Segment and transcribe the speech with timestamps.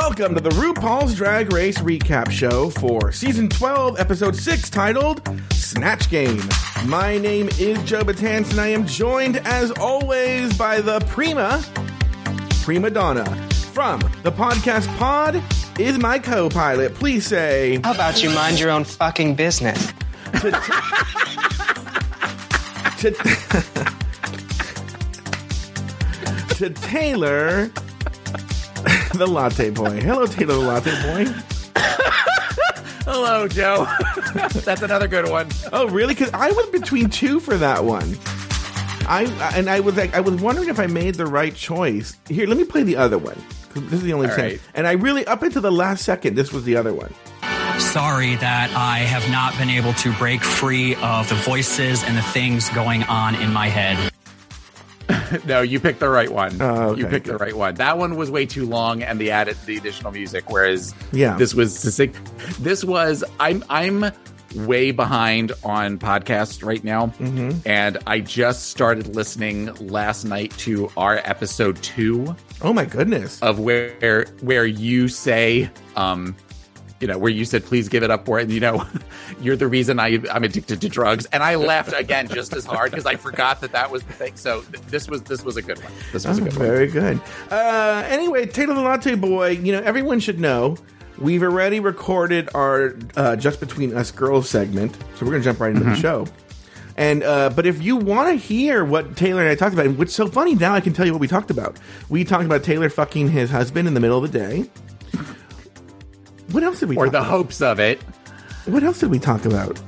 [0.00, 5.20] Welcome to the RuPaul's Drag Race recap show for season 12, episode 6, titled
[5.52, 6.40] Snatch Game.
[6.86, 11.62] My name is Joe Betance, and I am joined, as always, by the prima,
[12.62, 13.26] prima donna.
[13.74, 15.42] From the podcast pod
[15.78, 16.94] is my co pilot.
[16.94, 17.78] Please say.
[17.84, 19.92] How about you mind your own fucking business?
[20.40, 20.50] to,
[23.00, 23.10] to,
[26.54, 27.70] to Taylor,
[29.20, 30.00] the latte boy.
[30.00, 31.30] Hello, Taylor, the latte boy.
[33.04, 33.86] Hello, Joe.
[34.34, 35.48] That's another good one.
[35.72, 36.14] Oh, really?
[36.14, 38.16] Because I was between two for that one.
[39.06, 39.24] I
[39.54, 42.16] and I was like, I was wondering if I made the right choice.
[42.28, 43.36] Here, let me play the other one.
[43.74, 44.44] This is the only All thing.
[44.52, 44.60] right.
[44.74, 47.12] And I really, up until the last second, this was the other one.
[47.78, 52.22] sorry that I have not been able to break free of the voices and the
[52.22, 54.10] things going on in my head.
[55.46, 56.60] No, you picked the right one.
[56.60, 57.34] Oh, okay, you picked good.
[57.34, 57.74] the right one.
[57.76, 60.50] That one was way too long, and the added the additional music.
[60.50, 61.36] Whereas, Yeah.
[61.36, 62.18] this was succinct.
[62.62, 64.06] This was I'm I'm
[64.56, 67.58] way behind on podcasts right now, Mm-hmm.
[67.68, 73.40] and I just started listening last night to our episode two Oh my goodness.
[73.42, 76.34] of where where you say um
[77.00, 78.86] you know where you said please give it up for it and you know
[79.40, 82.90] you're the reason I, i'm addicted to drugs and i laughed again just as hard
[82.90, 85.62] because i forgot that that was the thing so th- this was this was a
[85.62, 87.20] good one this was a Oh, good one very good.
[87.50, 90.76] Uh, anyway, Taylor the Latte Boy, you know, everyone should know
[91.18, 95.60] we've already recorded our uh, Just Between Us Girls segment, so we're going to jump
[95.60, 95.94] right into Mm-hmm.
[95.94, 96.26] the show.
[96.96, 99.96] And uh, but if you want to hear what Taylor and I talked about, and
[99.98, 101.78] what's so funny now, I can tell you what we talked about.
[102.10, 104.68] We talked about Taylor fucking his husband in the middle of the day.
[106.52, 106.96] What else did we?
[106.96, 107.08] Talk about?
[107.08, 107.30] Or the about?
[107.30, 108.00] hopes of it
[108.66, 109.80] What else did we talk about?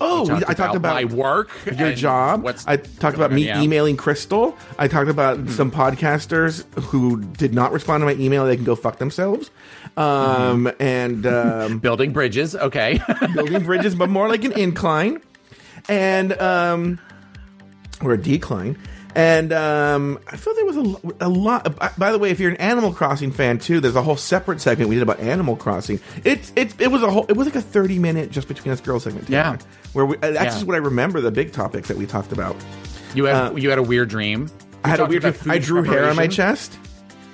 [0.00, 2.42] Oh, Talked I talked about my work your job.
[2.42, 3.60] what's I talked about me yeah.
[3.60, 4.56] emailing Crystal.
[4.78, 8.46] I talked about some podcasters who did not respond to my email.
[8.46, 9.50] They can go fuck themselves.
[9.96, 12.98] Um, and um, building bridges okay
[13.34, 15.20] building bridges, but more like an incline,
[15.88, 16.98] and um,
[18.00, 18.78] or a decline.
[19.16, 21.76] And um, I feel there was a, a lot.
[21.98, 24.88] by- the way, if you're an Animal Crossing fan too, there's a whole separate segment
[24.88, 26.00] we did about Animal Crossing.
[26.24, 27.24] It's it, it was a whole.
[27.28, 29.28] It was like a 30 minute just between us girls segment.
[29.28, 29.56] Yeah.
[29.92, 30.44] Where we, uh, that's Yeah.
[30.50, 31.20] just what I remember.
[31.20, 32.56] The big topics that we talked about.
[33.14, 34.50] you had Uh, you had a weird dream
[34.84, 35.24] I had a weird.
[35.24, 36.76] about I drew hair on my chest.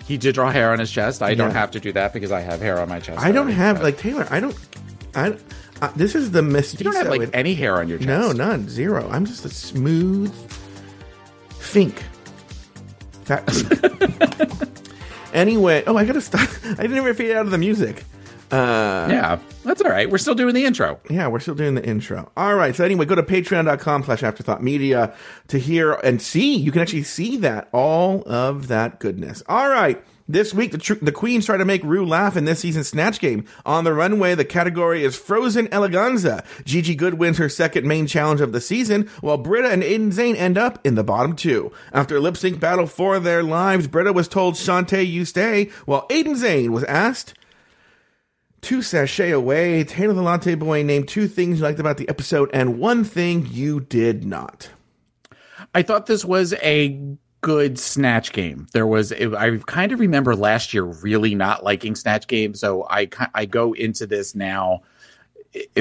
[0.06, 2.40] he did draw hair on his chest i don't have to do that because i
[2.40, 4.26] have hair on my chest I don't have but- like Taylor.
[4.30, 4.56] I don't.
[5.14, 5.36] I.
[5.82, 6.80] Uh, this is the mistake.
[6.80, 9.08] you don't have like any hair on your chest No, none, zero.
[9.10, 10.30] I'm just a smooth
[11.60, 12.02] fink.
[13.26, 13.46] That.
[15.32, 16.48] anyway, oh, I gotta stop.
[16.64, 18.04] I didn't even fade out of the music.
[18.50, 21.84] Uh, yeah that's all right we're still doing the intro yeah, we're still doing the
[21.84, 22.30] intro.
[22.36, 22.74] All right.
[22.74, 25.12] So anyway, go to patreon.com slash afterthought media
[25.48, 26.56] to hear and see.
[26.56, 29.42] You can actually see that, all of that goodness.
[29.48, 30.02] All right.
[30.32, 33.18] This week, the, tr- the queens try to make Rue laugh in this season's Snatch
[33.18, 33.44] Game.
[33.66, 36.44] On the runway, the category is Frozen Eleganza.
[36.64, 40.36] Gigi Goode wins her second main challenge of the season, while Brita and Aiden Zhane
[40.36, 41.72] end up in the bottom two.
[41.92, 46.36] After lip sync battle for their lives, Brita was told, Shantay, you stay, while Aiden
[46.36, 47.34] Zhane was asked,
[48.60, 52.50] to sashay away, Taylor the Latte Boy named two things you liked about the episode
[52.52, 54.70] and one thing you did not.
[55.74, 58.66] I thought this was a good snatch game.
[58.72, 63.08] There was I kind of remember last year really not liking snatch game, so I
[63.34, 64.82] I go into this now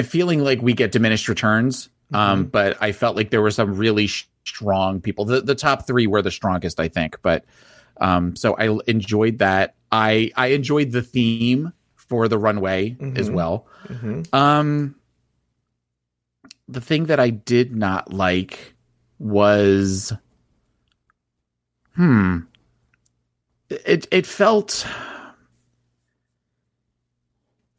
[0.02, 1.88] feeling like we get diminished returns.
[2.12, 5.24] Um, but I felt like there were some really sh- strong people.
[5.24, 7.16] The the top three were the strongest, I think.
[7.22, 7.44] But
[8.00, 9.74] um, so I l- enjoyed that.
[9.92, 13.66] I I enjoyed the theme for the runway as well.
[14.32, 14.96] Um,
[16.66, 18.74] the thing that I did not like
[19.20, 20.12] was,
[22.00, 22.38] hmm,
[23.68, 24.86] it it felt.
[24.86, 25.34] I'm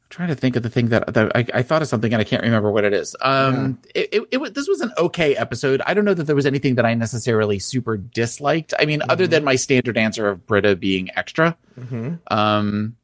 [0.09, 2.25] trying to think of the thing that, that I, I thought of something and I
[2.25, 3.15] can't remember what it is.
[3.21, 5.81] Um, it, it, it was- this was an okay episode.
[5.87, 8.73] I don't know that there was anything that I necessarily super disliked.
[8.77, 11.57] I mean, other than my standard answer of Brita being extra.
[11.87, 12.15] Hmm.
[12.29, 12.97] Um,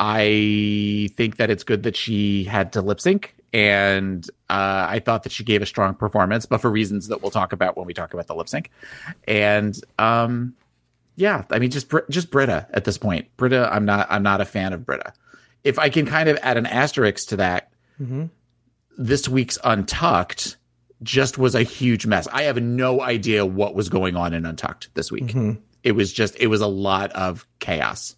[0.00, 5.22] I think that it's good that she had to lip sync, and uh, I thought
[5.22, 7.94] that she gave a strong performance, but for reasons that we'll talk about when we
[7.94, 8.70] talk about the lip sync.
[9.26, 10.54] And um,
[11.16, 13.34] yeah, I mean, just just Brita at this point.
[13.38, 15.14] Brita, I'm not I'm not a fan of Brita.
[15.64, 17.70] If I can kind of add an asterisk to that,
[18.98, 20.58] this week's Untucked
[21.02, 22.28] just was a huge mess.
[22.30, 25.32] I have no idea what was going on in Untucked this week.
[25.82, 28.16] It was just it was a lot of chaos.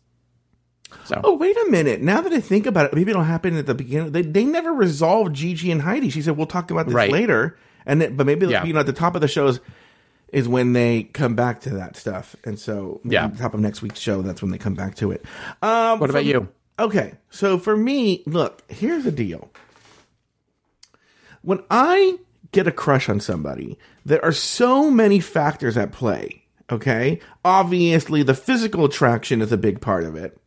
[1.05, 2.00] So Oh, wait a minute.
[2.02, 4.12] Now that I think about it, maybe it'll happen at the beginning.
[4.12, 6.11] They, they never resolved Gigi and Heidi.
[6.11, 7.11] She said, we'll talk about this Right.
[7.11, 7.56] later.
[7.87, 8.64] And then, but maybe, Yeah.
[8.64, 9.61] you know, at the top of the shows,
[10.32, 12.37] is when they come back to that stuff.
[12.44, 13.29] And so, Yeah.
[13.29, 15.25] top of next week's show, that's when they come back to it.
[15.62, 16.49] Um, What about from- you?
[16.79, 19.50] Okay, so for me, look, here's the deal.
[21.43, 22.19] When I
[22.52, 26.44] get a crush on somebody, there are so many factors at play.
[26.70, 30.38] Okay, obviously the physical attraction is a big part of it,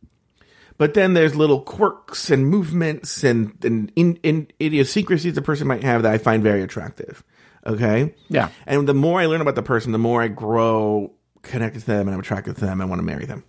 [0.82, 5.84] but then there's little quirks and movements and, and in, in idiosyncrasies the person might
[5.84, 7.22] have that I find very attractive.
[7.64, 8.48] Okay, Yeah.
[8.66, 11.12] and the more I learn about the person, the more I grow
[11.42, 13.44] connected to them and I'm attracted to them and want to marry them.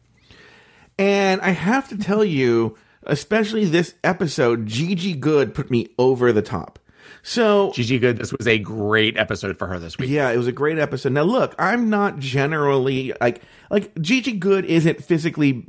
[0.99, 6.43] And I have to tell you, especially this episode, Gigi Goode put me over the
[6.43, 6.77] top.
[7.25, 10.09] So Gigi Goode, this was a great episode for her this week.
[10.09, 11.13] yeah, it was a great episode.
[11.13, 13.41] Now look, I'm not generally like
[13.71, 15.65] like Gigi Goode isn't physically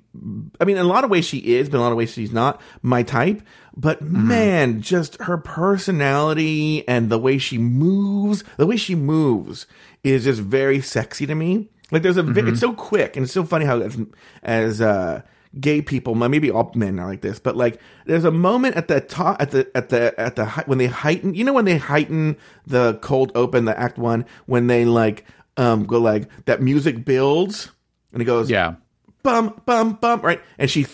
[0.61, 2.13] I mean in a lot of ways she is, but in a lot of ways
[2.13, 3.41] she's not my type.
[3.77, 9.67] But man, just her personality and the way she moves, the way she moves
[10.03, 11.69] is just very sexy to me.
[11.93, 13.97] Like there's a vi- it's so quick and it's so funny how as,
[14.43, 15.23] as uh
[15.61, 19.01] gay people maybe all men are like this but like there's a moment at the
[19.01, 22.37] top at the at the at the when they heighten you know when they heighten
[22.67, 25.25] the cold open the act one when they like
[25.57, 27.71] um go like that music builds
[28.13, 28.75] and it goes Yeah.
[29.23, 30.87] bum bum bum right and she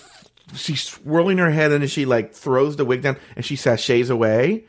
[0.54, 4.10] she's swirling her head and then she like throws the wig down and she sashays
[4.10, 4.64] away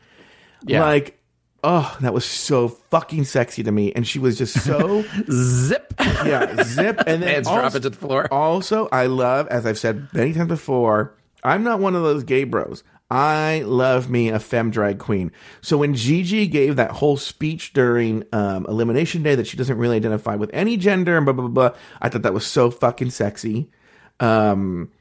[0.64, 0.80] Yeah.
[0.80, 1.18] like
[1.64, 5.94] oh that was so fucking sexy to me and she was just so Zip.
[6.24, 8.32] yeah zip and then Hands also, drop it to the floor.
[8.32, 11.14] also i love as i've said many times before
[11.44, 12.82] i'm not one of those gay bros
[13.14, 15.32] I love me a femme drag queen.
[15.60, 19.96] So when Gigi gave that whole speech during um, Elimination Day that she doesn't really
[19.96, 23.10] identify with any gender and blah blah blah, blah I thought that was so fucking
[23.10, 23.70] sexy.
[24.18, 24.92] Um,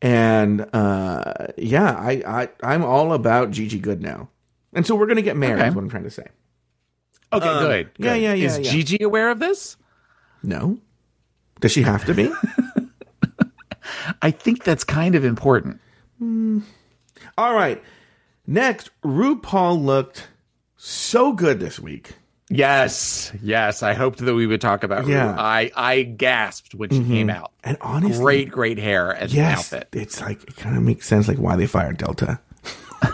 [0.00, 4.30] and uh, yeah, I, I I'm all about Gigi Goode now.
[4.72, 5.60] And so we're gonna get married.
[5.60, 5.68] Okay.
[5.68, 6.26] Is what I'm trying to say.
[7.32, 8.22] Okay, Um, good, yeah, good.
[8.22, 8.70] yeah, yeah, Is yeah.
[8.70, 9.76] Gigi aware of this?
[10.42, 10.78] No,
[11.60, 12.30] does she have to be?
[14.22, 15.80] I think that's kind of important.
[16.20, 17.82] All right.
[18.46, 20.28] Next, RuPaul looked
[20.76, 22.14] so good this week.
[22.50, 23.82] Yes, yes.
[23.82, 25.06] I hoped that we would talk about.
[25.06, 25.34] Yeah.
[25.38, 27.52] I I gasped when she came out.
[27.62, 29.88] And honestly, Great, great hair and yes, outfit.
[29.92, 32.40] it's like it kind of makes sense like why they fired Delta.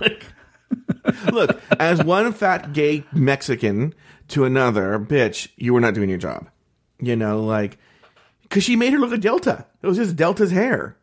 [1.33, 3.95] Look, as one fat gay Mexican
[4.29, 6.49] to another, bitch, you were not doing your job.
[7.01, 7.79] You know, like
[8.43, 9.67] because she made her look like Delta.
[9.83, 10.97] It was just Delta's hair.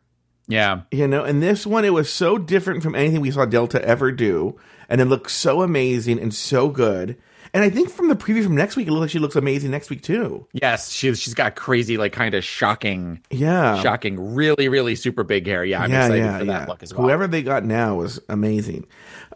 [0.48, 3.82] Yeah, You know, and this one, it was so different from anything we saw Delta
[3.84, 4.58] ever do.
[4.88, 7.16] And it looked so amazing and so good.
[7.54, 9.70] And I think from the preview from next week, it looks like she looks amazing
[9.70, 10.46] next week too.
[10.52, 10.90] yes.
[10.90, 13.78] She she's got crazy, like kind of shocking, Yeah.
[13.82, 15.62] shocking, really, really super big hair.
[15.64, 16.66] Yeah, I'm yeah, excited yeah, for that yeah.
[16.66, 17.02] look as well.
[17.02, 18.86] Whoever they got now was amazing.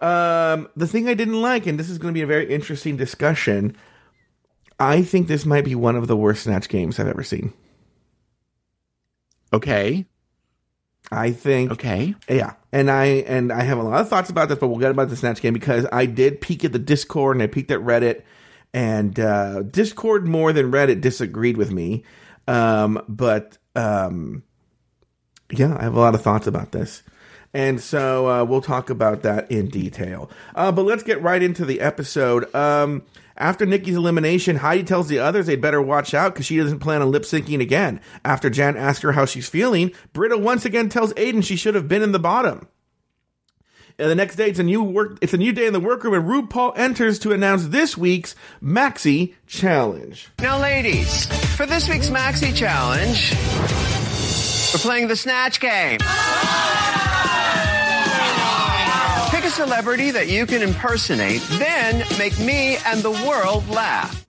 [0.00, 2.96] Um, the thing I didn't like, and this is going to be a very interesting
[2.96, 3.76] discussion,
[4.80, 7.52] I think this might be one of the worst Snatch games I've ever seen.
[9.52, 10.06] Okay,
[11.10, 12.14] I think okay.
[12.28, 14.90] Yeah, and I and I have a lot of thoughts about this, but we'll get
[14.90, 17.81] about the Snatch game because I did peek at the Discord and I peeked at
[17.81, 18.23] Reddit,
[18.75, 22.05] and uh, Discord more than Reddit disagreed with me.
[22.46, 24.43] Um, but um,
[25.50, 27.02] yeah, I have a lot of thoughts about this,
[27.55, 30.31] and so uh, we'll talk about that in detail.
[30.55, 32.55] Uh, but let's get right into the episode.
[32.55, 33.05] Um,
[33.37, 37.02] after Nikki's elimination, Heidi tells the others they'd better watch out because she doesn't plan
[37.02, 38.00] on lip syncing again.
[38.25, 41.88] After Jan asks her how she's feeling, Brita once again tells Aiden she should have
[41.88, 42.69] been in the bottom.
[43.99, 45.19] And the next day, it's a new work.
[45.23, 49.35] It's a new day in the workroom, and RuPaul enters to announce this week's Maxi
[49.47, 50.28] Challenge.
[50.38, 51.25] Now, ladies,
[51.57, 53.33] for this week's Maxi Challenge,
[54.75, 55.99] we're playing the Snatch Game.
[59.56, 64.26] Pick a celebrity that you can impersonate, then make me and the world laugh.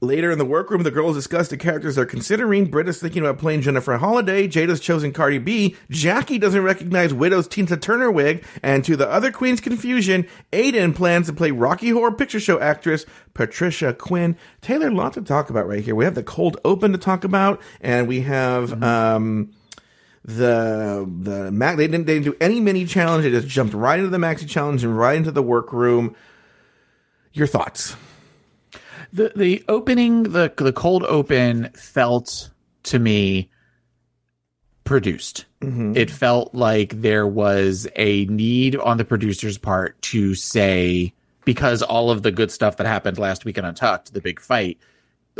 [0.00, 2.64] Later in the workroom, the girls discuss the characters they're considering.
[2.66, 4.48] Brita's thinking about playing Jennifer Holliday.
[4.48, 5.76] Jada's chosen Cardi B.
[5.90, 8.44] Jackie doesn't recognize Widow's Tina Turner wig.
[8.64, 13.06] And to the other queen's confusion, Aiden plans to play Rocky Horror Picture Show actress
[13.32, 14.36] Patricia Quinn.
[14.60, 15.94] Taylor, lots to talk about right here.
[15.94, 19.52] We have the cold open to talk about, and we have um,
[20.24, 21.76] the the Mac.
[21.76, 23.24] They didn't they didn't do any mini challenge.
[23.24, 26.14] They just jumped right into the maxi challenge and right into the workroom.
[27.32, 27.96] Your thoughts?
[29.12, 32.50] the the opening the the cold open felt
[32.84, 33.50] to me
[34.84, 35.96] produced mm-hmm.
[35.96, 41.12] it felt like there was a need on the producer's part to say
[41.44, 44.78] because all of the good stuff that happened last week in untucked the big fight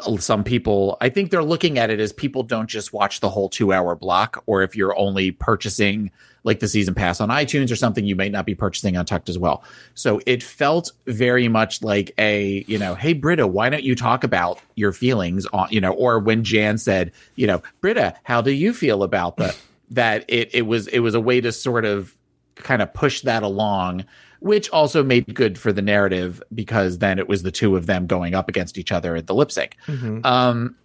[0.06, 3.28] Uh, some people i think they're looking at it as people don't just watch the
[3.28, 6.11] whole two hour block or if you're only purchasing
[6.44, 9.28] like the season pass on itunes or something you might not be purchasing on Untucked
[9.28, 9.64] as well.
[9.94, 14.25] So it felt very much like a you know hey brita why don't you talk
[14.25, 18.52] about your feelings on you know or when jan said you know brita how do
[18.52, 19.54] you feel about the
[19.90, 22.16] that it it was it was a way to sort of
[22.54, 24.04] kind of push that along
[24.42, 28.08] which also made good for the narrative because then it was the two of them
[28.08, 29.76] going up against each other at the lip sync.
[29.87, 30.26] Mm-hmm.
[30.26, 30.76] Um,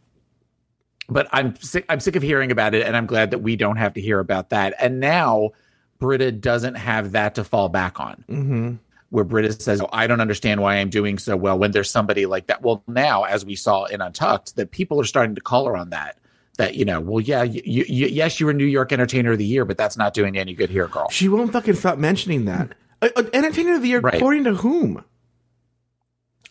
[1.09, 1.85] but I'm sick.
[1.89, 4.19] I'm sick of hearing about it, and I'm glad that we don't have to hear
[4.19, 4.75] about that.
[4.79, 5.51] And now
[5.99, 8.23] Brita doesn't have that to fall back on.
[8.29, 8.75] Mm-hmm.
[9.09, 12.25] Where Brita says, oh, "I don't understand why I'm doing so well." When there's somebody
[12.25, 15.65] like that, well, now as we saw in Untucked, that people are starting to call
[15.65, 16.19] her on that.
[16.57, 19.45] That you know, well, yeah, you, you, yes, you were New York Entertainer of the
[19.45, 21.09] Year, but that's not doing any good here, girl.
[21.09, 22.75] She won't fucking stop mentioning that.
[23.01, 24.15] Uh, uh, Entertainer of the Year, Right.
[24.15, 25.03] according to whom?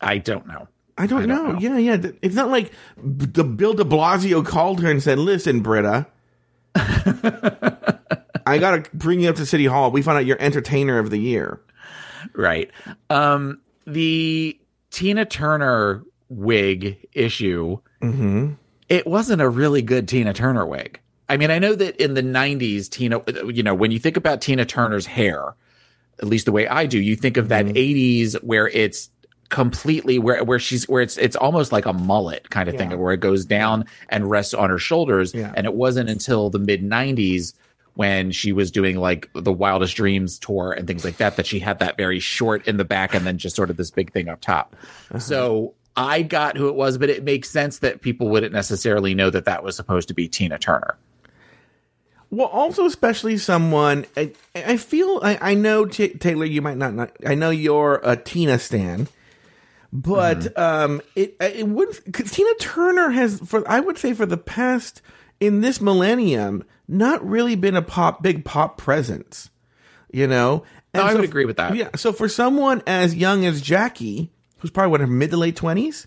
[0.00, 0.68] I don't know.
[0.98, 1.52] I don't, I don't know.
[1.52, 1.58] know.
[1.58, 2.10] Yeah, yeah.
[2.22, 6.06] It's not like B- the Bill De Blasio called her and said, "Listen, Brita,
[6.74, 9.90] I got to bring you up to City Hall.
[9.90, 11.60] We found out you're Entertainer of the Year."
[12.34, 12.72] right
[13.08, 14.58] um the
[14.90, 18.54] tina turner wig issue Mm-hmm.
[18.88, 20.98] it wasn't a really good tina turner wig
[21.28, 24.40] i mean i know that in the 90s tina you know when you think about
[24.40, 25.54] tina turner's hair
[26.20, 27.00] at least the way i do.
[27.00, 27.76] You think of that mm-hmm.
[27.76, 29.10] 80s where it's
[29.48, 32.88] completely where where she's where it's it's almost like a mullet kind of Yeah.
[32.88, 35.34] thing where it goes down and rests on her shoulders.
[35.34, 35.52] Yeah.
[35.56, 37.52] and it wasn't until the mid 90s
[37.94, 41.58] when she was doing like the wildest dreams tour and things like that that she
[41.58, 44.28] had that very short in the back and then just sort of this big thing
[44.28, 44.74] up top.
[45.10, 45.18] Uh-huh.
[45.18, 49.30] So i got who it was but it makes sense that people wouldn't necessarily know
[49.30, 50.94] that that was supposed to be tina turner
[52.30, 56.44] Well, also especially someone I, I feel I, I know T- Taylor.
[56.44, 57.12] You might not, not.
[57.24, 59.08] I know you're a Tina stan,
[59.92, 60.60] but Mm-hmm.
[60.60, 65.02] um, it it wouldn't because Tina Turner has for I would say for the past
[65.40, 69.50] in this millennium not really been a pop big pop presence.
[70.12, 70.64] You know,
[70.94, 71.76] No, I so would agree with that.
[71.76, 75.56] Yeah, so for someone as young as Jackie, who's probably what her mid to late
[75.56, 76.06] twenties,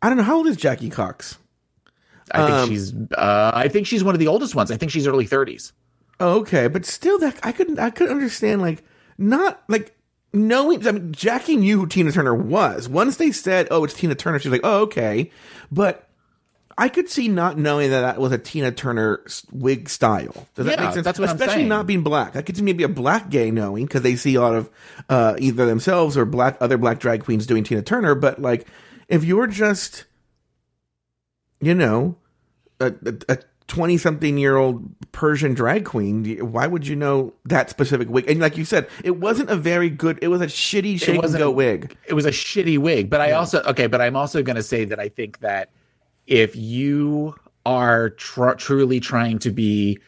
[0.00, 1.38] I don't know how old is Jackie Cox.
[2.32, 4.90] I think Um, she's uh i think she's one of the oldest ones i think
[4.92, 5.72] she's early 30s
[6.20, 7.80] Oh, okay, but still, that I couldn't.
[7.80, 8.62] I couldn't understand.
[8.62, 8.84] Like,
[9.18, 9.96] not like
[10.32, 10.86] knowing.
[10.86, 12.88] I mean, Jackie knew who Tina Turner was.
[12.88, 15.32] Once they said, "Oh, it's Tina Turner," she's like, "Oh, okay."
[15.72, 16.08] But
[16.78, 20.46] I could see not knowing that that was a Tina Turner wig style.
[20.54, 21.04] Does that make sense?
[21.04, 21.68] that's what I'm Especially saying.
[21.68, 22.36] not being black.
[22.36, 24.70] I could see maybe a black gay knowing because they see a lot of
[25.08, 28.14] uh, either themselves or black other black drag queens doing Tina Turner.
[28.14, 28.68] But like,
[29.08, 30.04] if you're just,
[31.60, 32.16] you know,
[32.86, 38.08] a, a 20 something year old Persian drag queen, why would you know that specific
[38.08, 38.28] wig?
[38.28, 41.38] And like you said, it wasn't a very good, it was a shitty shake and
[41.38, 41.96] go wig.
[42.06, 43.08] it was a shitty wig.
[43.08, 45.70] But I also okay, but I'm also going to say that I think that
[46.26, 47.34] if you
[47.64, 49.98] are tr- truly trying to be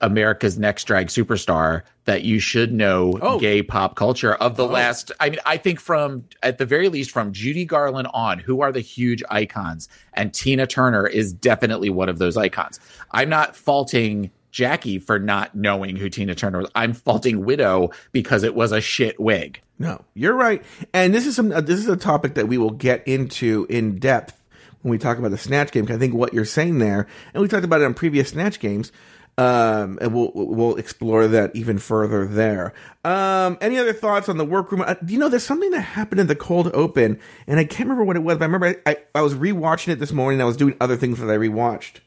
[0.00, 3.38] America's next drag superstar, that you should know Oh.
[3.40, 5.10] gay pop culture of the last.
[5.20, 8.72] I mean, I think from at the very least from Judy Garland on, who are
[8.72, 12.78] the huge icons, and Tina Turner is definitely one of those icons.
[13.10, 14.30] I'm not faulting.
[14.52, 16.70] Jackie for not knowing who Tina Turner was.
[16.74, 19.60] I'm faulting Widow because it was a shit wig.
[19.78, 20.62] No, you're right.
[20.94, 23.98] And this is some, uh, this is a topic that we will get into in
[23.98, 24.42] depth
[24.80, 25.84] when we talk about the Snatch game.
[25.84, 28.58] 'cause I think what you're saying there, and we talked about it on previous Snatch
[28.58, 28.92] games,
[29.38, 32.72] um, and we'll we'll explore that even further there.
[33.04, 34.80] Um, any other thoughts on the workroom?
[34.80, 38.04] Uh, you know, there's something that happened in the cold open, and I can't remember
[38.04, 40.40] what it was, but I remember I, I, I was rewatching it this morning.
[40.40, 42.00] I was doing other things that I rewatched.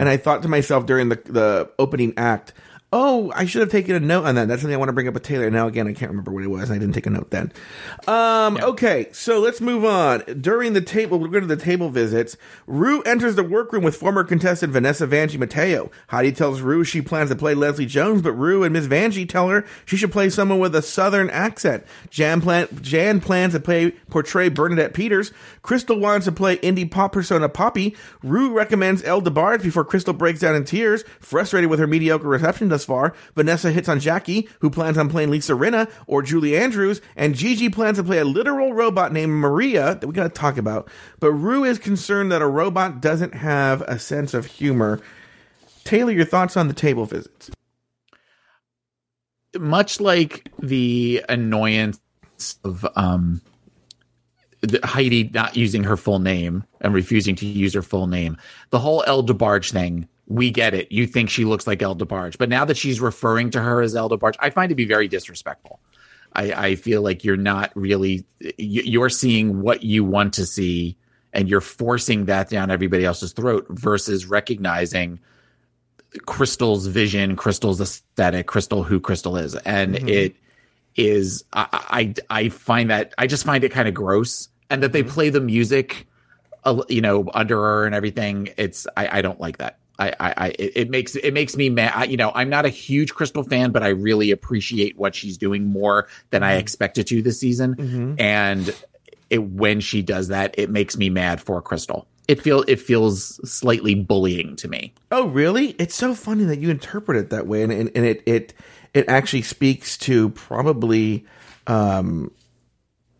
[0.00, 2.52] And I thought to myself during the the opening act,
[2.92, 4.48] oh, I should have taken a note on that.
[4.48, 5.50] That's something I want to bring up with Taylor.
[5.50, 6.70] Now again, I can't remember what it was.
[6.70, 7.52] I didn't take a note then.
[8.06, 10.20] Um, okay, so let's move on.
[10.40, 12.36] During the table, we're going to the table visits.
[12.66, 15.90] Rue enters the workroom with former contestant Vanessa Vanjie Mateo.
[16.08, 19.48] Heidi tells Rue she plans to play Leslie Jones, but Rue and Miss Vanjie tell
[19.48, 21.84] her she should play someone with a southern accent.
[22.10, 25.32] Jan, plan- Jan plans to play portray Bernadette Peters.
[25.62, 27.96] Crystal wants to play indie pop persona Poppy.
[28.22, 32.68] Rue recommends El DeBarge before Crystal breaks down in tears, frustrated with her mediocre reception
[32.68, 33.14] thus far.
[33.34, 37.68] Vanessa hits on Jackie, who plans on playing Lisa Rinna or Julie Andrews, and Gigi
[37.68, 40.88] plans to play a literal robot named Maria that we gotta talk about.
[41.20, 45.00] But Rue is concerned that a robot doesn't have a sense of humor.
[45.84, 47.50] Taylor, your thoughts on the table visits?
[49.58, 52.00] much like the annoyance
[52.64, 53.40] of um
[54.84, 58.36] Heidi not using her full name and refusing to use her full name,
[58.70, 60.90] the whole El DeBarge thing, we get it.
[60.92, 63.94] You think she looks like El DeBarge, but now that she's referring to her as
[63.96, 65.80] El DeBarge, I find it to be very disrespectful.
[66.32, 70.96] I, I feel like you're not really you- you're seeing what you want to see
[71.34, 75.18] and you're forcing that down everybody else's throat versus recognizing
[76.26, 80.08] Crystal's vision, Crystal's aesthetic, Crystal who Crystal is, and Mm-hmm.
[80.08, 80.36] it
[80.94, 84.92] is I, I I find that I just find it kind of gross, and that
[84.92, 86.06] they play the music,
[86.88, 88.50] you know, under her and everything.
[88.58, 89.78] It's I I don't like that.
[89.98, 91.92] I, I, I it it makes it makes me mad.
[91.94, 95.36] I, you know, I'm not a huge Crystal fan, but I really appreciate what she's
[95.36, 97.76] doing more than I expected to this season.
[98.18, 98.74] And
[99.30, 102.06] it when she does that, it makes me mad for Crystal.
[102.28, 104.94] It feel it feels slightly bullying to me.
[105.10, 105.70] Oh, really?
[105.78, 108.54] It's so funny that you interpret it that way, and and, and it it
[108.94, 111.26] it actually speaks to probably
[111.66, 112.30] um,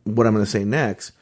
[0.04, 1.12] what I'm going to say next.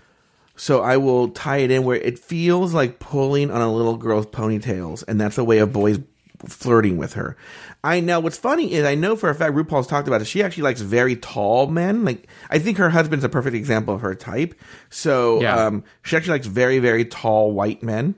[0.63, 4.27] So I will tie it in where it feels like pulling on a little girl's
[4.27, 6.01] ponytails, and that's a way of boys
[6.47, 7.35] flirting with her.
[7.83, 10.27] I know what's funny is I know for a fact RuPaul's talked about it.
[10.27, 12.05] She actually likes very tall men.
[12.05, 14.55] Like I think her husband's a perfect example of her type.
[14.91, 15.57] So Yeah.
[15.67, 18.15] um, she actually likes very very tall white men.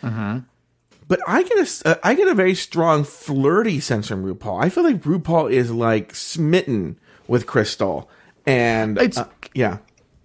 [0.00, 4.62] But I get a uh, I get a very strong flirty sense from RuPaul.
[4.64, 8.08] I feel like RuPaul is like smitten with Crystal,
[8.46, 9.78] and It's- uh, yeah,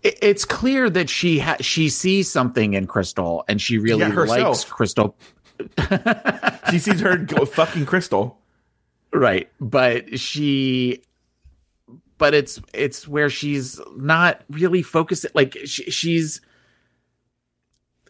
[0.07, 4.09] It, it's clear that she ha- she sees something in Crystal, and she really Yeah,
[4.13, 5.15] likes Crystal.
[6.69, 8.37] she sees her go fucking Crystal.
[9.13, 11.01] right but she
[12.19, 16.41] but it's it's where she's not really focusing like she, she's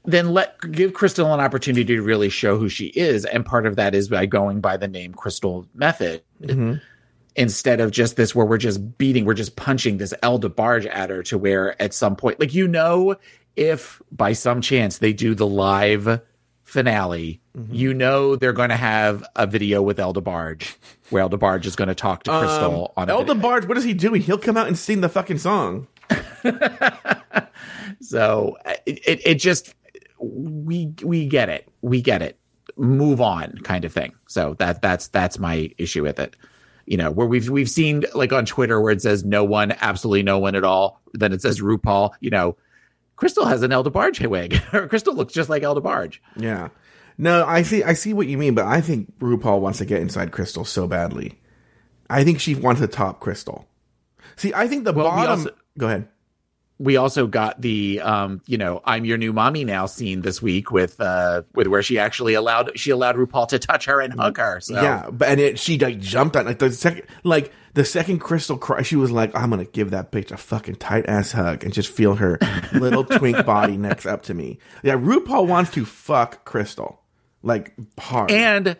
[0.04, 3.76] then let give crystal an opportunity to really show who she is and part of
[3.78, 6.74] that is by going by the name crystal method mm-hmm.
[7.38, 11.10] Instead of just this where we're just beating we're just punching this el debarge at
[11.10, 13.16] her to where at some point like you know
[13.56, 16.20] if by some chance they do the live
[16.64, 17.74] finale mm-hmm.
[17.74, 20.76] you know they're going to have a video with el debarge
[21.12, 23.42] where el debarge is going to talk to crystal um, on a Elder video.
[23.42, 24.22] Barge, what is he doing?
[24.22, 25.88] He'll come out and sing the fucking song.
[28.02, 29.76] so it, it, it just
[30.20, 32.38] we we get it we get it
[32.76, 36.36] move on kind of thing so that that's that's my issue with it
[36.88, 40.24] you know where we've we've seen like on twitter where it says no one absolutely
[40.24, 42.56] no one at all then it says rupaul you know
[43.18, 46.70] crystal has an el debarge wig or crystal looks just like el debarge Yeah.
[47.20, 47.84] No, I see.
[47.84, 50.86] I see what you mean, but I think RuPaul wants to get inside Crystal so
[50.88, 51.40] badly.
[52.12, 53.68] I think she wants to top Crystal.
[54.36, 55.32] See, I think the Well, bottom.
[55.32, 56.08] also- Go ahead.
[56.80, 60.72] We also got the um you know i'm your new mommy now scene this week
[60.72, 64.38] with uh with where she actually allowed she allowed rupaul to touch her and hug
[64.38, 67.86] her so Yeah, but and it, she like jumped on like the second like the
[67.86, 68.82] second Crystal cry.
[68.82, 71.92] She was like, "I'm gonna give that bitch a fucking tight ass hug and just
[71.92, 72.40] feel her
[72.74, 77.02] little twink body next up to me." Yeah, RuPaul wants to fuck Crystal
[77.44, 78.32] like hard.
[78.32, 78.78] And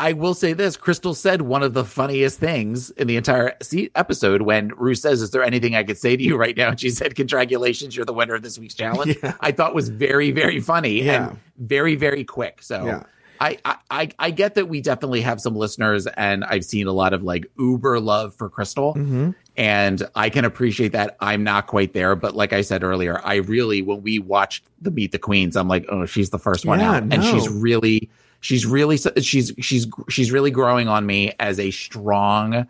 [0.00, 3.56] I will say this: Crystal said one of the funniest things in the entire
[3.94, 6.80] episode when Rue says, "Is there anything I could say to you right now?" And
[6.80, 9.34] she said, "Congratulations, you're the winner of this week's challenge." Yeah.
[9.40, 11.30] I thought was very, very funny Yeah.
[11.30, 12.62] and very, very quick.
[12.62, 12.84] So.
[12.86, 13.02] Yeah.
[13.40, 13.56] I,
[13.88, 17.22] I, I- get that we definitely have some listeners, and I've seen a lot of
[17.22, 19.30] like uber love for Crystal, Mm-hmm.
[19.56, 21.16] and I can appreciate that.
[21.20, 24.90] I'm not quite there, but like I said earlier, I really, when we watched the
[24.90, 28.10] Meet the Queens, I'm like, oh, she's the first one Yeah, out, and she's really,
[28.40, 32.68] she's really, she's she's she's really growing on me as a strong,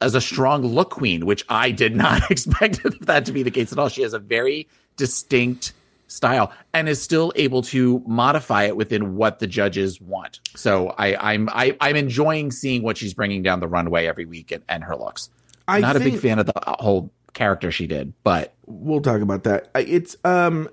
[0.00, 3.72] as a strong look queen, which I did not expect that to be the case
[3.72, 3.88] at all.
[3.88, 5.72] She has a very distinct
[6.08, 10.38] style and is still able to modify it within what the judges want.
[10.54, 14.52] So I, I'm I, I'm enjoying seeing what she's bringing down the runway every week
[14.52, 15.30] and, and her looks.
[15.66, 19.42] I'm not a big fan of the whole character she did, but we'll talk about
[19.44, 19.68] that.
[19.74, 20.68] It's um,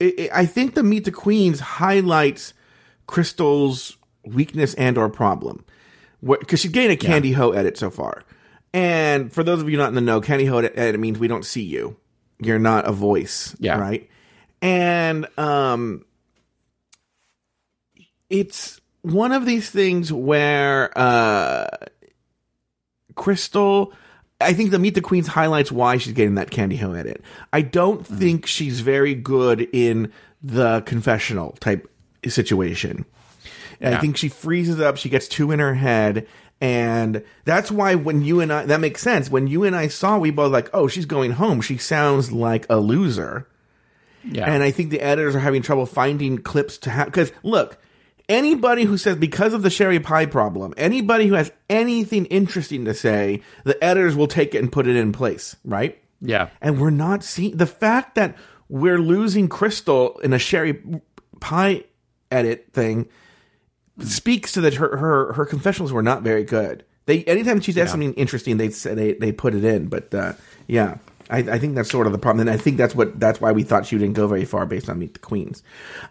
[0.00, 2.54] it, it- I think the Meet the Queens highlights
[3.08, 5.64] Crystal's weakness and or problem,
[6.22, 8.22] because she's getting a Kandy Ho edit so far.
[8.72, 11.44] And for those of you not in the know, Kandy Ho edit means we don't
[11.44, 11.96] see you.
[12.38, 13.78] You're not a voice, Yeah.
[13.80, 14.08] right?
[14.62, 16.04] And um,
[18.30, 21.68] it's one of these things where uh,
[23.14, 23.92] Crystal.
[24.40, 27.22] I think the Meet the Queens highlights why she's getting that Kandy Ho edit.
[27.52, 31.90] I don't think she's very good in the confessional type
[32.26, 33.04] situation.
[33.80, 34.96] And I think she freezes up.
[34.96, 36.26] She gets two in her head.
[36.60, 39.30] And that's why when you and I, that makes sense.
[39.30, 41.60] When you and I saw, we both like, oh, she's going home.
[41.60, 43.46] She sounds like a loser.
[44.24, 44.50] yeah.
[44.50, 47.06] And I think the editors are having trouble finding clips to have.
[47.06, 47.78] Because look,
[48.28, 52.94] anybody who says because of the Sherry Pie problem, anybody who has anything interesting to
[52.94, 56.02] say, the editors will take it and put it in place, right?
[56.20, 56.48] yeah.
[56.60, 58.36] And we're not seeing the fact that
[58.68, 60.82] we're losing Crystal in a Sherry
[61.38, 61.84] Pie
[62.30, 63.08] edit thing
[64.00, 66.84] speaks to that her her her confessionals were not very good.
[67.06, 69.86] They anytime she says something interesting, they say they they put it in.
[69.86, 70.34] But uh,
[70.66, 70.98] yeah,
[71.30, 73.52] I, I think that's sort of the problem, and I think that's what that's why
[73.52, 75.62] we thought she didn't go very far based on Meet the Queens.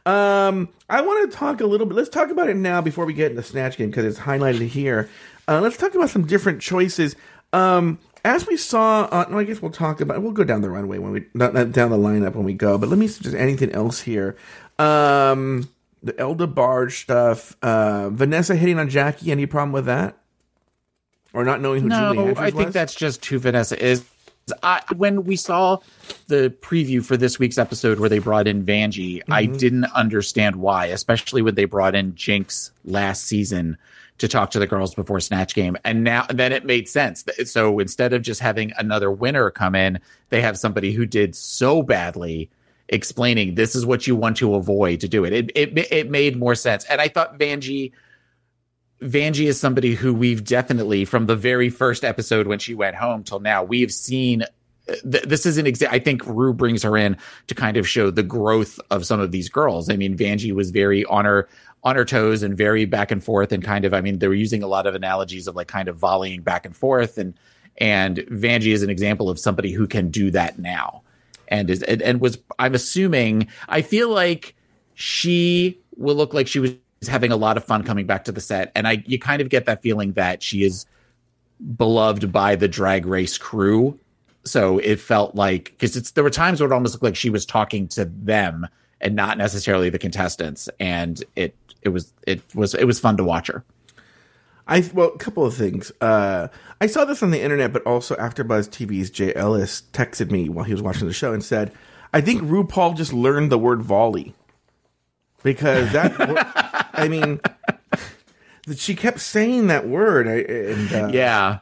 [0.06, 1.96] Um, I want to talk a little bit.
[1.96, 5.10] Let's talk about it now before we get into Snatch Game because it's highlighted here.
[5.48, 7.16] Uh, let's talk about some different choices.
[7.54, 10.22] Um, as we saw, uh, no, I guess we'll talk about.
[10.22, 12.78] We'll go down the runway when we not, not down the lineup when we go.
[12.78, 14.36] But let me there's anything else here.
[14.78, 15.70] Um,
[16.08, 17.56] the El DeBarge stuff.
[17.62, 19.32] Uh, Vanessa hitting on Jackie.
[19.32, 20.18] Any problem with that?
[21.34, 22.74] Or not knowing who Julie No, Andrews I think was?
[22.74, 24.04] that's just who Vanessa is.
[24.64, 25.80] I, when we saw
[26.28, 29.58] the preview for this week's episode where they brought in Vanjie, I Mm-hmm.
[29.58, 33.78] didn't understand why, especially when they brought in Jinkx last season
[34.20, 35.78] to talk to the girls before Snatch Game.
[35.84, 37.24] And now, then it made sense.
[37.44, 41.84] So instead of just having another winner come in, they have somebody who did so
[41.84, 42.50] badly
[42.90, 45.34] explaining this is what you want to avoid to do it.
[45.34, 46.86] It, it, it made more sense.
[46.86, 47.92] And I thought Vanjie.
[49.00, 53.24] Vanjie is somebody who we've definitely, from the very first episode when she went home
[53.24, 54.42] till now, we've seen.
[54.90, 57.88] Uh, th- this is an exa- I think Rue brings her in to kind of
[57.88, 59.92] show the growth of some of these girls.
[59.92, 61.48] I mean, Vanjie was very on her
[61.84, 63.94] on her toes and very back and forth, and kind of.
[63.94, 66.66] I mean, they were using a lot of analogies of like kind of volleying back
[66.66, 67.36] and forth, and
[67.78, 71.04] and Vanjie is an example of somebody who can do that now,
[71.48, 72.38] and is and, and was.
[72.60, 73.48] I'm assuming.
[73.70, 74.56] I feel like
[74.94, 76.74] she will look like she was
[77.08, 79.50] having a lot of fun coming back to the set and i you kind of
[79.50, 80.86] get that feeling that she is
[81.76, 83.98] beloved by the drag race crew
[84.44, 87.30] so it felt like because it's there were times where it almost looked like she
[87.30, 88.68] was talking to them
[89.02, 93.24] and not necessarily the contestants and it it was it was it was fun to
[93.24, 93.64] watch her
[94.68, 95.92] I well, a couple of things.
[96.02, 96.50] Uh,
[96.82, 100.66] I saw this on the internet, but also AfterBuzz TV's Jay Ellis texted me while
[100.66, 101.72] he was watching the show and said,
[102.14, 104.34] "I think RuPaul just learned the word volley
[105.44, 106.14] because that.
[106.94, 107.40] I mean,
[108.68, 111.60] that she kept saying that word, and uh, yeah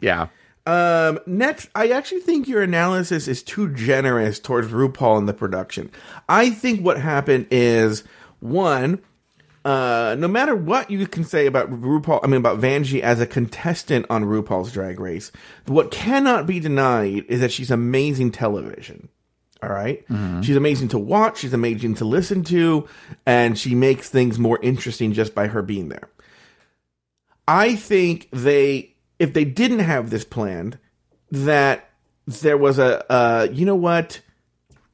[0.00, 0.28] yeah
[0.66, 5.90] Um, next, I actually think your analysis is too generous towards RuPaul and the production.
[6.28, 8.04] I think what happened is
[8.40, 9.02] one,
[9.66, 13.26] uh, no matter what you can say about RuPaul, I mean about Vanjie as a
[13.26, 15.32] contestant on RuPaul's Drag Race,
[15.66, 19.08] what cannot be denied is that she's amazing television.
[19.60, 20.04] All right?
[20.44, 21.38] she's amazing to watch.
[21.38, 22.86] She's amazing to listen to,
[23.26, 26.10] and she makes things more interesting just by her being there.
[27.48, 30.78] I think they, if they didn't have this planned,
[31.32, 31.90] that
[32.28, 34.20] there was a, uh, you know what?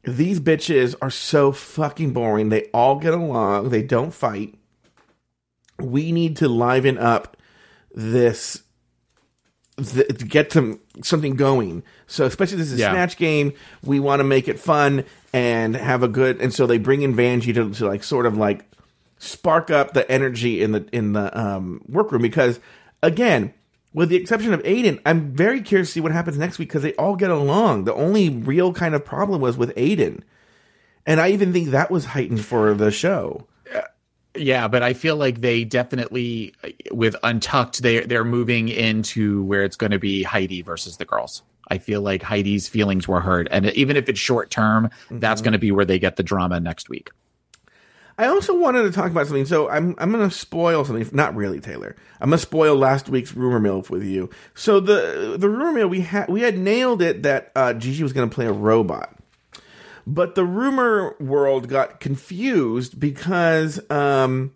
[0.05, 2.49] These bitches are so fucking boring.
[2.49, 3.69] They all get along.
[3.69, 4.55] They don't fight.
[5.79, 7.37] We need to liven up
[7.95, 8.63] this,
[9.83, 11.83] th- to get some something going.
[12.07, 12.93] So especially this is a Yeah.
[12.93, 13.53] snatch game.
[13.85, 16.41] We want to make it fun and have a good.
[16.41, 18.65] And so they bring in Vanjie to, to like sort of like
[19.19, 22.59] spark up the energy in the in the um, workroom because
[23.05, 23.55] again
[23.95, 26.83] with the exception of aiden i'm very curious to see what happens next week because
[26.83, 30.23] they all get along the only real kind of problem was with aiden
[31.07, 33.47] and i even think that was heightened for the show
[34.35, 36.55] Yeah, but I feel like they definitely
[36.91, 41.43] with Untucked they they're moving into where it's going to be Heidi versus the girls.
[41.69, 45.53] I feel like Heidi's feelings were hurt, and even if it's short term, that's going
[45.53, 47.11] to be where they get the drama next week.
[48.19, 49.47] I also wanted to talk about something.
[49.47, 51.09] So I'm I'm going to spoil something.
[51.13, 51.97] Not really, Taylor.
[52.21, 54.31] I'm going to spoil last week's rumor mill with you.
[54.55, 58.13] So the the rumor mill we had we had nailed it that uh, Gigi was
[58.13, 59.17] going to play a robot,
[60.07, 64.53] but the rumor world got confused because um,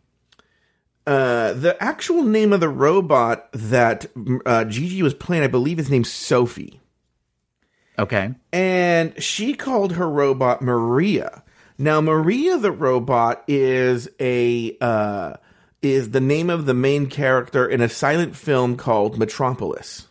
[1.06, 4.06] uh, the actual name of the robot that
[4.44, 6.80] uh, Gigi was playing, I believe, is named Sophie
[7.98, 11.42] Okay, and she called her robot Maria.
[11.78, 15.34] Now, Maria the robot is a uh,
[15.80, 20.08] is the name of the main character in a silent film called Metropolis.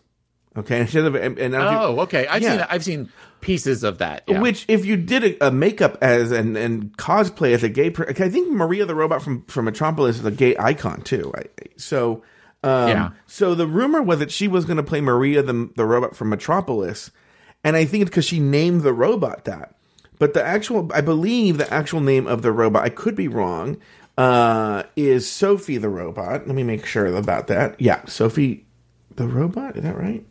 [0.58, 2.26] Okay, and, she has a- and, and Oh, okay.
[2.26, 2.58] I've Yeah.
[2.58, 3.10] seen I've seen
[3.46, 4.24] pieces of that.
[4.28, 4.42] yeah.
[4.42, 8.08] which if you did a, a makeup as and and cosplay as a gay, per-
[8.10, 11.32] I think Maria the robot from from Metropolis is a gay icon too.
[11.36, 11.44] I,
[11.78, 12.24] so.
[12.64, 13.10] Um, Yeah.
[13.28, 16.30] So the rumor was that she was going to play Maria the the robot from
[16.30, 17.12] Metropolis,
[17.64, 19.76] and I think it's because she named the robot that.
[20.18, 23.78] But the actual, I believe the actual name of the robot, I could be wrong,
[24.18, 26.48] uh, is Sophie the robot.
[26.48, 27.80] Let me make sure about that.
[27.80, 28.66] Yeah, Sophie
[29.16, 29.78] the robot.
[29.78, 30.26] Is that right?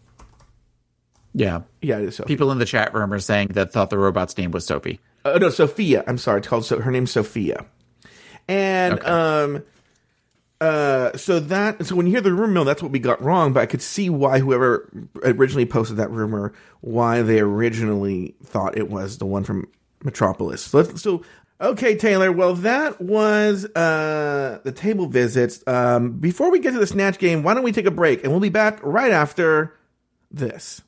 [1.35, 2.29] Yeah, Yeah, it is Sophie.
[2.29, 5.01] people in the chat room are saying that thought the robot's name was Sophie.
[5.25, 6.05] Uh, no, Sophia.
[6.07, 6.39] I'm sorry.
[6.39, 6.81] It's called so.
[6.81, 7.65] Her name's Sophia.
[8.49, 9.07] And Okay.
[9.07, 9.63] um,
[10.61, 13.53] uh, so that so when you hear the rumor mill, that's what we got wrong.
[13.53, 14.89] But I could see why whoever
[15.23, 19.67] originally posted that rumor, why they originally thought it was the one from
[20.03, 20.63] Metropolis.
[20.63, 21.23] So, let's, so
[21.61, 22.31] okay, Taylor.
[22.31, 25.63] Well, that was uh the table visits.
[25.67, 28.31] Um, before we get to the snatch game, why don't we take a break and
[28.33, 29.75] we'll be back right after
[30.31, 30.83] this.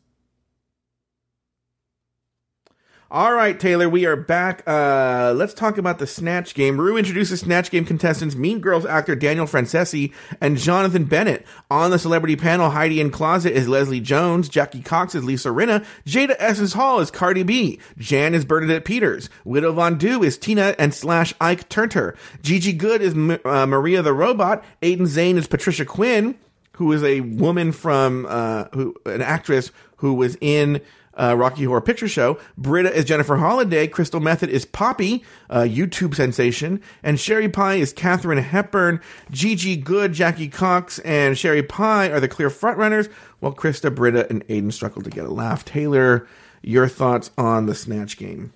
[3.08, 4.64] All right, Taylor, we are back.
[4.66, 6.80] Uh, let's talk about the Snatch Game.
[6.80, 11.46] Rue introduces Snatch Game contestants Mean Girls actor Daniel Franzese and Jonathan Bennett.
[11.70, 15.86] On the celebrity panel, Heidi N Closet is Leslie Jones, Jackie Cox is Lisa Rinna,
[16.04, 20.74] Jada Essence Hall is Cardi B, Jan is Bernadette Peters, Widow Von Du is Tina
[20.76, 25.46] and slash Ike Turner, Gigi Goode is M- uh, Maria the Robot, Aiden Zhane is
[25.46, 26.36] Patricia Quinn,
[26.72, 30.80] who is a woman from uh, who an actress who was in
[31.16, 32.38] uh, Rocky Horror Picture Show.
[32.56, 33.86] Brita is Jennifer Holliday.
[33.86, 39.00] Crystal Method is Poppy, a YouTube sensation, and Sherry Pie is Katharine Hepburn.
[39.30, 44.46] Gigi Goode, Jackie Cox, and Sherry Pie are the clear frontrunners, while Krista, Brita, and
[44.48, 45.64] Aiden struggle to get a laugh.
[45.64, 46.26] Taylor,
[46.62, 48.52] your thoughts on the Snatch Game?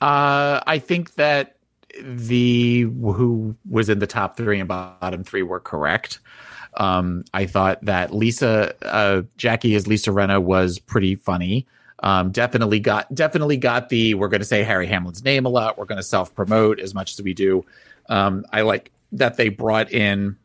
[0.00, 1.56] Uh, I think that
[2.02, 6.20] the who was in the top three and bottom three were correct.
[6.74, 11.66] Um, I thought that Lisa, uh, Jackie as Lisa Rinna was pretty funny.
[12.02, 15.76] Um, definitely got definitely got the we're going to say Harry Hamlin's name a lot.
[15.76, 17.64] We're going to self promote as much as we do.
[18.08, 20.36] Um, I like that they brought in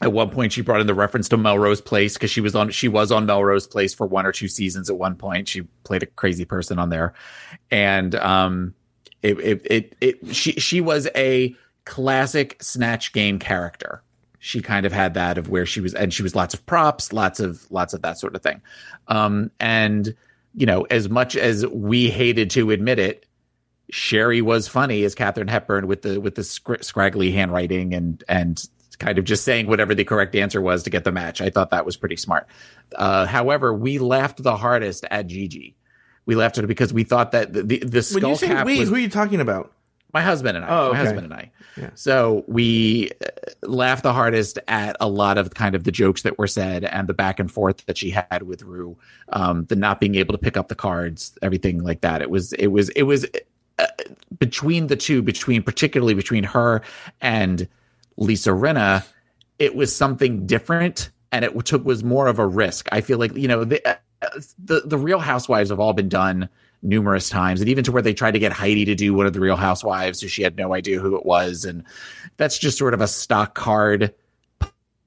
[0.00, 2.70] at one point she brought in the reference to Melrose Place because she was on
[2.70, 5.48] she was on Melrose Place for one or two seasons at one point.
[5.48, 7.14] She played a crazy person on there,
[7.70, 8.74] and um,
[9.22, 14.02] it it it, it she she was a classic snatch game character
[14.46, 17.12] she kind of had that of where she was and she was lots of props
[17.12, 18.62] lots of lots of that sort of thing.
[19.08, 20.14] Um and
[20.54, 23.26] you know as much as we hated to admit it
[23.90, 28.68] sherry was funny as katharine hepburn with the with the scr- scraggly handwriting and and
[29.00, 31.42] kind of just saying whatever the correct answer was to get the match.
[31.42, 32.46] I thought that was pretty smart.
[32.94, 35.74] Uh however we laughed the hardest at gigi.
[36.24, 38.46] We laughed at it because we thought that the the, the skull when you say
[38.46, 39.72] cap we, was who are you talking about?
[40.12, 40.68] My husband and I.
[40.68, 41.50] Oh, My husband and I.
[41.76, 41.90] Yeah.
[41.94, 43.28] So we uh,
[43.62, 47.08] laughed the hardest at a lot of kind of the jokes that were said and
[47.08, 48.96] the back and forth that she had with Rue,
[49.30, 52.22] um, the not being able to pick up the cards, everything like that.
[52.22, 53.26] It was it was it was
[53.78, 53.86] uh,
[54.38, 56.82] between the two, between particularly between her
[57.20, 57.68] and
[58.16, 59.04] Lisa Rinna,
[59.58, 62.88] it was something different and it took was more of a risk.
[62.92, 63.96] I feel like you know the uh,
[64.58, 66.48] the, the Real Housewives have all been done
[66.82, 69.32] numerous times, and even to where they tried to get Heidi to do one of
[69.32, 71.84] the Real Housewives, so she had no idea who it was, and
[72.36, 74.14] that's just sort of a stock card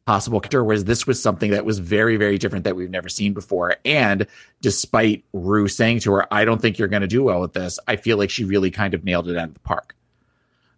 [0.05, 0.63] possible character.
[0.63, 4.25] Whereas this was something that was very very different that we've never seen before, and
[4.62, 7.79] despite Rue saying to her, "I don't think you're going to do well with this,"
[7.88, 9.95] I feel like she really kind of nailed it out of the park.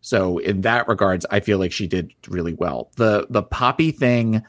[0.01, 2.91] So in that regards, I feel like she did really well.
[2.97, 4.43] The the poppy thing,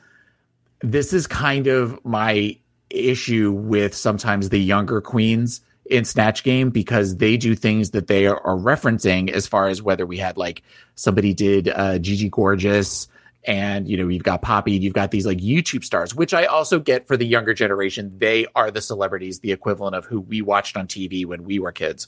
[0.81, 2.57] this is kind of my
[2.91, 8.27] issue with sometimes the younger queens in Snatch Game because they do things that they
[8.27, 10.63] are, are referencing as far as whether we had like
[10.95, 13.09] somebody did uh, Gigi Gorgeous
[13.45, 16.79] and you know you've got Poppy, you've got these like YouTube stars, which I also
[16.79, 18.13] get for the younger generation.
[18.19, 21.73] They are the celebrities, the equivalent of who we watched on TV when we were
[21.73, 22.07] kids.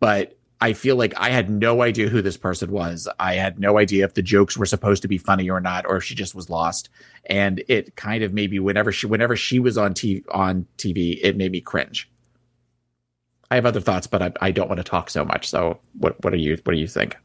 [0.00, 3.08] But I feel like I had no idea who this person was.
[3.18, 5.96] I had no idea if the jokes were supposed to be funny or not, or
[5.96, 6.88] if she just was lost.
[7.26, 11.36] And it kind of maybe whenever she whenever she was on TV on TV, it
[11.36, 12.08] made me cringe.
[13.52, 15.46] I have other thoughts, but I, I don't want to talk so much.
[15.46, 17.18] So what what are you what do you think?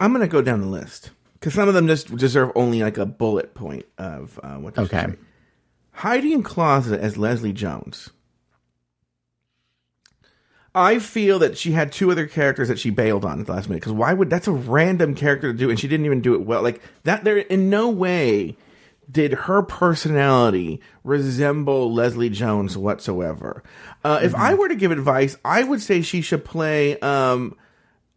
[0.00, 2.98] I'm going to go down the list because some of them just deserve only like
[2.98, 4.76] a bullet point of uh, what.
[4.76, 5.06] Okay.
[5.06, 5.14] say.
[5.92, 8.10] Heidi N Closet as Leslie Jones.
[10.74, 13.68] I feel that she had two other characters that she bailed on at the last
[13.68, 16.34] minute because why would that's a random character to do and she didn't even do
[16.34, 18.56] it well like that there in no way
[19.10, 23.62] did her personality resemble Leslie Jones whatsoever.
[24.04, 27.56] Uh, If I were to give advice, I would say she should play um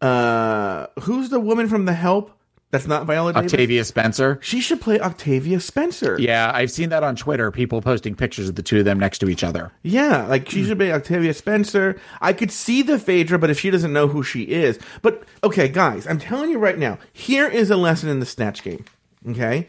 [0.01, 2.31] uh who's the woman from The Help
[2.71, 3.51] that's not Viola Davis?
[3.51, 4.37] Octavia Spencer.
[4.43, 6.17] She should play Octavia Spencer.
[6.19, 7.49] Yeah, I've seen that on Twitter.
[7.49, 9.71] People posting pictures of the two of them next to each other.
[9.81, 11.99] Yeah, like she should be Octavia Spencer.
[12.21, 14.77] I could see the Phaedra, but if she doesn't know who she is.
[15.01, 18.61] But okay, guys, I'm telling you right now, here is a lesson in the Snatch
[18.63, 18.85] game.
[19.27, 19.67] Okay?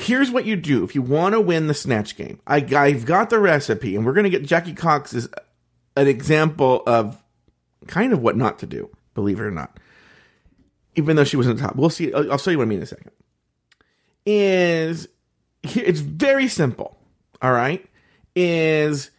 [0.00, 2.40] Here's what you do if you want to win the Snatch game.
[2.46, 5.28] I, I've got the recipe, and we're going to get Jackie Cox as
[5.94, 7.22] an example of
[7.86, 9.78] kind of what not to do, believe it or not.
[10.96, 11.76] Even though she was on top.
[11.76, 12.14] We'll see.
[12.14, 13.10] I'll, I'll show you what I mean in a second.
[14.24, 15.06] Is
[15.62, 16.96] it's very simple.
[17.42, 17.84] All right.
[18.34, 19.10] Is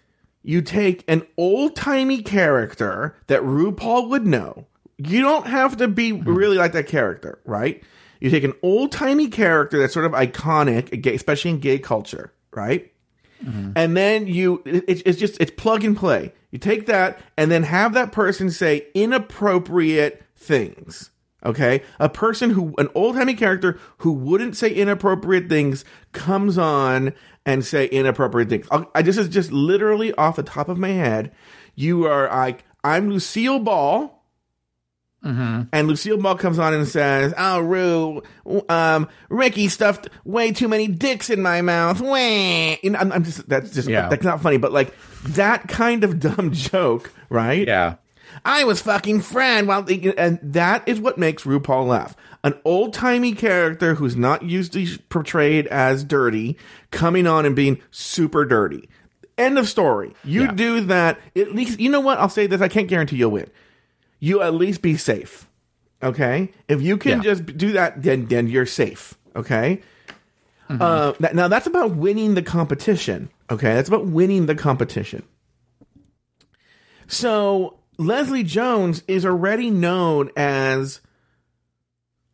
[0.42, 4.66] you take an old timey character that RuPaul would know.
[4.98, 6.34] You don't have to be mm-hmm.
[6.34, 7.84] really like that character, right?
[8.22, 12.92] You take an old timey character that's sort of iconic, especially in gay culture, right?
[13.44, 13.72] Mm-hmm.
[13.76, 16.32] And then you, it, it's- just, it's plug and play.
[16.52, 21.10] You take that and then have that person say inappropriate things.
[21.44, 27.14] Okay, a person who, an old timey character who wouldn't say inappropriate things, comes on
[27.48, 28.68] and say inappropriate things.
[28.70, 31.32] I'll, I this is just literally off the top of my head.
[31.74, 34.21] You are like, I'm Lucille Ball.
[35.24, 38.24] And Lucille Ball comes on and says, "Oh, Rue,
[38.70, 42.16] um, Ricky stuffed way too many dicks in my mouth." Wah.
[42.82, 44.10] You know, I'm, I'm just that's just Yeah.
[44.10, 47.68] that's not funny, but like that kind of dumb joke, right?
[47.68, 47.96] Yeah.
[48.46, 52.16] I was fucking Fred while the, and that is what makes RuPaul laugh.
[52.44, 56.58] An old timey character who's not usually portrayed as dirty
[56.92, 58.90] coming on and being super dirty.
[59.38, 60.14] End of story.
[60.24, 60.52] You Yeah.
[60.54, 61.20] do that.
[61.36, 62.18] At least you know what?
[62.20, 62.62] I'll say this.
[62.62, 63.50] I can't guarantee you'll win.
[64.22, 65.50] You at least be safe.
[66.02, 66.52] Okay.
[66.70, 67.34] If you can Yeah.
[67.34, 69.16] just do that, then then you're safe.
[69.36, 69.82] Okay.
[70.70, 73.30] Uh, that, now that's about winning the competition.
[73.50, 75.24] Okay, that's about winning the competition.
[77.08, 81.02] So Leslie Jones is already known as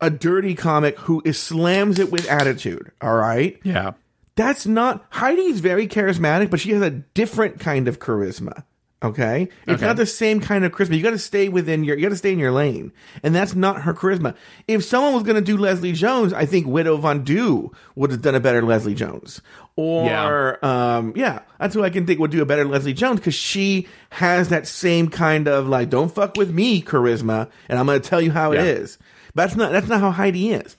[0.00, 2.92] a dirty comic who is slams it with attitude.
[3.00, 3.92] All right, Yeah.
[4.36, 8.62] that's not Heidi's very charismatic, but she has a different kind of charisma.
[9.00, 9.86] Okay, it's Okay.
[9.86, 10.96] not the same kind of charisma.
[10.96, 12.90] You got to stay within your, you got to stay in your lane,
[13.22, 14.34] and that's not her charisma.
[14.66, 18.22] If someone was going to do Leslie Jones, I think Widow Von Du would have
[18.22, 19.40] done a better Leslie Jones.
[19.76, 23.36] Or, um, yeah, that's who I can think would do a better Leslie Jones because
[23.36, 28.00] she has that same kind of like, don't fuck with me charisma, and I'm going
[28.02, 28.62] to tell you how Yeah.
[28.62, 28.98] it is.
[29.36, 30.76] But that's not that's not how Heidi is.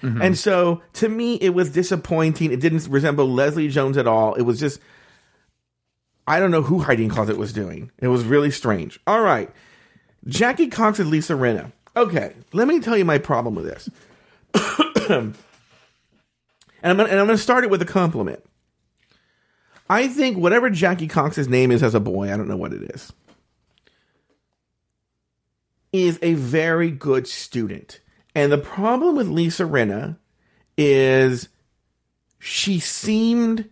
[0.00, 2.52] And so to me, it was disappointing.
[2.52, 4.34] It didn't resemble Leslie Jones at all.
[4.34, 4.78] It was just,
[6.28, 7.90] I don't know who Heidi N Closet was doing.
[7.98, 9.00] It was really strange.
[9.06, 9.50] All right.
[10.26, 11.72] Jackie Cox and Lisa Rinna.
[11.96, 13.88] Okay, let me tell you my problem with this.
[15.08, 15.34] and
[16.82, 18.44] I'm gonna, and I'm going to start it with a compliment.
[19.90, 22.90] I think whatever Jackie Cox's name is as a boy, I don't know what it
[22.94, 23.12] is,
[25.92, 28.00] is a very good student.
[28.34, 30.18] And the problem with Lisa Rinna
[30.76, 31.48] is
[32.38, 33.70] she seemed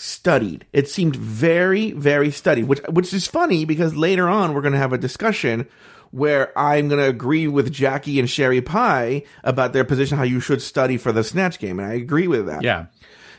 [0.00, 0.66] studied.
[0.72, 4.78] It seemed very, very studied, which which is funny because later on we're going to
[4.78, 5.66] have a discussion
[6.12, 10.40] where I'm going to agree with Jackie and Sherry Pie about their position how you
[10.40, 12.86] should study for the snatch game, and I agree with that Yeah.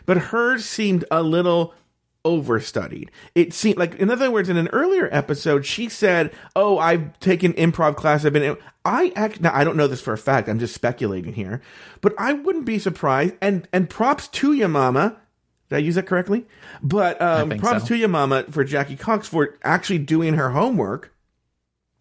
[0.05, 1.73] but hers seemed a little
[2.25, 3.07] overstudied.
[3.35, 7.53] It seemed like, in other words, in an earlier episode, she said, "Oh, I've taken
[7.53, 8.25] improv class.
[8.25, 9.51] I've been." I act now.
[9.53, 10.49] I don't know this for a fact.
[10.49, 11.61] I'm just speculating here,
[12.01, 13.35] but I wouldn't be surprised.
[13.41, 15.15] And and props to your mama.
[15.69, 16.45] Did I use that correctly?
[16.81, 17.87] But um, props so.
[17.89, 21.13] to your mama for Jackie Cox for actually doing her homework.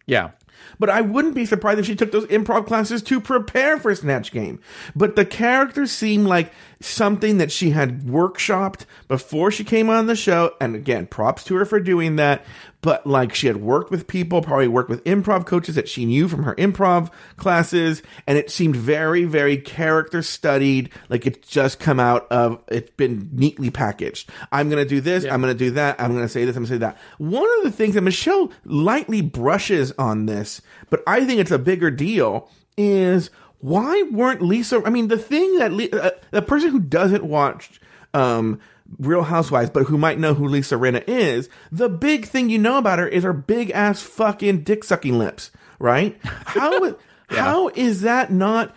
[0.05, 0.31] Yeah.
[0.79, 4.31] But I wouldn't be surprised if she took those improv classes to prepare for Snatch
[4.31, 4.59] Game.
[4.95, 10.15] But the characters seem like something that she had workshopped before she came on the
[10.15, 10.55] show.
[10.59, 12.45] And again, props to her for doing that.
[12.81, 16.27] But like she had worked with people, probably worked with improv coaches that she knew
[16.27, 18.03] from her improv classes.
[18.27, 20.91] And it seemed very, very character studied.
[21.09, 24.29] Like it's just come out of, it's been neatly packaged.
[24.51, 25.25] I'm to do this.
[25.25, 25.99] I'm going to do that.
[25.99, 26.55] I'm to say this.
[26.55, 26.97] I'm to say that.
[27.17, 31.59] One of the things that Michelle lightly brushes on this, but I think it's a
[31.59, 36.69] bigger deal is why weren't Lisa, I mean, the thing that, Le- uh, the person
[36.69, 37.81] who doesn't watch,
[38.13, 38.59] um,
[38.99, 42.77] Real Housewives, but who might know who Lisa Rinna is, the big thing you know
[42.77, 46.17] about her is her big ass fucking dick sucking lips, right?
[46.23, 46.95] How,
[47.29, 48.73] how is that not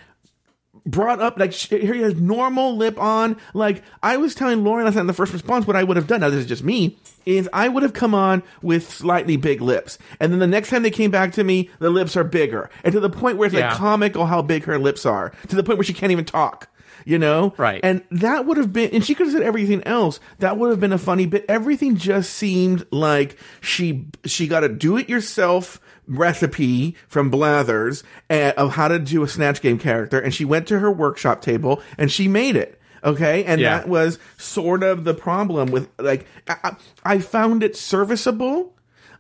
[0.85, 1.39] brought up?
[1.39, 3.37] Like here he has normal lip on.
[3.55, 6.07] Like i was telling lauren last night in the first response what i would have
[6.09, 6.21] done.
[6.21, 9.99] Now this is just me is i would have come on with slightly big lips.
[10.19, 12.71] And then the next time they came back to me the lips are bigger.
[12.83, 13.69] And to the point where it's Yeah.
[13.69, 15.33] like comical how big her lips are.
[15.49, 16.69] To the point where she can't even talk
[17.05, 17.55] you know?
[17.57, 17.81] Right.
[17.83, 20.21] and that would have been and she could have said everything else.
[20.39, 21.45] That would have been a funny bit.
[21.49, 28.53] Everything just seemed like she she got a do it yourself recipe from Blathers uh,
[28.57, 31.81] of how to do a snatch game character and she went to her workshop table
[31.99, 33.45] and she made it okay?
[33.45, 33.79] And Yeah.
[33.79, 38.75] that was sort of the problem with like I, I I found it serviceable.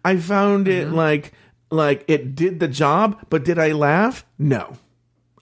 [0.04, 1.32] I found it like
[1.70, 4.24] like it did the job but did I laugh?
[4.38, 4.76] No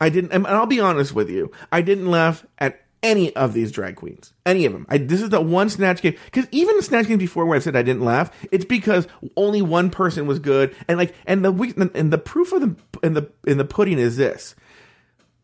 [0.01, 3.73] I didn't, and I'll be honest with you, I didn't laugh at any of these
[3.73, 4.87] drag queens, any of them.
[4.89, 7.61] I, this is the one snatch game because even the snatch game before where I
[7.61, 9.07] said I didn't laugh, it's because
[9.37, 13.15] only one person was good, and like, and the and the proof of the in
[13.15, 14.55] the in the pudding is this.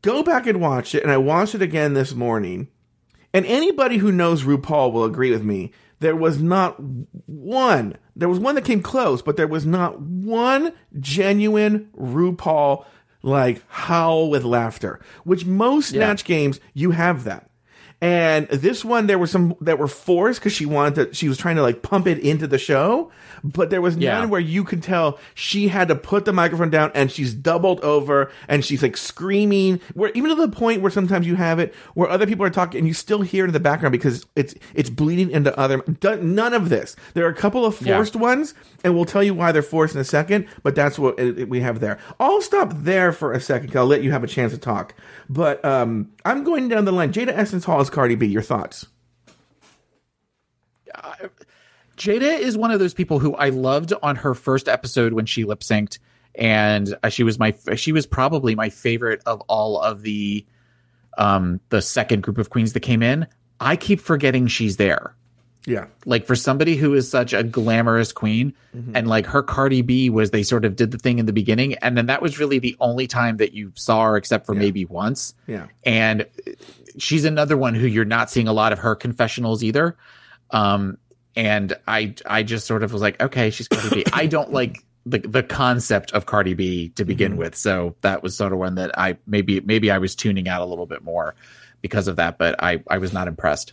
[0.03, 2.68] Go back and watch it, and I watched it again this morning,
[3.33, 5.72] and anybody who knows RuPaul will agree with me.
[6.01, 6.76] There was not
[7.26, 7.97] one.
[8.16, 12.85] There was one that came close, but there was not one genuine RuPaul
[13.25, 15.01] like howl with laughter.
[15.25, 17.51] Which most snatch games you have that,
[18.05, 21.38] And this one, there were some that were forced because she wanted to, she was
[21.38, 23.11] trying to like pump it into the show,
[23.42, 24.18] but there was Yeah.
[24.18, 27.80] none where you could tell she had to put the microphone down and she's doubled
[27.80, 29.80] over and she's like screaming.
[29.94, 32.78] Where even to the point where sometimes you have it where other people are talking
[32.80, 35.82] and you still hear it in the background because it's it's bleeding into other.
[36.20, 36.96] None of this.
[37.14, 37.96] There are a couple of Yeah.
[37.96, 38.52] forced ones,
[38.84, 40.46] and we'll tell you why they're forced in a second.
[40.62, 41.96] But that's what it, it- we have there.
[42.20, 43.68] I'll stop there for a second.
[43.68, 44.94] 'cause I'll let you have a chance to talk.
[45.30, 47.11] But um, I'm going down the line.
[47.12, 48.26] Jada Essence Hall is Cardi B.
[48.26, 48.86] Your thoughts?
[51.97, 55.45] Jada is one of those people who I loved on her first episode when she
[55.45, 55.99] lip synced,
[56.34, 60.45] and uh, she was my she was probably my favorite of all of the
[61.16, 63.26] um the second group of queens that came in.
[63.61, 65.14] I keep forgetting she's there.
[65.66, 65.86] Yeah.
[66.05, 68.53] Like for somebody who is such a glamorous queen,
[68.92, 71.74] and like her Cardi B was they sort of did the thing in the beginning,
[71.74, 74.84] and then that was really the only time that you saw her, except for maybe
[74.84, 75.32] once.
[75.47, 75.68] Yeah.
[75.84, 76.26] and
[76.99, 79.97] she's another one who you're not seeing a lot of her confessionals either.
[80.51, 80.99] Um,
[81.36, 84.05] and I I just sort of was like, okay, she's Cardi B.
[84.12, 88.36] I don't like the the concept of Cardi B to begin with, so that was
[88.36, 91.34] sort of one that I maybe maybe I was tuning out a little bit more
[91.82, 93.72] because of that, but I I was not impressed.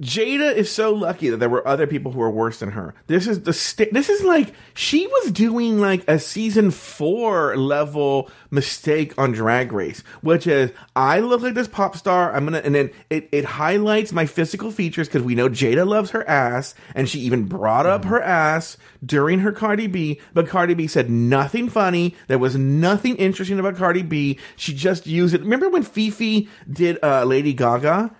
[0.00, 2.94] Jada is so lucky that there were other people who were worse than her.
[3.06, 8.30] This is the sta- this is like she was doing like a season 4 level
[8.50, 12.64] mistake on Drag Race, which is I look like this pop star, I'm going to
[12.64, 16.74] and then it it highlights my physical features cuz we know Jada loves her ass
[16.94, 21.08] and she even brought up her ass during her Cardi B, but Cardi B said
[21.08, 22.14] nothing funny.
[22.28, 24.38] There was nothing interesting about Cardi B.
[24.56, 25.40] She just used it.
[25.40, 28.10] Remember when Fifi did uh, Lady Gaga?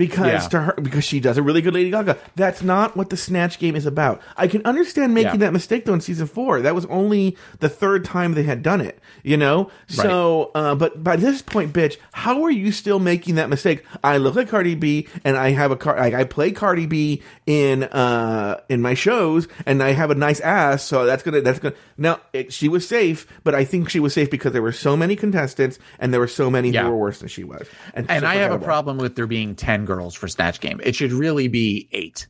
[0.00, 0.48] Because Yeah.
[0.48, 2.16] to her because she does a really good Lady Gaga.
[2.34, 4.20] That's not what the Snatch game is about.
[4.36, 5.46] I can understand making Yeah.
[5.46, 6.60] that mistake though in season four.
[6.62, 8.98] That was only the third time they had done it.
[9.22, 13.50] You know, so uh, but by this point, bitch, how are you still making that
[13.50, 13.84] mistake?
[14.02, 15.98] I look like Cardi B, and I have a car.
[15.98, 20.40] I, I play Cardi B in uh in my shows, and I have a nice
[20.40, 20.82] ass.
[20.82, 24.14] So that's gonna that's gonna now it, she was safe, but I think she was
[24.14, 26.84] safe because there were so many contestants, and there were so many Yeah.
[26.84, 27.66] who were worse than she was.
[27.92, 30.80] And so I have a problem with there being ten girls for Snatch Game.
[30.84, 32.26] It should really be eight.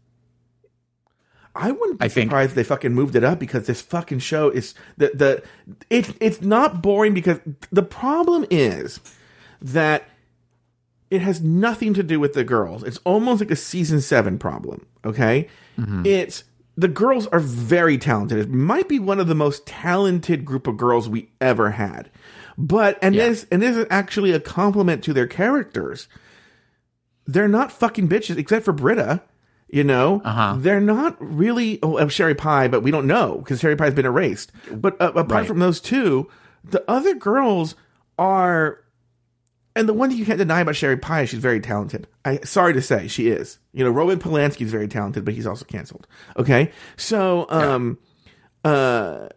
[1.54, 4.20] I wouldn't be I think- surprised if they fucking moved it up because this fucking
[4.20, 5.42] show is the the
[5.90, 7.38] it's it's not boring because
[7.72, 9.00] the problem is
[9.61, 10.04] that
[11.11, 12.84] it has nothing to do with the girls.
[12.84, 14.86] It's almost like a season seven problem.
[15.04, 16.06] Okay, mm-hmm.
[16.06, 16.44] it's
[16.76, 18.38] the girls are very talented.
[18.38, 22.11] It might be one of the most talented group of girls we ever had.
[22.56, 23.28] But and Yeah.
[23.28, 26.06] this and this is actually a compliment to their characters
[27.33, 29.22] they're not fucking bitches except for Brita.
[29.72, 30.57] You know, Uh-huh.
[30.59, 31.78] they're not really.
[31.83, 34.51] Oh, uh, Sherry Pie, but we don't know because Sherry Pie's been erased.
[34.72, 35.47] But uh, apart Right.
[35.47, 36.28] from those two,
[36.64, 37.76] the other girls
[38.18, 38.78] are,
[39.76, 42.09] and the one that you can't deny about Sherry Pie, is she's very talented.
[42.24, 43.59] I sorry to say, she is.
[43.72, 46.09] You know, Roman Polanski is very talented, but he's also canceled.
[46.37, 47.97] Okay, so um,
[48.64, 49.28] uh,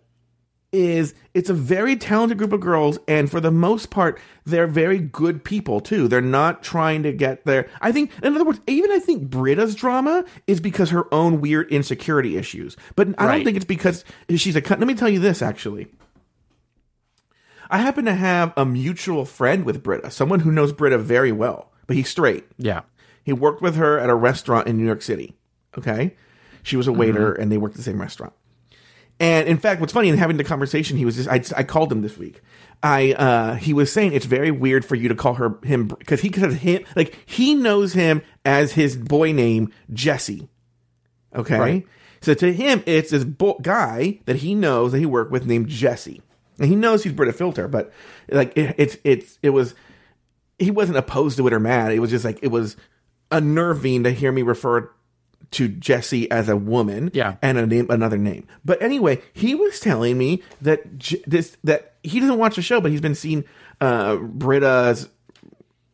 [0.74, 5.00] is it's a very talented group of girls and for the most part they're very
[5.00, 8.92] good people too they're not trying to get there i think in other words even
[8.92, 13.56] i think brita's drama is because her own weird insecurity issues but i don't think
[13.56, 14.04] it's because
[14.36, 14.80] she's a cunt.
[14.80, 15.88] let me tell you this actually
[17.70, 21.70] i happen to have a mutual friend with brita someone who knows brita very well
[21.88, 22.82] but he's straight Yeah.
[23.24, 25.36] he worked with her at a restaurant in New York City.
[25.78, 26.16] Okay.
[26.62, 27.42] She was a waiter mm-hmm.
[27.42, 28.34] and they worked at the same restaurant.
[29.20, 31.92] And in fact, what's funny in having the conversation, he was just, I, I called
[31.92, 32.42] him this week.
[32.82, 36.22] I, uh, he was saying it's very weird for you to call her him because
[36.22, 40.50] he says him, like he knows him as his boy name, Jesse.
[41.34, 41.60] Okay.
[41.60, 41.88] Right.
[42.22, 45.70] So to him, it's this bo- guy that he knows that he worked with named
[45.70, 46.22] Jesse.
[46.60, 47.94] And he knows he's Brita Filter, but
[48.30, 49.76] like it, it's, it's, it was,
[50.60, 51.92] he wasn't opposed to it or mad.
[51.92, 52.76] It was just like it was
[53.32, 54.92] unnerving to hear me refer
[55.52, 57.36] to Jesse as a woman, Yeah.
[57.42, 58.48] and a name, another name.
[58.66, 62.82] But anyway, he was telling me that J- this that he doesn't watch the show,
[62.82, 63.44] but he's been seeing
[63.82, 65.10] uh, Brita's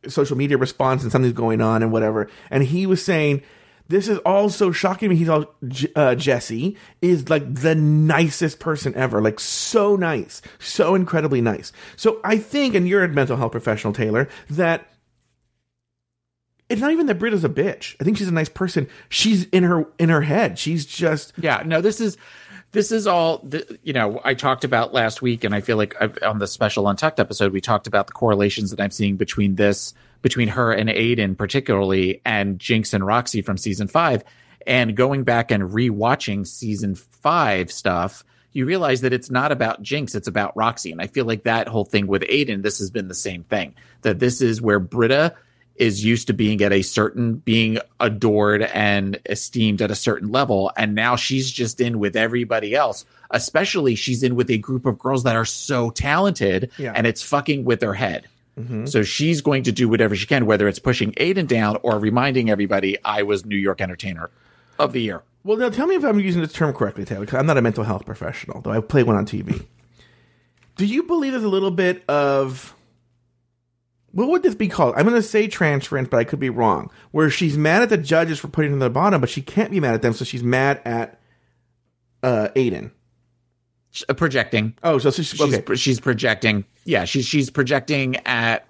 [0.07, 2.29] social media response and something's going on and whatever.
[2.49, 3.41] And he was saying,
[3.89, 5.15] this is all so shocking me.
[5.15, 9.21] He's all, J- uh, Jesse is like the nicest person ever.
[9.21, 10.41] Like so nice.
[10.59, 11.73] So incredibly nice.
[11.95, 14.88] So I think, and you're a mental health professional, Taylor, that
[16.69, 17.95] it's not even that Brita's a bitch.
[17.99, 18.87] I think she's a nice person.
[19.09, 20.59] She's in her, in her head.
[20.59, 22.17] She's just, Yeah, no, this is
[22.71, 24.21] this is all th- you know.
[24.23, 27.51] I talked about last week, and I feel like I've, on the special Untucked episode,
[27.51, 32.21] we talked about the correlations that I'm seeing between this, between her and Aiden, particularly,
[32.25, 34.23] and Jinkx and Roxxxy from season five.
[34.67, 40.15] And going back and rewatching season five stuff, you realize that it's not about Jinkx,
[40.15, 40.91] it's about Roxxxy.
[40.91, 43.73] And I feel like that whole thing with Aiden, this has been the same thing.
[44.03, 45.35] That this is where Brita
[45.79, 50.71] is used to being at a certain being adored and esteemed at a certain level
[50.77, 54.99] and now she's just in with everybody else especially she's in with a group of
[54.99, 56.93] girls that are so talented Yeah.
[56.95, 58.27] and it's fucking with her head
[58.59, 58.85] mm-hmm.
[58.85, 62.49] so she's going to do whatever she can whether it's pushing aiden down or reminding
[62.49, 64.29] everybody i was new york entertainer
[64.77, 67.39] of the year Well, now tell me if I'm using this term correctly, Taylor, because
[67.39, 69.65] I'm not a mental health professional, though I play one on TV.
[70.75, 72.73] Do you believe there's a little bit of
[74.11, 74.95] what would this be called?
[74.97, 76.89] I'm going to say transference, but I could be wrong.
[77.11, 79.71] Where she's mad at the judges for putting her in the bottom, but she can't
[79.71, 81.19] be mad at them, so she's mad at
[82.23, 82.91] uh, Aiden.
[84.07, 85.75] Uh, projecting Oh, so she's, she's okay.
[85.75, 88.67] she's projecting yeah she's she's projecting at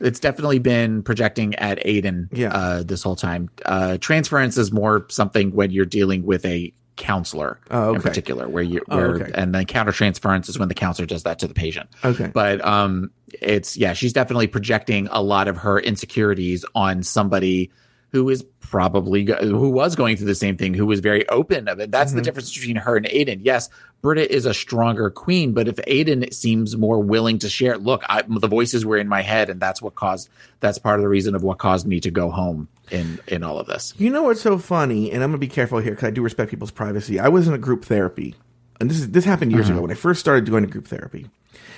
[0.00, 2.54] it's definitely been projecting at Aiden Yeah.
[2.54, 3.50] uh, this whole time.
[3.66, 8.62] Uh, transference is more something when you're dealing with a counselor Oh, in particular, where
[8.62, 9.30] you Oh, okay.
[9.34, 11.88] and then counter transference is when the counselor does that to the patient.
[12.04, 12.30] Okay.
[12.32, 17.70] But um, it's yeah, she's definitely projecting a lot of her insecurities on somebody
[18.16, 21.68] who is probably go- who was going through the same thing, who was very open
[21.68, 21.90] of it.
[21.90, 22.16] That's Mm-hmm.
[22.16, 23.40] the difference between her and Aiden.
[23.42, 23.68] Yes,
[24.02, 28.22] Britta is a stronger queen, but if Aiden seems more willing to share, look, I,
[28.28, 30.28] the voices were in my head, and that's what caused.
[30.60, 33.58] That's part of the reason of what caused me to go home in in all
[33.58, 33.94] of this.
[33.98, 36.50] You know what's so funny, and I'm gonna be careful here because I do respect
[36.50, 37.20] people's privacy.
[37.20, 38.34] I was in a group therapy,
[38.80, 41.26] and this is this happened years ago when I first started going to group therapy,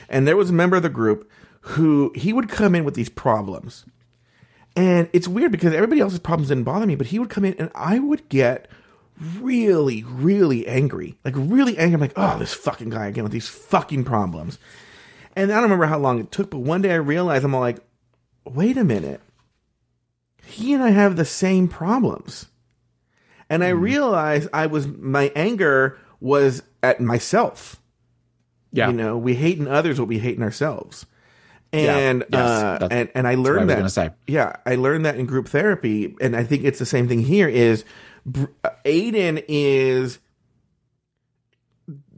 [0.08, 1.30] and there was a member of the group
[1.60, 3.84] who he would come in with these problems,
[4.76, 7.54] and it's weird because everybody else's problems didn't bother me, but he would come in
[7.58, 8.68] and I would get
[9.38, 11.94] really, really angry, like really angry.
[11.94, 14.58] I'm like, oh, this fucking guy again with these fucking problems,
[15.34, 17.60] and I don't remember how long it took, but one day I realized I'm all
[17.60, 17.78] like,
[18.44, 19.20] wait a minute
[20.48, 22.46] he and I have the same problems.
[23.50, 23.80] And I hmm.
[23.80, 27.80] realized I was my anger was at myself.
[28.72, 31.06] Yeah, You know, we hate in others what we hate in ourselves.
[31.72, 31.96] Yeah.
[31.96, 33.76] And Yes, uh, and and I learned that.
[34.26, 37.48] Yeah, I learned that in group therapy, and I think it's the same thing here.
[37.48, 37.84] Is
[38.84, 40.18] Aiden is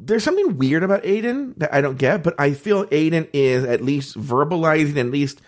[0.02, 3.82] there's something weird about Aiden that I don't get, but I feel Aiden is at
[3.82, 5.40] least verbalizing, at least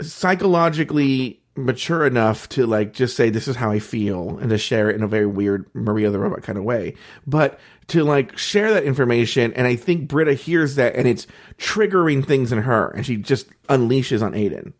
[0.00, 4.88] psychologically mature enough to like just say this is how I feel and to share
[4.88, 6.94] it in a very weird Maria the robot kind of way.
[7.26, 7.58] But
[7.90, 11.26] to like share that information, and I think Brita hears that and it's
[11.58, 14.72] triggering things in her, and she just unleashes on Aiden.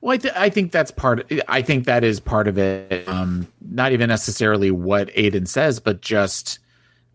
[0.00, 1.30] Well, I, th- I think that's part.
[1.48, 3.06] I think that is part of it.
[3.06, 6.58] Um, not even necessarily what Aiden says, but just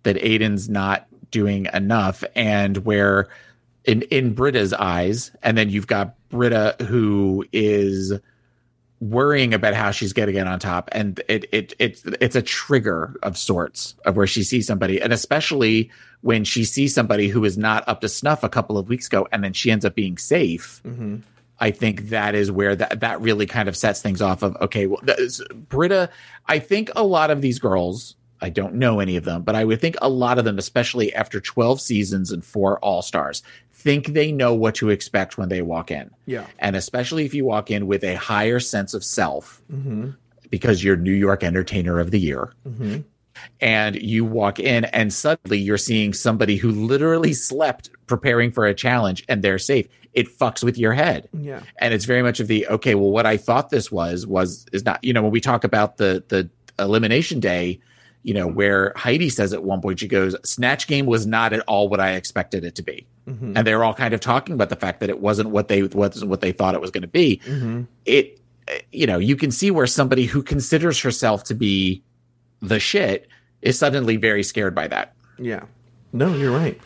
[0.03, 3.27] that Aiden's not doing enough, and where
[3.83, 8.13] in in Brita's eyes, and then you've got Brita who is
[8.99, 12.41] worrying about how she's going to get on top, and it it it's it's a
[12.41, 15.91] trigger of sorts of where she sees somebody, and especially
[16.21, 19.27] when she sees somebody who is not up to snuff a couple of weeks ago,
[19.31, 20.81] and then she ends up being safe.
[20.85, 21.17] Mm-hmm.
[21.59, 24.87] I think that is where that that really kind of sets things off of okay,
[24.87, 26.09] well, is- Brita.
[26.47, 29.63] I think a lot of these girls, I don't know any of them, but I
[29.63, 33.43] would think a lot of them, especially after twelve seasons and four All Stars,
[33.77, 36.09] think they know what to expect when they walk in.
[36.25, 36.45] Yeah.
[36.59, 40.09] and especially if you walk in with a higher sense of self, mm-hmm.
[40.49, 42.53] because you're New York Entertainer of the Year.
[42.67, 43.01] Mm-hmm.
[43.61, 48.73] And you walk in, and suddenly you're seeing somebody who literally slept preparing for a
[48.73, 49.87] challenge, and they're safe.
[50.13, 51.61] It fucks with your head Yeah.
[51.79, 54.83] and it's very much of the okay well what i thought this was was is
[54.83, 56.49] not you know when we talk about the the
[56.79, 57.79] elimination day
[58.23, 61.59] you know where heidi says at one point she goes snatch game was not at
[61.61, 64.75] all what i expected it to be and they're all kind of talking about the
[64.75, 67.41] fact that it wasn't what they wasn't what they thought it was going to be
[68.05, 68.39] it
[68.91, 72.01] you know you can see where somebody who considers herself to be
[72.61, 73.27] the shit
[73.61, 75.63] is suddenly very scared by that Yeah.
[76.13, 76.79] No, you're right.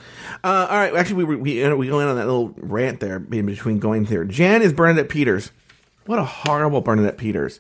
[0.44, 0.96] Uh, all right.
[0.96, 4.26] Actually, we we we go in on that little rant there in between going there.
[4.26, 5.52] Jan is Bernadette Peters.
[6.08, 7.60] What a horrible Bernadette Peters.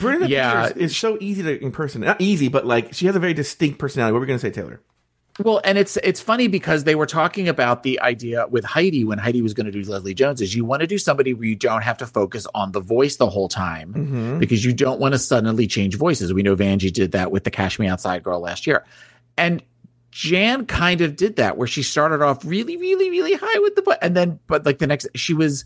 [0.00, 0.68] Bernadette Yeah.
[0.68, 2.06] Peters is so easy to impersonate.
[2.06, 4.12] Not easy, but like she has a very distinct personality.
[4.12, 4.80] What were we going to say, Taylor?
[5.38, 9.16] Well, and it's it's funny because they were talking about the idea with Heidi when
[9.16, 11.56] Heidi was going to do Leslie Jones is you want to do somebody where you
[11.56, 14.38] don't have to focus on the voice the whole time mm-hmm.
[14.38, 16.34] because you don't want to suddenly change voices.
[16.34, 18.84] We know Vanjie did that with the Cash Me Outside girl last year,
[19.38, 19.62] and
[20.10, 23.98] Jan kind of did that where she started off really, really, really high with the
[24.02, 25.64] and then but like the next she was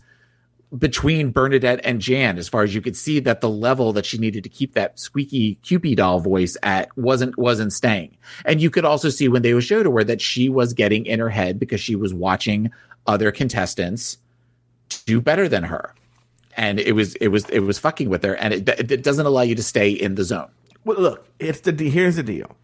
[0.77, 4.17] between Bernadette and Jan, as far as you could see that the level that she
[4.17, 8.17] needed to keep that squeaky Cupid doll voice at wasn't wasn't staying.
[8.43, 11.05] And you could also see when they would show to her that she was getting
[11.05, 12.71] in her head because she was watching
[13.05, 14.17] other contestants
[15.05, 15.93] do better than her.
[16.57, 19.43] And it was it was it was fucking with her and it, it doesn't allow
[19.43, 20.49] you to stay in the zone.
[20.83, 22.55] Well, look, it's the here's the deal.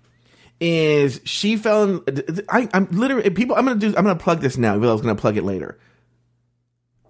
[0.59, 2.41] Is she fell in?
[2.49, 3.55] I, I'm literally people.
[3.55, 3.87] I'm gonna do.
[3.87, 4.71] I'm gonna plug this now.
[4.71, 5.77] Even though I was gonna plug it later.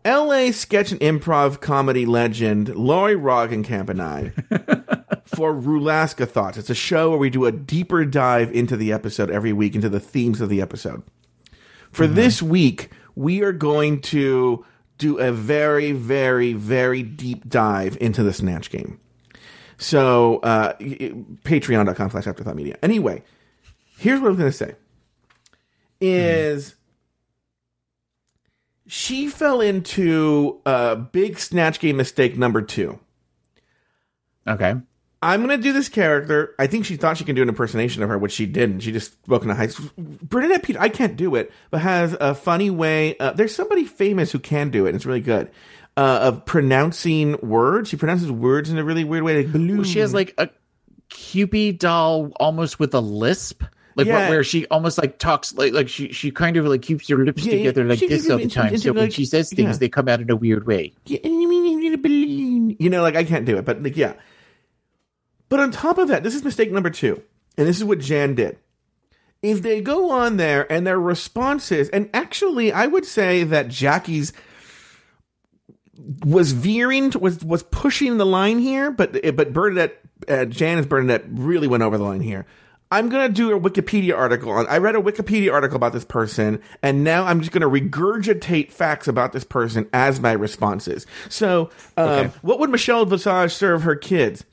[0.05, 4.29] LA sketch and improv comedy legend Lori Roggenkamp and I
[5.25, 6.57] for Rulaska Thoughts.
[6.57, 9.89] It's a show where we do a deeper dive into the episode every week, into
[9.89, 11.03] the themes of the episode.
[11.91, 14.65] For this week, we are going to
[14.97, 18.99] do a very, very, very deep dive into the Snatch game.
[19.77, 22.77] So, uh, patreon.com slash afterthought media.
[22.81, 23.23] Anyway,
[23.97, 24.75] here's what I'm going to say
[26.01, 26.75] is
[28.95, 32.99] she fell into a big Snatch game mistake number two.
[34.47, 34.75] Okay.
[35.19, 36.53] I'm gonna do this character.
[36.59, 38.81] I think she thought she could do an impersonation of her, which she didn't.
[38.81, 39.69] She just spoke in a high.
[39.97, 43.17] Bernadette Peters, I can't do it, but has a funny way.
[43.17, 44.89] Uh, there's somebody famous who can do it.
[44.89, 45.49] and It's really good.
[45.97, 47.89] Uh, of pronouncing words.
[47.89, 49.43] She pronounces words in a really weird way.
[49.43, 49.83] Like blue.
[49.85, 50.49] She has like a
[51.09, 53.63] Cupid doll almost with a lisp.
[53.95, 54.29] Like Yeah.
[54.29, 57.45] where she almost like talks like like she she kind of like keeps her lips
[57.45, 58.75] Yeah, together like this all the time.
[58.77, 59.77] So when like- she says things, yeah.
[59.77, 60.93] they come out in a weird way.
[61.05, 64.13] you know, like I can't do it, but like yeah.
[65.49, 67.21] But on top of that, this is mistake number two,
[67.57, 68.57] and this is what Jan did.
[69.43, 74.33] Is they go on there and their responses, and actually, I would say that Jackie's
[76.25, 81.25] was veering, was was pushing the line here, but but Bernadette, uh, Jan as Bernadette
[81.29, 82.45] really went over the line here.
[82.93, 84.67] I'm gonna do a Wikipedia article on.
[84.67, 89.07] I read a Wikipedia article about this person, and now I'm just gonna regurgitate facts
[89.07, 91.07] about this person as my responses.
[91.27, 92.31] So, um, Okay.
[92.43, 94.43] what would Michelle Visage serve her kids?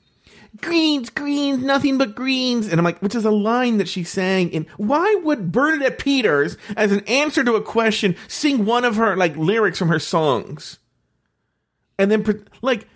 [0.62, 2.66] Greens, greens, nothing but greens.
[2.66, 4.66] And I'm like, which is a line that she sang in.
[4.78, 9.36] Why would Bernadette Peters, as an answer to a question, sing one of her like
[9.36, 10.78] lyrics from her songs?
[11.98, 12.24] And then,
[12.62, 12.88] like,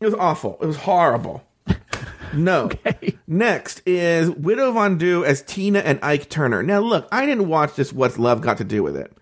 [0.00, 0.58] it was awful.
[0.60, 1.42] It was horrible.
[2.34, 2.70] No.
[3.26, 6.62] Next is Widow Von Du as Tina and Ike Turner.
[6.62, 7.92] Now, look, I didn't watch this.
[7.92, 9.12] What's Love got to do with it?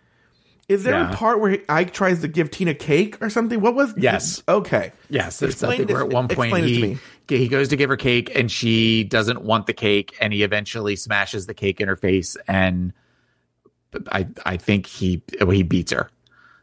[0.69, 1.11] Is there Yeah.
[1.13, 3.61] a part where Ike tries to give Tina cake or something?
[3.61, 3.93] What was?
[3.97, 4.43] Yes.
[4.49, 4.93] Okay.
[5.09, 6.97] Yes, there's Explain something where at one point he
[7.27, 10.95] he goes to give her cake and she doesn't want the cake and he eventually
[10.97, 12.93] smashes the cake in her face and
[14.13, 16.09] I I think he he beats her.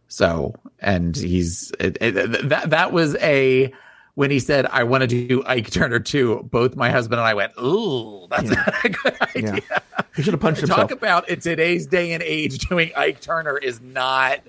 [0.08, 3.74] So and he's it, it, that that was a
[4.18, 6.42] when he said I want to do Ike Turner too.
[6.50, 9.62] Both my husband and I went, ooh, that's not a good idea.
[9.70, 9.80] Yeah.
[10.16, 10.80] He should have punched himself.
[10.82, 14.40] Talk about in today's day and age doing Ike Turner is not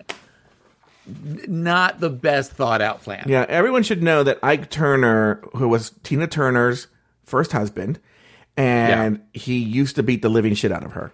[1.47, 3.25] not the best thought out plan.
[3.29, 6.87] Yeah, everyone should know that Ike Turner, who was Tina Turner's
[7.25, 7.99] first husband,
[8.57, 11.13] and he used to beat the living shit out of her.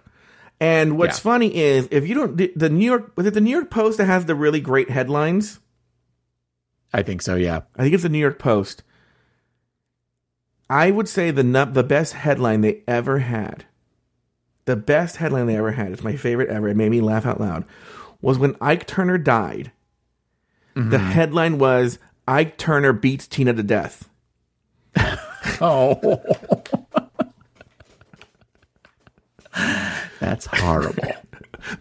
[0.61, 1.23] And what's Yeah.
[1.23, 3.97] funny is if you don't the, the New York was it the New York Post
[3.97, 5.59] that has the really great headlines?
[6.95, 7.35] I think so.
[7.35, 7.61] Yeah.
[7.75, 8.81] I think it's the New York Post.
[10.69, 13.65] I would say the the best headline they ever had,
[14.63, 16.69] the best headline they ever had, it's my favorite ever.
[16.69, 17.65] It made me laugh out loud.
[18.21, 19.71] Was when Ike Turner died.
[20.75, 20.89] Mm-hmm.
[20.89, 24.09] The headline was Ike Turner beats Tina to death.
[25.61, 26.21] Oh.
[30.19, 31.13] That's horrible.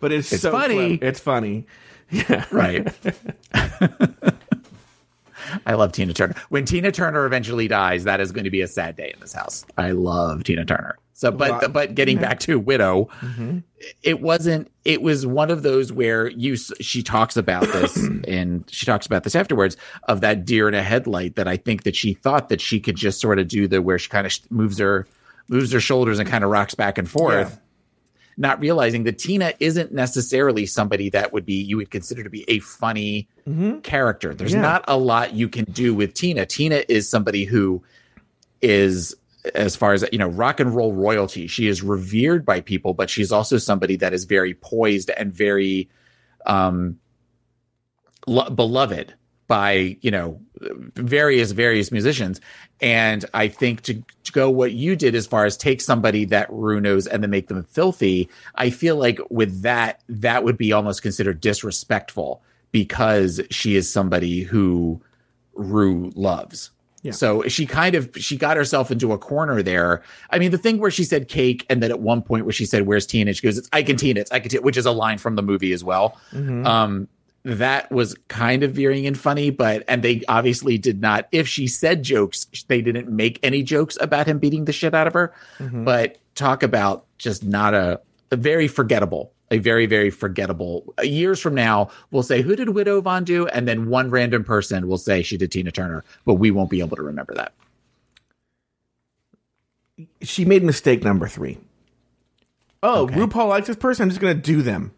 [0.00, 0.98] But it's, It's so funny.
[0.98, 1.04] clever.
[1.06, 1.66] It's funny.
[2.10, 2.44] Yeah.
[2.52, 2.86] Right.
[5.66, 6.34] I love Tina Turner.
[6.48, 9.32] When Tina Turner eventually dies, that is going to be a sad day in this
[9.32, 9.64] house.
[9.78, 10.96] I love Tina Turner.
[11.16, 13.58] So, but Well, but getting back to Widow, Mm-hmm.
[14.02, 14.70] it wasn't.
[14.84, 16.56] It was one of those where you.
[16.56, 17.96] She talks about this,
[18.28, 19.76] and she talks about this afterwards
[20.08, 21.36] of that deer in a headlight.
[21.36, 23.98] That I think that she thought that she could just sort of do the where
[23.98, 25.06] she kind of moves her
[25.48, 27.58] moves her shoulders and kind of rocks back and forth Yeah.
[28.36, 32.44] Not realizing that Tina isn't necessarily somebody that would be you would consider to be
[32.48, 33.28] a funny
[33.82, 34.34] character.
[34.34, 34.62] There's Mm-hmm.
[34.62, 34.68] Yeah.
[34.70, 36.44] not a lot you can do with Tina.
[36.46, 37.82] Tina is somebody who
[38.62, 39.14] is
[39.54, 41.46] as far as you know rock and roll royalty.
[41.46, 45.88] She is revered by people, but she's also somebody that is very poised and very
[46.46, 46.98] um
[48.26, 49.14] lo- beloved
[49.46, 50.40] by you know
[50.94, 52.40] various various musicians
[52.80, 56.50] and i think to, to go what you did as far as take somebody that
[56.50, 60.72] rue knows and then make them filthy i feel like with that that would be
[60.72, 62.42] almost considered disrespectful
[62.72, 65.00] because she is somebody who
[65.54, 66.70] rue loves
[67.02, 67.12] Yeah.
[67.12, 70.02] so she kind of she got herself into a corner there.
[70.30, 72.64] I mean, the thing where she said cake, and then at one point where she
[72.64, 74.20] said, "Where's Tina?" And she goes, "It's I can Tina.
[74.20, 76.16] It's I can Tina," which is a line from the movie as well.
[76.32, 77.06] Um,
[77.44, 81.28] that was kind of veering and funny, but and they obviously did not.
[81.30, 85.06] If she said jokes, they didn't make any jokes about him beating the shit out
[85.06, 85.34] of her.
[85.58, 85.84] Mm-hmm.
[85.84, 89.30] But talk about just not a, a very forgettable.
[89.50, 90.94] A very, very forgettable.
[90.98, 93.46] Uh, years from now, we'll say, Who did Widow Von do?
[93.48, 96.80] And then one random person will say she did Tina Turner, but we won't be
[96.80, 97.52] able to remember that.
[100.22, 101.58] She made mistake number three.
[102.82, 103.14] Oh, Okay.
[103.16, 104.04] RuPaul likes this person.
[104.04, 104.92] I'm just going to do them.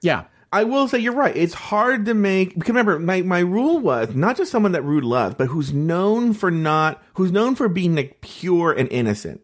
[0.00, 0.24] Yeah.
[0.52, 1.36] I will say you're right.
[1.36, 5.04] It's hard to make because remember my, my rule was not just someone that Rude
[5.04, 9.40] loves, but who's known for not who's known for being like pure and innocent.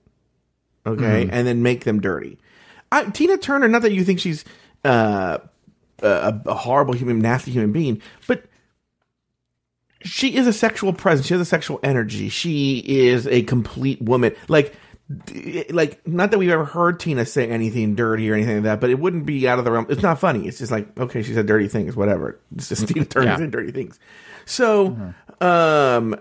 [0.85, 2.39] Okay, and then make them dirty.
[2.91, 4.45] I, Tina Turner, not that you think she's
[4.85, 5.39] uh,
[6.03, 8.45] a, a horrible human, nasty human being, but
[10.03, 11.27] she is a sexual presence.
[11.27, 12.29] She has a sexual energy.
[12.29, 14.35] She is a complete woman.
[14.49, 14.75] Like,
[15.71, 18.91] like not that we've ever heard Tina say anything dirty or anything like that, but
[18.91, 19.87] it wouldn't be out of the realm.
[19.89, 20.47] It's not funny.
[20.47, 22.39] It's just like, okay, she said dirty things, whatever.
[22.57, 23.37] It's just Tina Turner Yeah.
[23.37, 23.99] saying dirty things.
[24.45, 26.17] So, um,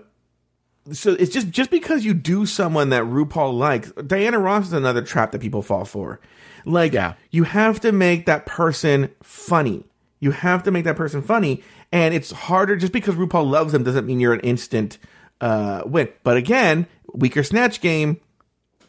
[0.90, 3.92] so it's just just because you do someone that RuPaul likes.
[3.92, 6.20] Diana Ross is another trap that people fall for.
[6.64, 7.14] Like, Yeah.
[7.30, 9.84] you have to make that person funny.
[10.20, 13.82] You have to make that person funny, and it's harder just because RuPaul loves them
[13.82, 14.98] doesn't mean you're an instant
[15.40, 16.08] uh, win.
[16.22, 18.20] But again, weaker snatch game.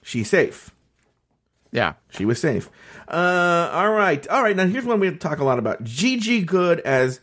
[0.03, 0.71] She's safe.
[1.71, 1.93] Yeah.
[2.09, 2.69] She was safe.
[3.07, 4.55] Uh, all right, all right.
[4.55, 5.83] Now here's one we have to talk a lot about.
[5.83, 7.19] Gigi Goode as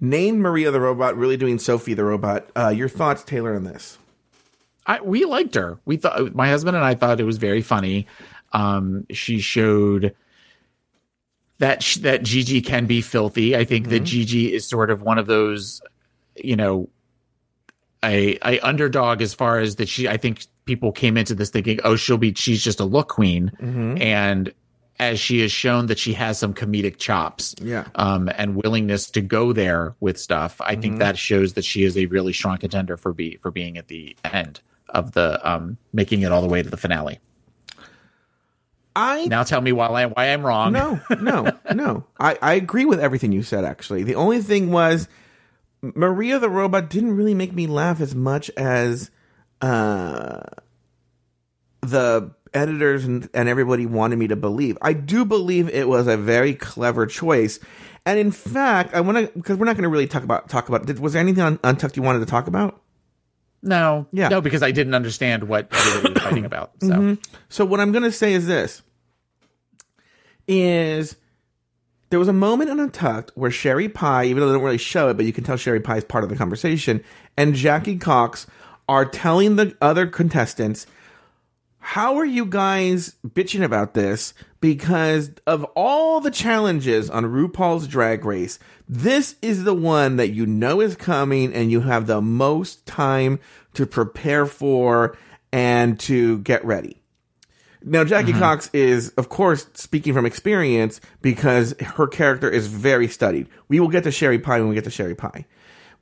[0.00, 2.48] named Maria the robot, really doing Sophie the robot.
[2.56, 3.98] Uh, your thoughts, Taylor, on this?
[4.86, 5.78] I we liked her.
[5.84, 8.06] We thought my husband and I thought it was very funny.
[8.52, 10.14] Um, she showed
[11.58, 13.56] that sh- that Gigi can be filthy.
[13.56, 15.82] I think that Gigi is sort of one of those,
[16.36, 16.88] you know,
[18.02, 20.08] a a underdog as far as that she.
[20.08, 23.50] I think people came into this thinking, oh, she'll be she's just a look queen,
[24.00, 24.52] and
[25.00, 27.86] as she has shown that she has some comedic chops, Yeah.
[27.94, 30.60] um, and willingness to go there with stuff.
[30.60, 33.78] I think that shows that she is a really strong contender for be for being
[33.78, 37.18] at the end of the um, making it all the way to the finale.
[38.96, 40.72] I Now tell me why I why I'm wrong.
[40.72, 42.04] no, no, no.
[42.18, 43.64] I, I agree with everything you said.
[43.64, 45.08] Actually, the only thing was
[45.80, 49.10] Maria the robot didn't really make me laugh as much as
[49.60, 50.40] uh,
[51.82, 54.78] the editors and, and everybody wanted me to believe.
[54.82, 57.58] I do believe it was a very clever choice.
[58.06, 60.68] And in fact, I want to because we're not going to really talk about talk
[60.68, 60.86] about.
[60.86, 62.80] Did, was there anything on Untucked you wanted to talk about?
[63.60, 64.28] no, Yeah.
[64.28, 66.72] no, because I didn't understand what everybody was fighting about.
[66.80, 67.16] So
[67.48, 68.82] So what I'm going to say is this:
[70.46, 71.16] is
[72.10, 75.08] there was a moment in Untucked where Sherry Pie, even though they don't really show
[75.10, 77.02] it, but you can tell Sherry Pie is part of the conversation,
[77.36, 78.46] and Jackie Cox
[78.88, 80.86] are telling the other contestants,
[81.78, 84.34] "How are you guys bitching about this?
[84.60, 88.58] Because of all the challenges on RuPaul's Drag Race,
[88.88, 93.38] this is the one that you know is coming, and you have the most time
[93.74, 95.16] to prepare for
[95.52, 96.96] and to get ready."
[97.84, 98.40] Now, Jackie mm-hmm.
[98.40, 103.46] Cox is, of course, speaking from experience because her character is very studied.
[103.68, 105.46] We will get to Sherry Pie when we get to Sherry Pie,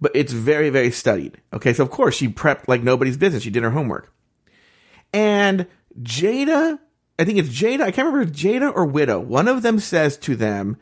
[0.01, 1.41] but it's very, very studied.
[1.53, 3.43] Okay, so of course she prepped like nobody's business.
[3.43, 4.13] She did her homework.
[5.13, 5.67] And
[6.03, 6.79] Jada,
[7.19, 9.19] I think it's Jada, I can't remember if it's Jada or Widow.
[9.21, 10.77] One of them says to them,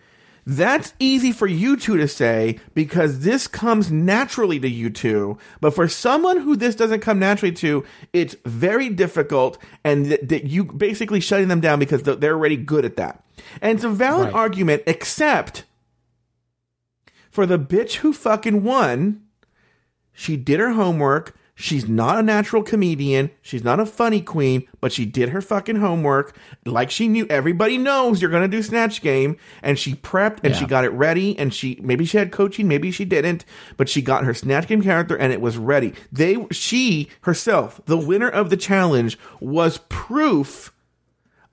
[0.47, 5.39] that's easy for you two to say because this comes naturally to you two.
[5.63, 10.45] But for someone who this doesn't come naturally to, it's very difficult and that, that
[10.45, 13.25] you basically shutting them down because they're they're already good at that.
[13.63, 14.35] And it's a valid Right.
[14.35, 15.65] argument, except
[17.35, 19.21] for the bitch who fucking won.
[20.13, 21.37] She did her homework.
[21.57, 23.33] She's not a natural comedian.
[23.43, 27.27] She's not a funny queen, but she did her fucking homework like she knew.
[27.29, 29.37] Everybody knows you're going to do Snatch Game.
[29.63, 31.37] And she prepped and she got it ready.
[31.37, 33.45] And she, maybe she had coaching, maybe she didn't,
[33.77, 35.93] but she got her Snatch Game character and it was ready.
[36.13, 40.73] They, she herself, the winner of the challenge, was proof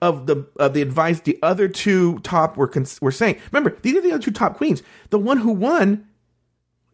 [0.02, 3.38] of the of the advice the other two top were cons- were saying.
[3.52, 4.82] Remember, these are the other two top queens.
[5.12, 6.06] The one who won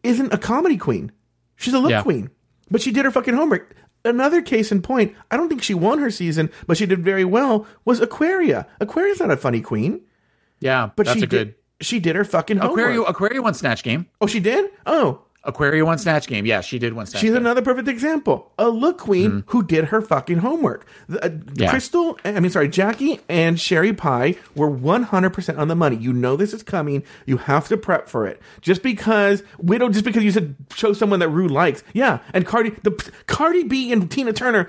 [0.02, 1.10] isn't a comedy queen.
[1.56, 2.02] She's a look Yeah.
[2.02, 2.30] queen.
[2.70, 3.74] But she did her fucking homework.
[4.04, 7.24] Another case in point, I don't think she won her season, but she did very
[7.24, 8.66] well, was Aquaria.
[8.80, 10.02] Aquaria's not a funny queen,
[10.60, 12.78] yeah, but she a good did she did her fucking homework.
[12.80, 13.02] Aquaria.
[13.02, 14.06] Aquaria won Snatch Game.
[14.20, 14.70] Oh, she did?
[14.86, 16.44] Oh, Aquaria won Snatch Game.
[16.44, 17.38] Yeah, she did one Snatch She's Game.
[17.38, 18.52] another perfect example.
[18.58, 20.86] A look queen who did her fucking homework.
[21.08, 21.62] The, uh, Mm-hmm.
[21.62, 21.70] Yeah.
[21.70, 25.96] Crystal, I mean, sorry, Jackie and Sherry Pie were 100% on the money.
[25.96, 27.02] You know this is coming.
[27.24, 28.42] You have to prep for it.
[28.60, 31.82] Just because, Widow, just because you said show someone that Rue likes.
[31.94, 32.18] Yeah.
[32.34, 32.90] And Cardi, the
[33.26, 34.68] Cardi B and Tina Turner.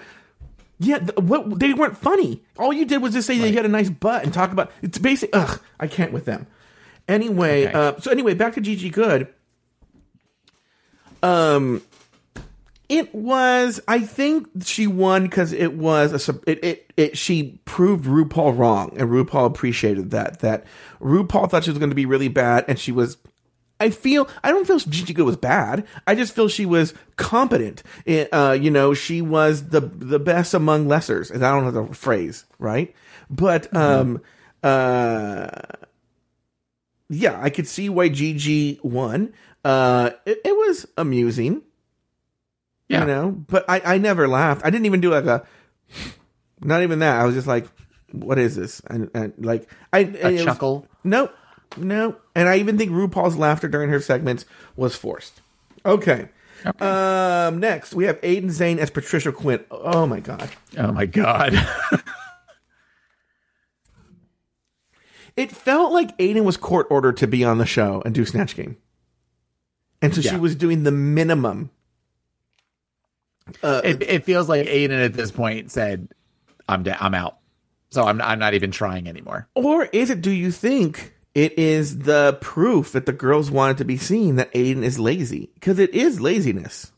[0.80, 2.42] Yeah, th- what they weren't funny.
[2.58, 4.98] All you did was just say they had a nice butt and talk about it's
[4.98, 5.30] basic.
[5.34, 6.48] Ugh, I can't with them.
[7.08, 7.74] Anyway, Okay.
[7.74, 9.28] uh, so anyway, back to Gigi Goode.
[11.24, 11.82] Um,
[12.90, 13.80] it was.
[13.88, 16.40] I think she won because it was a.
[16.48, 20.40] It, it it she proved RuPaul wrong, and RuPaul appreciated that.
[20.40, 20.66] That
[21.00, 23.18] RuPaul thought she was going to be really bad, and she was.
[23.80, 25.86] I feel I don't feel Gigi Goode was bad.
[26.06, 27.84] I just feel she was competent.
[28.06, 31.32] It, uh, you know, she was the the best among lessers.
[31.32, 32.94] And I don't know the phrase right,
[33.30, 34.22] but um,
[34.64, 35.48] uh,
[37.10, 39.34] yeah, I could see why Gigi won.
[39.70, 41.62] Uh, it, it was amusing,
[42.88, 43.02] Yeah.
[43.02, 44.62] you know, but I, I never laughed.
[44.66, 45.46] I didn't even do like a,
[46.62, 47.20] not even that.
[47.20, 47.68] I was just like,
[48.12, 48.80] what is this?
[48.88, 50.88] And, and like, I, was- chuckle.
[51.04, 51.34] Nope.
[51.78, 52.16] No.
[52.36, 54.46] And I even think RuPaul's laughter during her segments
[54.76, 55.42] was forced.
[55.86, 56.30] Okay.
[56.82, 59.64] Um, next, we have Aiden Zhane as Patricia Quinn.
[59.72, 60.50] Oh my God.
[60.78, 61.54] Oh my god.
[65.36, 68.56] It felt like Aiden was court ordered to be on the show and do Snatch
[68.58, 68.76] Game.
[70.02, 71.70] And so she was doing the minimum.
[73.64, 76.10] Uh, it, it feels like Aiden at this point said,
[76.68, 77.38] "I'm da- I'm out."
[77.90, 79.48] So I'm I'm not even trying anymore.
[79.56, 83.86] or is it, do you think it is the proof that the girls wanted to
[83.86, 85.50] be seen that Aiden is lazy?
[85.56, 86.92] Because it is laziness.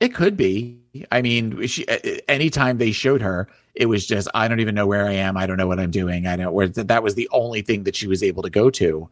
[0.00, 0.78] It could be.
[1.10, 1.86] I mean, she
[2.28, 5.36] anytime they showed her, it was just I don't even know where I am.
[5.36, 6.26] I don't know what I'm doing.
[6.26, 9.08] I know where that was the only thing that she was able to go to.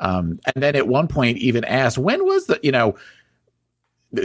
[0.00, 2.96] Um, and then at one point, even asked when was the you know.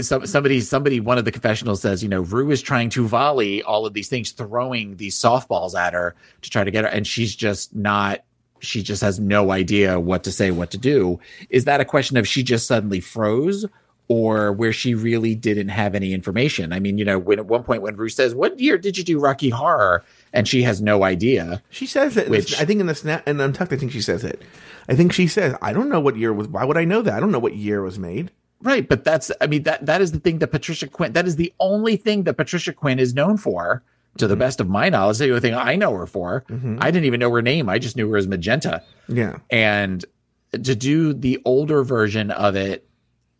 [0.01, 3.63] Some, somebody, somebody, one of the confessionals says, you know, Rue is trying to volley
[3.63, 7.07] all of these things, throwing these softballs at her to try to get her, and
[7.07, 8.23] she's just not.
[8.59, 11.19] She just has no idea what to say, what to do.
[11.49, 13.65] Is that a question of she just suddenly froze,
[14.09, 16.73] or where she really didn't have any information?
[16.73, 19.03] I mean, you know, when at one point when Rue says, "What year did you
[19.05, 20.03] do Rocky Horror?"
[20.33, 21.63] and she has no idea.
[21.69, 22.29] She says it.
[22.29, 24.41] Which- I think in the snap and Untucked, I think she says it.
[24.89, 26.47] I think she says, "I don't know what year was.
[26.47, 27.13] Why would I know that?
[27.13, 28.31] I don't know what year was made."
[28.61, 31.37] Right, but that's I mean that that is the thing that Patricia Quinn that is
[31.37, 33.83] the only thing that Patricia Quinn is known for,
[34.17, 34.39] to the mm-hmm.
[34.39, 35.17] best of my knowledge.
[35.17, 36.43] The only thing I know her for.
[36.49, 36.77] Mm-hmm.
[36.81, 37.69] I didn't even know her name.
[37.69, 38.83] I just knew her as Magenta.
[39.07, 40.03] Yeah, And
[40.51, 42.88] to do the older version of it,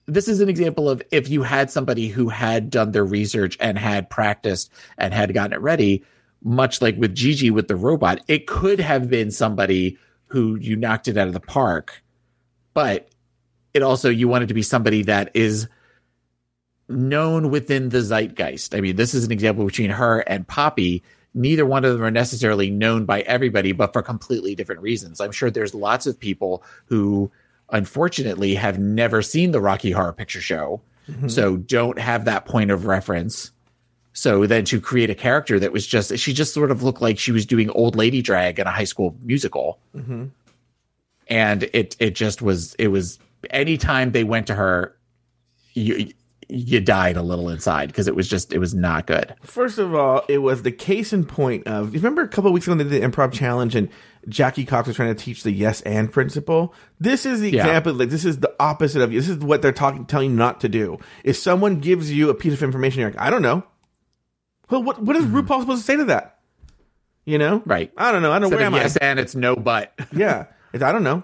[0.10, 3.78] this is an example of if you had somebody who had done their research and
[3.78, 6.04] had practiced and had gotten it ready,
[6.44, 9.98] much like with Gigi with the robot, it could have been somebody
[10.28, 12.04] who you knocked it out of the park.
[12.74, 13.10] But
[13.74, 15.68] it also you wanted to be somebody that is
[16.88, 18.76] known within the zeitgeist.
[18.76, 21.04] I mean, this is an example between her and Poppy.
[21.36, 25.22] Neither one of them are necessarily known by everybody, but for completely different reasons.
[25.22, 27.32] I'm sure there's lots of people who
[27.72, 31.28] unfortunately have never seen the Rocky Horror Picture Show, mm-hmm.
[31.28, 33.52] so don't have that point of reference.
[34.14, 37.20] So then to create a character that was just she just sort of looked like
[37.20, 39.80] she was doing old lady drag in a high school musical.
[39.96, 40.26] Mm-hmm.
[41.28, 43.20] And it it just was it was
[43.52, 44.96] anytime they went to her
[45.74, 46.12] you
[46.50, 49.36] you died a little inside because it was just it was not good.
[49.44, 51.94] First of all, it was the case in point of.
[51.94, 53.88] You remember a couple of weeks ago they did the improv challenge and
[54.28, 56.74] Jackie Cox was trying to teach the yes and principle.
[57.00, 57.62] This is the Yeah.
[57.66, 57.94] example.
[57.94, 59.12] Like this is the opposite of.
[59.14, 59.20] you.
[59.20, 60.98] This is what they're talking, telling you not to do.
[61.24, 63.64] If someone gives you a piece of information, you're like, I don't know.
[64.70, 66.40] Well, what what is RuPaul supposed to say to that?
[67.26, 67.70] You know, Mm-hmm.
[67.70, 67.92] Right.
[67.98, 68.32] I don't know.
[68.32, 68.58] I don't know.
[68.58, 69.06] Instead Where am yes I?
[69.06, 69.94] and it's no but.
[70.14, 71.24] Yeah, it's, I don't know.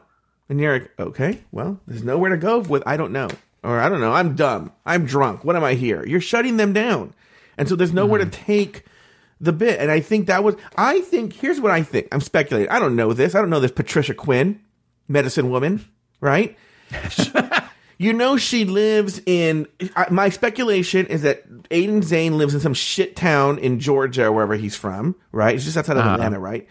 [0.50, 3.28] And you're like, okay, well, there's nowhere to go with I don't know.
[3.64, 4.72] Or I don't know, I'm dumb.
[4.86, 5.44] I'm drunk.
[5.44, 6.06] What am I here?
[6.06, 7.14] You're shutting them down.
[7.58, 8.86] And so there's nowhere to take
[9.40, 9.80] the bit.
[9.80, 12.08] And I think that was, I think, here's what I think.
[12.12, 12.72] I'm speculating.
[12.72, 13.36] I don't know this.
[13.36, 14.62] I don't know this Patricia Quinn,
[15.08, 15.86] medicine woman,
[16.22, 16.58] right?
[17.98, 22.74] you know, she lives in, I, my speculation is that Aiden Zhane lives in some
[22.74, 25.56] shit town in Georgia, wherever he's from, right?
[25.56, 26.68] It's just outside of Atlanta, right?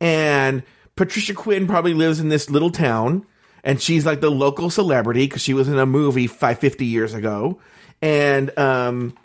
[0.00, 0.62] And
[0.96, 3.24] Patricia Quinn probably lives in this little town,
[3.62, 7.14] and she's like the local celebrity because she was in a movie five fifty years
[7.14, 7.60] ago,
[8.02, 9.16] and um,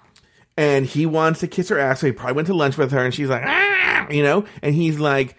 [0.58, 3.04] and he wants to kiss her ass, so he probably went to lunch with her,
[3.04, 5.36] and she's like, ah, you know, and he's like,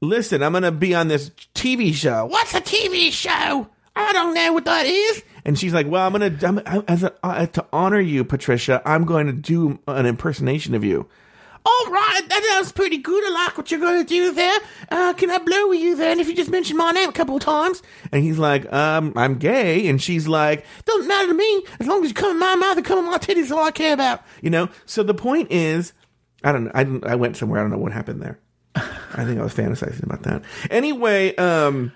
[0.00, 2.26] listen, I'm gonna be on this TV show.
[2.26, 3.68] What's a TV show?
[3.96, 5.22] I don't know what that is.
[5.44, 9.04] And she's like, well, I'm gonna, I'm, as a, uh, to honor you, Patricia, I'm
[9.04, 11.08] going to do an impersonation of you.
[11.64, 13.22] All right, that sounds pretty good.
[13.24, 14.58] I like what you're going to do there.
[14.90, 17.36] Uh, can I blow with you then if you just mention my name a couple
[17.36, 17.82] of times?
[18.12, 19.86] And he's like, um, I'm gay.
[19.88, 22.76] And she's like, doesn't matter to me as long as you come in my mouth
[22.78, 23.50] and come in my titties.
[23.50, 24.22] All I care about.
[24.40, 24.68] You know.
[24.86, 25.92] So the point is,
[26.42, 26.72] I don't know.
[26.74, 27.60] I I went somewhere.
[27.60, 28.38] I don't know what happened there.
[28.74, 30.42] I think I was fantasizing about that.
[30.70, 31.92] Anyway, um,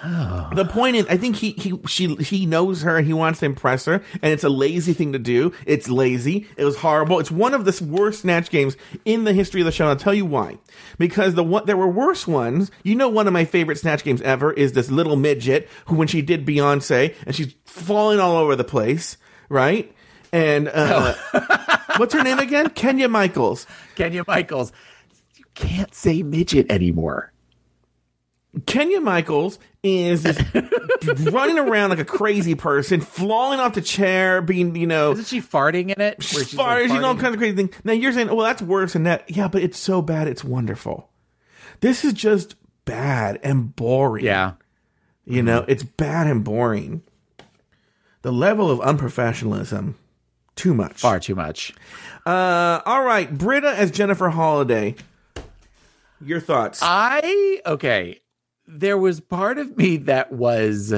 [0.54, 3.46] the point is, I think he he she he knows her and he wants to
[3.46, 5.52] impress her, and it's a lazy thing to do.
[5.66, 6.46] It's lazy.
[6.56, 7.18] It was horrible.
[7.18, 9.84] It's one of the worst snatch games in the history of the show.
[9.84, 10.58] And I'll tell you why.
[10.98, 12.70] Because the one there were worse ones.
[12.82, 16.08] You know, one of my favorite snatch games ever is this little midget who, when
[16.08, 19.18] she did Beyonce, and she's falling all over the place,
[19.50, 19.94] right?
[20.32, 21.14] And uh,
[21.98, 22.70] what's her name again?
[22.70, 23.66] Kenya Michaels.
[23.96, 24.72] Kenya Michaels,
[25.36, 27.32] you can't say midget anymore.
[28.66, 30.24] Kenya Michaels is
[31.32, 35.40] running around like a crazy person, falling off the chair, being, you know, Isn't she
[35.40, 36.18] farting in it?
[36.18, 37.74] Where she's, like, fires, you know, all kinds of crazy things.
[37.84, 39.30] Now you're saying, well, that's worse than that.
[39.30, 41.08] Yeah, but it's so bad, it's wonderful.
[41.80, 44.24] This is just bad and boring.
[44.24, 44.52] Yeah.
[45.24, 47.02] You know, it's bad and boring.
[48.22, 49.94] The level of unprofessionalism,
[50.56, 51.00] too much.
[51.00, 51.72] Far too much.
[52.26, 54.96] Uh, all right, Brita as Jennifer Holliday.
[56.20, 56.80] Your thoughts?
[56.82, 58.20] I okay.
[58.72, 60.94] There was part of me that was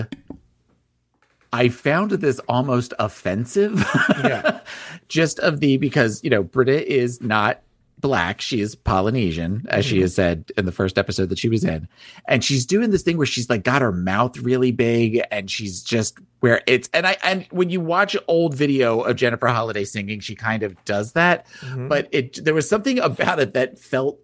[1.53, 3.79] I found this almost offensive.
[4.23, 4.61] Yeah.
[5.09, 7.63] Just of the because, you know, Brita is not
[7.99, 8.41] black.
[8.41, 10.03] She is Polynesian, as she mm-hmm.
[10.03, 11.89] has said in the first episode that she was in.
[12.27, 15.83] And she's doing this thing where she's like got her mouth really big and she's
[15.83, 20.21] just where it's and I and when you watch old video of Jennifer Holliday singing,
[20.21, 21.47] she kind of does that.
[21.61, 21.89] Mm-hmm.
[21.89, 24.19] But it there was something about it that felt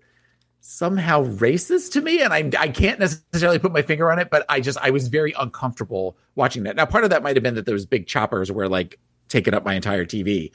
[0.71, 4.45] somehow racist to me and I I can't necessarily put my finger on it but
[4.51, 6.77] I just I was very uncomfortable watching that.
[6.77, 8.99] Now part of that might have been that those big choppers were like
[9.29, 10.51] taking up my entire TV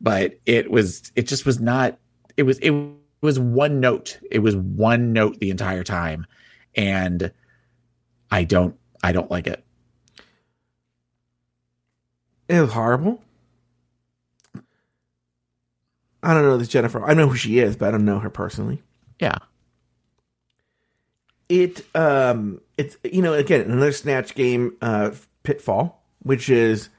[0.00, 1.98] but it was it just was not
[2.38, 2.70] it was it
[3.20, 4.18] was one note.
[4.30, 6.26] It was one note the entire time
[6.74, 7.30] and
[8.30, 9.62] I don't I don't like it.
[12.48, 13.20] It was horrible.
[16.22, 17.04] I don't know this Jennifer.
[17.04, 18.82] I know who she is, but I don't know her personally.
[19.20, 19.36] Yeah.
[21.48, 25.12] It um it's you know again another snatch game uh
[25.44, 26.90] pitfall which is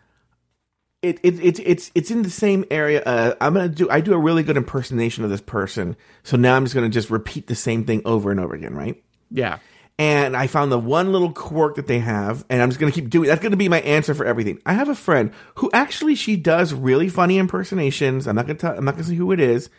[1.02, 4.02] it, it it's it's it's in the same area uh I'm going to do I
[4.02, 7.10] do a really good impersonation of this person so now I'm just going to just
[7.12, 9.60] repeat the same thing over and over again right Yeah.
[10.00, 13.10] and I found the one little quirk that they have, and I'm just gonna keep
[13.10, 13.28] doing.
[13.28, 14.60] That's gonna be my answer for everything.
[14.66, 18.26] I have a friend who actually she does really funny impersonations.
[18.28, 18.78] I'm not gonna tell.
[18.78, 19.70] I'm not gonna say who it is,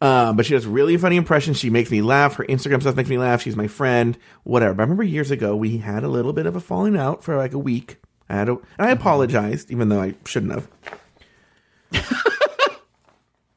[0.00, 1.58] um, but she does really funny impressions.
[1.58, 2.36] She makes me laugh.
[2.36, 3.42] Her Instagram stuff makes me laugh.
[3.42, 4.16] She's my friend.
[4.44, 4.74] Whatever.
[4.74, 7.36] But I remember years ago we had a little bit of a falling out for
[7.36, 7.98] like a week.
[8.28, 10.68] I had a, and I apologized, even though I shouldn't have.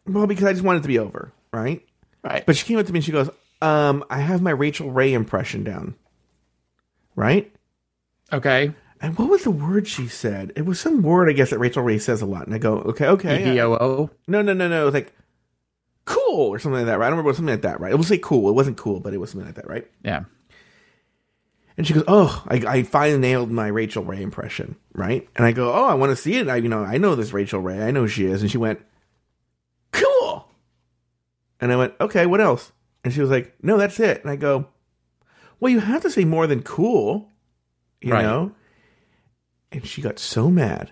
[0.07, 1.85] well, because I just wanted it to be over, right?
[2.23, 2.45] Right.
[2.45, 3.29] But she came up to me and she goes,
[3.61, 5.95] um, I have my Rachael Ray impression down.
[7.15, 7.53] Right?
[8.31, 8.73] okay.
[8.99, 10.53] And what was the word she said?
[10.55, 12.45] It was some word, I guess, that Rachael Ray says a lot.
[12.45, 13.43] And I go, okay, okay.
[13.43, 14.09] EVOO.
[14.27, 14.81] No, no, no, no.
[14.81, 15.13] It was like
[16.05, 17.07] cool or something like that, right?
[17.07, 17.91] I don't remember it was something like that, right?
[17.91, 18.49] It was say cool.
[18.49, 19.89] It wasn't cool, but it was something like that, right?
[20.03, 20.25] Yeah.
[21.75, 25.51] And she goes, "Oh, I, I finally nailed my Rachael Ray impression, right?" And I
[25.53, 26.47] go, "Oh, I want to see it.
[26.47, 27.81] I, you know, I know this Rachael Ray.
[27.81, 28.79] I know who she is." And she went,
[29.91, 30.47] "Cool."
[31.59, 32.71] And I went, "Okay, what else?"
[33.03, 34.67] And she was like, "No, that's it." And I go,
[35.59, 37.29] "Well, you have to say more than cool,
[38.01, 38.21] you Right.
[38.21, 38.51] know."
[39.71, 40.91] And she got so mad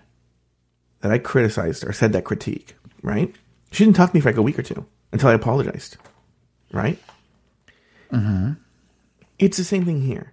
[1.00, 3.32] that I criticized her, said that critique, right?
[3.70, 5.96] She didn't talk to me for like a week or two until I apologized,
[6.72, 6.98] right?
[8.10, 8.52] Mm-hmm.
[9.38, 10.32] It's the same thing here.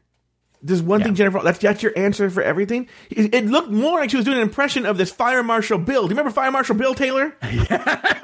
[0.62, 1.40] There's one thing, Jennifer.
[1.42, 2.90] That's that's your answer for everything.
[3.10, 6.02] It, it looked more like she was doing an impression of this Fire Marshal Bill.
[6.02, 7.36] Do you remember Fire Marshal Bill Taylor?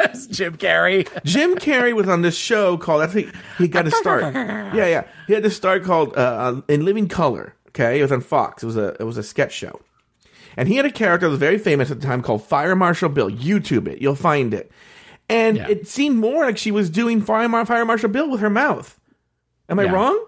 [0.05, 1.07] Yes, Jim Carrey.
[1.23, 3.01] Jim Carrey was on this show called.
[3.01, 4.33] I think he got his start.
[4.35, 5.03] Yeah, yeah.
[5.27, 7.53] He had this start called uh, uh, In Living Color.
[7.69, 8.63] Okay, it was on Fox.
[8.63, 9.79] It was a it was a sketch show,
[10.57, 13.09] and he had a character that was very famous at the time called Fire Marshal
[13.09, 13.29] Bill.
[13.29, 14.71] YouTube it, you'll find it.
[15.29, 15.67] And Yeah.
[15.69, 18.99] it seemed more like she was doing Fire, Fire Marshal Bill with her mouth.
[19.69, 19.91] Am I Yeah.
[19.91, 20.25] wrong?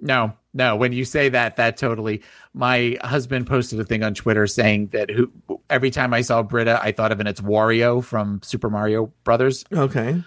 [0.00, 0.76] No, no.
[0.76, 2.22] When you say that, that totally.
[2.54, 5.30] My husband posted a thing on Twitter saying that who
[5.70, 9.64] every time I saw Brita, I thought of an it's Wario from Super Mario Brothers.
[9.72, 10.22] Okay.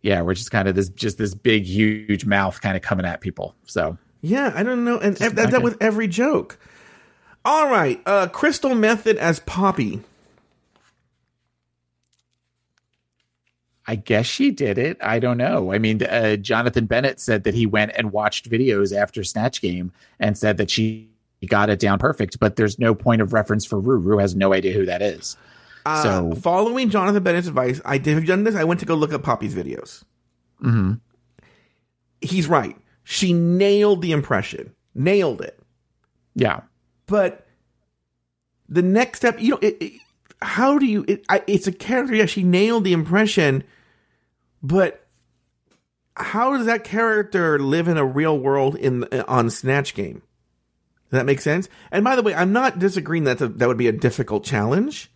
[0.00, 3.20] Yeah, which is kind of this just this big, huge mouth kind of coming at
[3.20, 3.54] people.
[3.66, 6.56] So Yeah, I don't know, and ev- that, that with every joke.
[7.44, 10.00] All right, uh, Crystal Method as Poppy.
[13.86, 14.96] I guess she did it.
[15.00, 15.72] I don't know.
[15.72, 19.92] I mean, uh, Jonathan Bennett said that he went and watched videos after Snatch Game
[20.20, 21.08] and said that she
[21.48, 23.98] got it down perfect, but there's no point of reference for Rue.
[23.98, 25.36] Rue has no idea who that is.
[25.84, 28.54] Uh, So- following Jonathan Bennett's advice, I did done this.
[28.54, 30.04] I went to go look at Poppy's videos.
[30.60, 30.92] hmm
[32.20, 32.76] He's right.
[33.02, 35.58] She nailed the impression, nailed it.
[36.36, 36.60] Yeah.
[37.06, 37.46] But
[38.68, 39.92] the next step, you know, it, it,
[40.42, 41.04] how do you?
[41.08, 42.14] It, I, it's a character.
[42.14, 43.64] Yeah, she nailed the impression,
[44.62, 45.06] but
[46.14, 50.22] how does that character live in a real world in on Snatch Game?
[51.10, 51.68] Does that make sense?
[51.90, 55.10] And by the way, I'm not disagreeing that that would be a difficult challenge.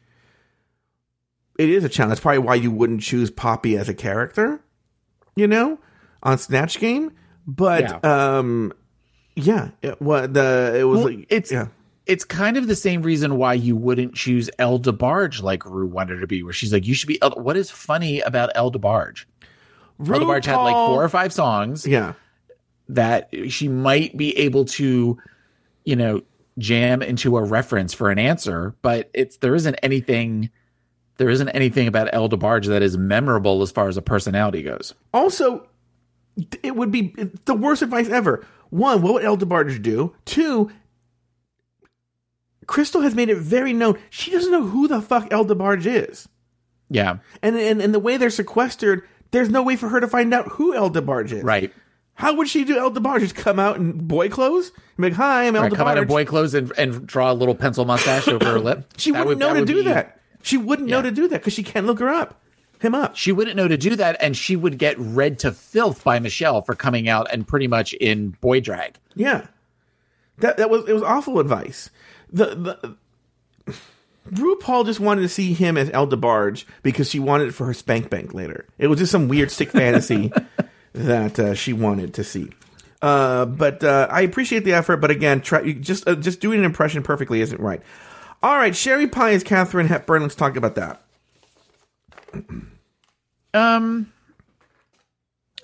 [1.58, 2.10] It is a challenge.
[2.10, 4.60] That's probably why you wouldn't choose Poppy as a character,
[5.36, 5.78] you know,
[6.22, 7.12] on Snatch Game.
[7.46, 8.74] But um,
[9.36, 11.68] yeah, it, what the it was Well, like, it's yeah.
[12.06, 16.20] It's kind of the same reason why you wouldn't choose El DeBarge like Rue wanted
[16.20, 17.20] to be, where she's like, you should be.
[17.20, 19.24] El- what is funny about El DeBarge?
[19.98, 22.12] El DeBarge had like four or five songs Yeah.
[22.90, 25.18] that she might be able to,
[25.84, 26.22] you know,
[26.58, 30.50] jam into a reference for an answer, but it's there isn't anything.
[31.18, 34.94] There isn't anything about El DeBarge that is memorable as far as a personality goes.
[35.14, 35.66] Also,
[36.62, 37.14] it would be
[37.46, 38.46] the worst advice ever.
[38.68, 40.14] one, what would El DeBarge do?
[40.26, 40.70] Two,
[42.66, 46.28] Crystal has made it very known she doesn't know who the fuck El DeBarge is.
[46.90, 47.18] Yeah.
[47.42, 50.48] And, and and the way they're sequestered, there's no way for her to find out
[50.48, 51.42] who El DeBarge is.
[51.42, 51.72] Right.
[52.14, 53.20] How would she do El DeBarge?
[53.20, 54.70] Just come out in boy clothes?
[54.96, 55.70] And be like, hi, I'm El DeBarge.
[55.70, 58.58] Right, come out in boy clothes and, and draw a little pencil mustache over her
[58.58, 58.86] lip.
[58.96, 60.20] she That wouldn't would- know to would do be- that.
[60.42, 62.40] She wouldn't know to do that because she can't look her up.
[62.78, 63.16] Him up.
[63.16, 66.60] She wouldn't know to do that, and she would get read to filth by Michelle
[66.62, 68.96] for coming out and pretty much in boy drag.
[69.14, 69.46] Yeah.
[70.38, 71.88] That that was it was awful advice.
[72.36, 72.96] The the
[74.30, 77.74] RuPaul just wanted to see him as El DeBarge because she wanted it for her
[77.74, 78.66] spank bank later.
[78.78, 80.32] It was just some weird sick fantasy
[80.92, 82.50] that uh, she wanted to see.
[83.00, 84.98] Uh, but uh, I appreciate the effort.
[84.98, 87.80] But again, try just uh, just doing an impression perfectly isn't right.
[88.42, 90.22] All right, Sherry Pie is Katharine Hepburn.
[90.22, 91.02] Let's talk about that.
[93.54, 94.12] Um,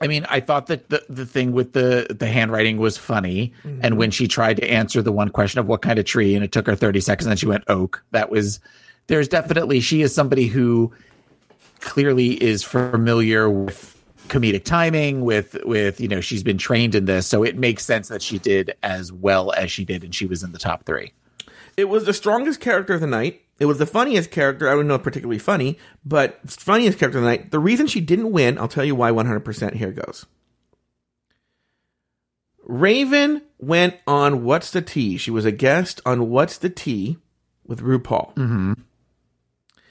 [0.03, 3.83] I mean, I thought that the, the thing with the the handwriting was funny, and
[3.83, 3.97] mm-hmm.
[3.97, 6.51] when she tried to answer the one question of what kind of tree, and it
[6.51, 8.03] took her thirty seconds, and then she went oak.
[8.11, 8.59] That was
[9.07, 10.93] there's definitely she is somebody who
[11.81, 13.89] clearly is familiar with
[14.29, 17.27] comedic timing with with you know she's been trained in this.
[17.27, 20.43] So it makes sense that she did as well as she did and she was
[20.43, 21.13] in the top three
[21.77, 23.43] It was the strongest character of the night.
[23.59, 24.69] It was the funniest character.
[24.69, 27.51] I don't know particularly funny, but funniest character of the night.
[27.51, 29.75] The reason she didn't win, I'll tell you why 100%.
[29.75, 30.27] Here goes.
[32.65, 35.17] Raven went on What's the Tea.
[35.17, 37.19] She was a guest on What's the Tea
[37.65, 38.35] with RuPaul.
[38.35, 38.73] Mm-hmm.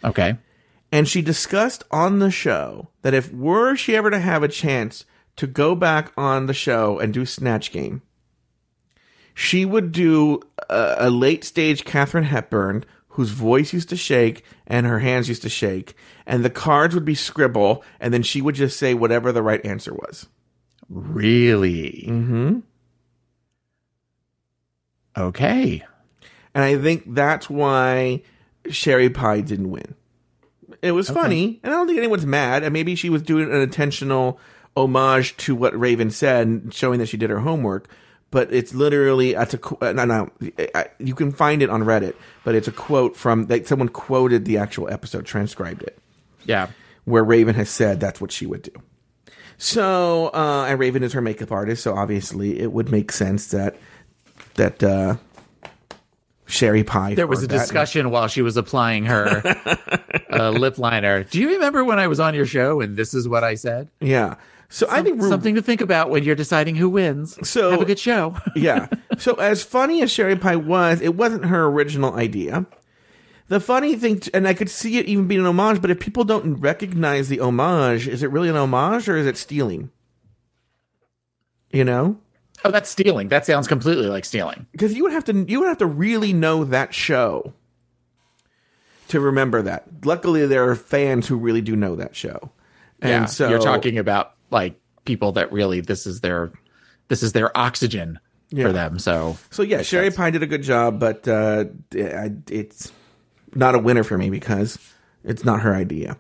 [0.06, 0.38] okay
[0.92, 5.06] And she discussed on the show that if were she ever to have a chance
[5.38, 8.02] to go back on the show and do Snatch Game,
[9.34, 14.86] she would do a, a late stage Katharine Hepburn whose voice used to shake and
[14.86, 18.56] her hands used to shake, and the cards would be scribble, and then she would
[18.56, 20.28] just say whatever the right answer was.
[20.90, 22.60] really Mm-hmm.
[25.18, 25.84] okay
[26.54, 28.24] And I think that's why
[28.70, 29.96] Sherry Pie didn't win.
[30.82, 32.64] It was funny, and I don't think anyone's mad.
[32.64, 34.40] And maybe she was doing an intentional
[34.76, 37.90] homage to what Raven said, showing that she did her homework.
[38.32, 40.32] But it's literally that's a uh, no no.
[41.00, 44.58] You can find it on Reddit, but it's a quote from like someone quoted the
[44.58, 46.00] actual episode, transcribed it,
[46.46, 46.70] yeah
[47.06, 48.72] where Raven has said that's what she would do.
[49.58, 53.76] So, uh, and Raven is her makeup artist, so obviously it would make sense that
[54.56, 55.18] that uh,
[56.48, 57.14] Sherry Pie.
[57.14, 59.42] There was a discussion while she was applying her
[60.32, 61.24] uh, lip liner.
[61.24, 63.90] Do you remember when I was on your show and this is what I said?
[64.00, 64.36] Yeah.
[64.72, 67.38] So I think Something to think about when you're deciding who wins.
[67.48, 68.38] So- have a good show.
[68.56, 68.88] yeah.
[69.18, 72.66] So as funny as Sherry Pie was, it wasn't her original idea.
[73.50, 76.24] The funny thing, and I could see it even being an homage, but if people
[76.24, 79.92] don't recognize the homage, is it really an homage or is it stealing?
[81.74, 82.18] You know,
[82.64, 83.28] oh, that's stealing.
[83.28, 84.68] That sounds completely like stealing.
[84.72, 87.54] because you would have to, you would have to really know that show
[89.10, 89.86] to remember that.
[90.06, 92.52] Luckily, there are fans who really do know that show,
[93.02, 96.52] and yeah, so you're talking about like people that really this is their
[97.08, 98.20] this is their oxygen
[98.52, 98.68] Yeah.
[98.68, 99.00] for them.
[99.00, 100.18] So So yeah, Sherry sense.
[100.18, 102.92] Pie did a good job, but uh, it's
[103.56, 104.78] not a winner for me because
[105.24, 106.18] it's not her idea.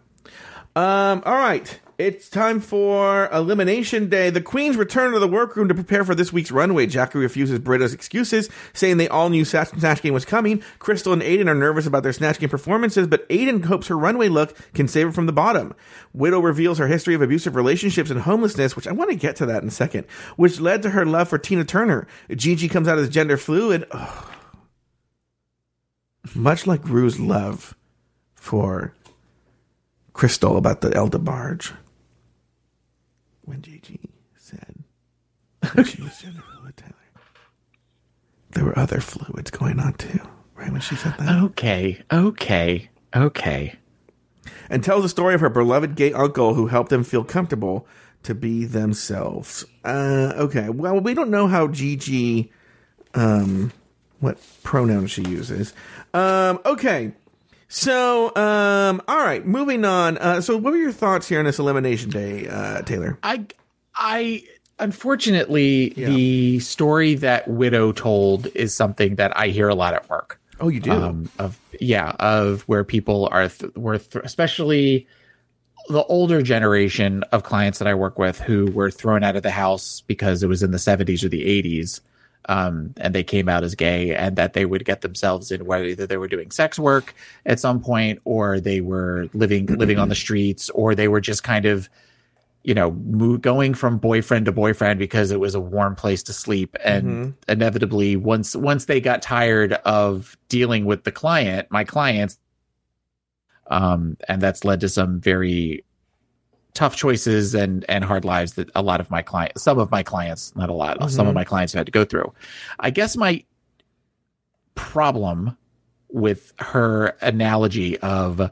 [0.75, 4.29] Um, all right, it's time for Elimination Day.
[4.29, 6.87] The Queens return to the workroom to prepare for this week's runway.
[6.87, 10.63] Jackie refuses Brita's excuses, saying they all knew Snatch Game was coming.
[10.79, 14.29] Crystal and Aiden are nervous about their Snatch Game performances, but Aiden hopes her runway
[14.29, 15.75] look can save her from the bottom.
[16.13, 19.45] Widow reveals her history of abusive relationships and homelessness, which I want to get to
[19.45, 22.07] that in a second, which led to her love for Tina Turner.
[22.29, 23.85] Gigi comes out as gender fluid.
[23.91, 24.27] Ugh.
[26.35, 27.75] Much like Rue's love
[28.35, 28.93] for
[30.13, 31.73] Crystal about the El DeBarge.
[33.43, 33.99] When Gigi
[34.37, 34.83] said
[35.61, 36.93] that she was gender fluid, Taylor,
[38.51, 40.19] there were other fluids going on too,
[40.55, 40.71] right?
[40.71, 41.43] When she said that.
[41.43, 43.75] okay, okay, okay.
[44.69, 47.87] and tells the story of her beloved gay uncle who helped them feel comfortable
[48.23, 49.65] to be themselves.
[49.83, 52.51] Uh, okay, well, we don't know how Gigi,
[53.13, 53.71] um,
[54.19, 55.73] what pronoun she uses.
[56.13, 57.13] Um, okay,
[57.71, 60.17] so, um, all right, moving on.
[60.17, 63.17] Uh, so, what were your thoughts here on this elimination day, uh, Taylor?
[63.23, 63.45] I
[63.95, 64.43] I
[64.77, 70.39] unfortunately the story that Widow told is something that I hear a lot at work.
[70.59, 70.91] Oh, you do.
[70.91, 75.07] um, of yeah of where people are th- were th- especially
[75.87, 79.51] the older generation of clients that I work with who were thrown out of the
[79.51, 82.01] house because it was in the 70s or the 80s
[82.49, 85.85] um, and they came out as gay and that they would get themselves in whether
[85.85, 87.13] either they were doing sex work
[87.45, 91.43] at some point or they were living living on the streets or they were just
[91.43, 91.89] kind of
[92.63, 96.33] you know, mo- going from boyfriend to boyfriend because it was a warm place to
[96.33, 97.29] sleep, and Mm-hmm.
[97.47, 102.37] inevitably, once once they got tired of dealing with the client, my clients,
[103.67, 105.83] um, and that's led to some very
[106.73, 110.03] tough choices and and hard lives that a lot of my clients, some of my
[110.03, 111.35] clients, not a lot, some of mm-hmm.
[111.35, 112.33] my clients have had to go through.
[112.79, 113.43] I guess my
[114.75, 115.57] problem
[116.09, 118.51] with her analogy of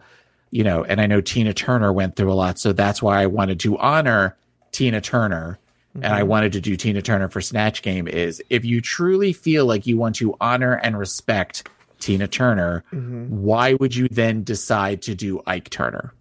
[0.52, 3.28] you know, and I know Tina Turner went through a lot, so that's why I
[3.28, 4.36] wanted to honor
[4.72, 5.60] Tina Turner.
[5.96, 6.30] And I mm-hmm.
[6.30, 9.98] wanted to do Tina Turner for Snatch Game is if you truly feel like you
[9.98, 11.68] want to honor and respect
[12.00, 13.41] Tina Turner, mm-hmm.
[13.41, 16.14] why would you then decide to do Ike Turner?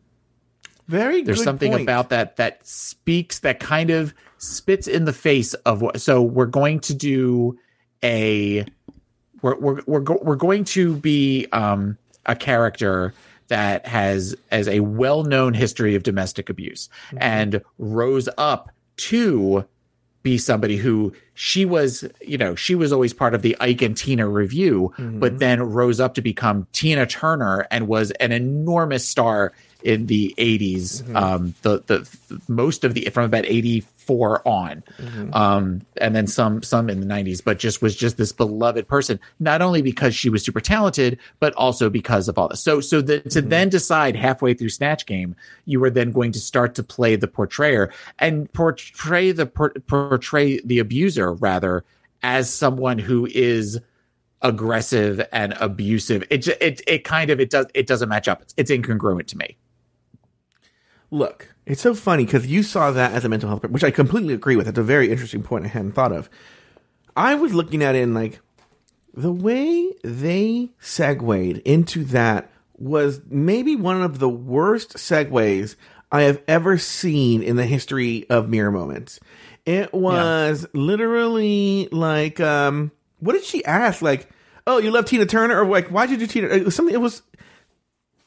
[0.89, 1.83] Very There's something point.
[1.83, 6.47] about that that speaks that kind of spits in the face of what so we're
[6.47, 7.59] going to do
[8.03, 8.65] a
[9.43, 13.13] we're we're we're, go, we're going to be um a character
[13.49, 16.89] that has as a well-known history of domestic abuse
[17.19, 19.65] and rose up to
[20.23, 23.97] be somebody who she was, you know, she was always part of the Ike and
[23.97, 29.53] Tina Revue, but then rose up to become Tina Turner and was an enormous star
[29.83, 31.15] in the 80s.
[31.15, 34.83] Um, the, the, most of the from about 84 on,
[35.33, 39.21] um, and then some some in the 90s, but just was just this beloved person,
[39.39, 42.61] not only because she was super talented, but also because of all this.
[42.61, 46.41] So so the, to then decide halfway through Snatch Game, you were then going to
[46.41, 51.85] start to play the portrayer and portray the por- portray the abuser rather
[52.23, 53.81] as someone who is
[54.43, 56.25] aggressive and abusive.
[56.31, 58.43] It it it kind of it does it doesn't match up.
[58.43, 59.57] It's, it's incongruent to me.
[61.11, 64.35] Look, it's so funny because you saw that as a mental health, which I completely
[64.35, 64.67] agree with.
[64.67, 66.29] That's a very interesting point I hadn't thought of.
[67.17, 68.41] I was looking at it and like
[69.15, 75.75] the way they segued into that was maybe one of the worst segues
[76.13, 79.19] I have ever seen in the history of mirror moments.
[79.67, 84.01] It was literally like, um, what did she ask?
[84.01, 84.29] Like,
[84.67, 86.49] oh, you love Tina Turner, or like, why did you Tina?
[86.49, 86.95] It was something.
[86.95, 87.23] It was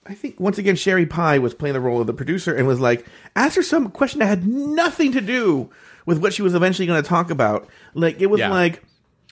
[0.06, 2.80] I think once again Sherry Pie was playing the role of the producer and was
[2.80, 3.06] like,
[3.36, 5.70] ask her some question that had nothing to do
[6.06, 7.68] with what she was eventually going to talk about.
[7.94, 8.50] Like it was Yeah.
[8.50, 8.84] like,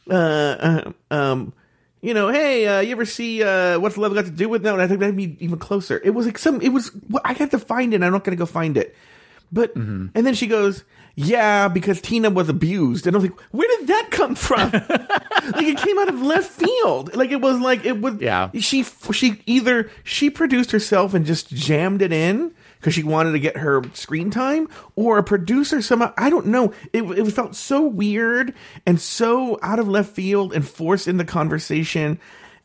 [0.09, 1.53] uh, uh, um,
[2.01, 4.63] you know, hey, uh, you ever see uh, what's love got to do with?
[4.63, 5.99] No, and I think that'd be even closer.
[6.03, 6.61] It was like some.
[6.61, 6.91] It was.
[7.25, 7.97] I had to find it.
[7.97, 8.95] and I'm not going to go find it.
[9.51, 10.83] But and then she goes,
[11.21, 14.71] yeah, because Tina was abused, and I was like, where did that come from?
[14.71, 17.13] like it came out of left field.
[17.13, 18.21] Like it was like it was.
[18.21, 18.51] Yeah.
[18.53, 23.39] She she either she produced herself and just jammed it in because she wanted to
[23.41, 26.73] get her screen time, or a producer somehow I don't know.
[26.93, 28.53] It it felt so weird
[28.85, 32.17] and so out of left field and forced in the conversation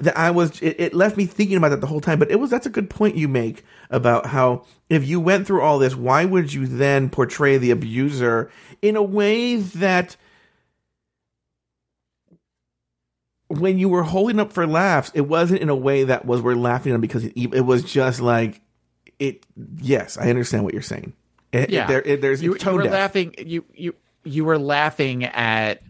[0.05, 2.19] that I was it, it left me thinking about that the whole time.
[2.19, 5.63] But it was that's a good point you make about how if you went through
[5.63, 8.51] all this, why would you then portray the abuser
[8.83, 10.17] in a way that
[13.49, 16.55] when you were holding up for laughs, it wasn't in a way that was we're
[16.55, 18.61] laughing at him because it, it was just like
[19.19, 19.45] it.
[19.79, 21.13] Yes, I understand what you're saying.
[21.53, 23.35] It, Yeah, there, there's you, you were laughing.
[23.39, 23.95] You you
[24.25, 25.83] you were laughing at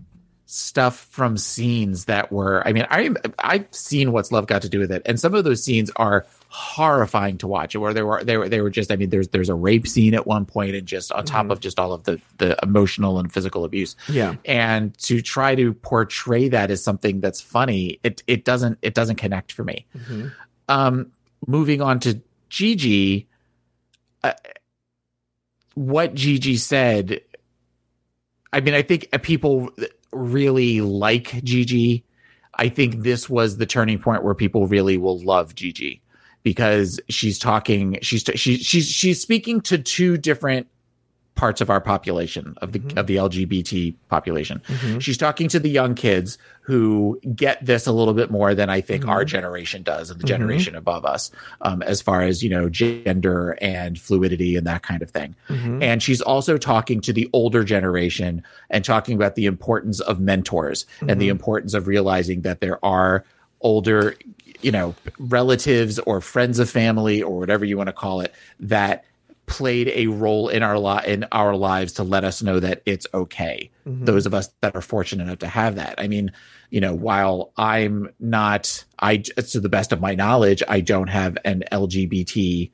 [0.55, 2.67] stuff from scenes that were.
[2.67, 3.11] I mean, I
[3.41, 6.25] I've seen what's love got to do with it, and some of those scenes are
[6.49, 7.75] horrifying to watch.
[7.75, 8.93] Where they were they were they were just.
[8.93, 11.59] I mean, there's there's a rape scene at one point, and just on top of
[11.59, 13.97] just all of the the emotional and physical abuse.
[14.09, 14.37] Yeah.
[14.45, 19.17] and to try to portray that as something that's funny, it it doesn't it doesn't
[19.17, 19.87] connect for me.
[20.69, 21.11] Um,
[21.47, 23.27] moving on to Gigi,
[24.23, 24.35] uh,
[25.75, 27.21] what Gigi said.
[28.53, 29.71] I mean, I think people
[30.15, 32.05] really like Gigi.
[32.55, 36.01] I think this was the turning point where people really will love Gigi
[36.43, 37.99] because she's talking.
[38.03, 40.69] She's she, she's she's speaking to two different
[41.35, 42.99] parts of our population of the mm-hmm.
[42.99, 44.63] of the LGBT population.
[44.69, 44.99] Mm-hmm.
[45.01, 48.81] She's talking to the young kids who get this a little bit more than I
[48.81, 49.29] think our mm-hmm.
[49.29, 51.31] generation does and the generation above us
[51.61, 55.35] um, as far as you know gender and fluidity and that kind of thing.
[55.83, 60.87] And she's also talking to the older generation and talking about the importance of mentors
[61.01, 63.25] and the importance of realizing that there are
[63.61, 64.15] older
[64.61, 69.05] you know relatives or friends of family or whatever you want to call it that
[69.47, 73.07] played a role in our li- in our lives to let us know that it's
[73.13, 73.71] okay.
[73.85, 75.97] Those of us that are fortunate enough to have that.
[75.99, 76.33] I mean,
[76.71, 81.37] you know, while I'm not, I to the best of my knowledge, I don't have
[81.45, 82.71] an LGBT.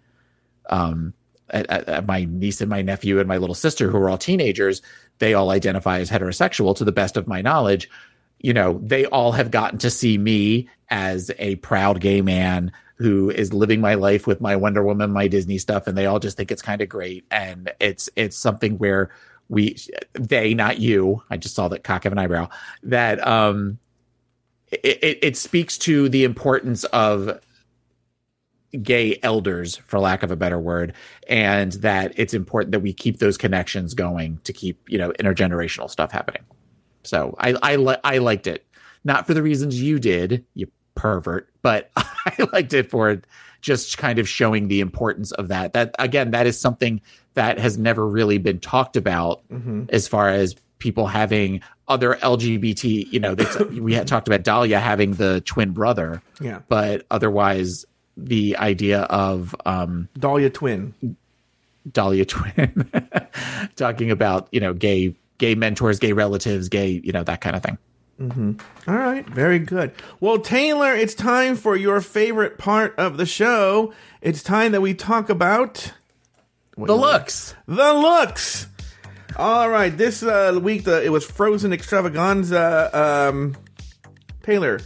[0.68, 1.14] Um,
[1.52, 4.18] at, at- at my niece and my nephew and my little sister, who are all
[4.18, 4.82] teenagers,
[5.18, 6.76] they all identify as heterosexual.
[6.76, 7.90] To the best of my knowledge,
[8.38, 12.70] you know, they all have gotten to see me as a proud gay man
[13.00, 16.18] who is living my life with my Wonder Woman, my Disney stuff, and they all
[16.18, 17.24] just think it's kind of great.
[17.30, 19.10] And it's it's something where
[19.48, 19.76] we
[20.12, 21.22] they not you.
[21.30, 22.50] I just saw that cock of an eyebrow
[22.82, 23.78] that um
[24.70, 27.40] it, it, it speaks to the importance of
[28.82, 30.92] gay elders for lack of a better word
[31.26, 35.90] and that it's important that we keep those connections going to keep you know intergenerational
[35.90, 36.42] stuff happening
[37.02, 38.64] so i i, li- I liked it
[39.02, 40.70] not for the reasons you did you
[41.00, 43.20] pervert but i liked it for
[43.62, 47.00] just kind of showing the importance of that that again that is something
[47.34, 49.40] that has never really been talked about
[49.88, 54.78] as far as people having other lgbt you know they, we had talked about dahlia
[54.78, 56.60] having the twin brother Yeah.
[56.68, 57.86] but otherwise
[58.16, 60.92] the idea of um Dahlia twin.
[61.90, 62.90] Dahlia twin
[63.76, 67.62] talking about you know gay gay mentors gay relatives gay you know that kind of
[67.62, 67.78] thing
[68.86, 69.92] All right, very good.
[70.20, 73.94] Well, Taylor, it's time for your favorite part of the show.
[74.20, 75.92] It's time that we talk about
[76.76, 78.66] the looks the looks.
[79.36, 82.90] All right, this uh, week the, it was Frozen Extravaganza.
[82.92, 83.56] Um,
[84.42, 84.80] Taylor,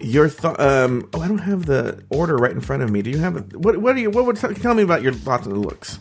[0.00, 0.58] your thought?
[0.58, 3.02] Um, oh, I don't have the order right in front of me.
[3.02, 3.56] Do you have it?
[3.56, 3.76] What?
[3.76, 4.10] What do you?
[4.10, 6.00] What would tell me about your thoughts on the looks?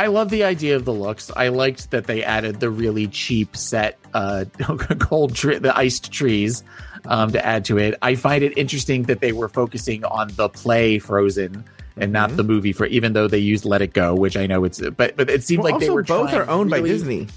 [0.00, 1.30] I love the idea of the looks.
[1.36, 4.44] I liked that they added the really cheap set uh
[5.10, 6.64] gold tree, the iced trees
[7.04, 7.98] um to add to it.
[8.00, 11.64] I find it interesting that they were focusing on the play Frozen
[11.98, 14.64] and not the movie for even though they used Let It Go, which I know
[14.64, 17.28] it's but but it seemed Well, like they were both are owned by Disney.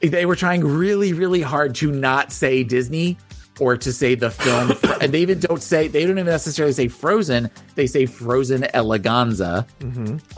[0.00, 3.16] they were trying really really hard to not say disney
[3.60, 6.88] or to say the film and they even don't say they don't even necessarily say
[6.88, 9.66] frozen they say frozen eleganza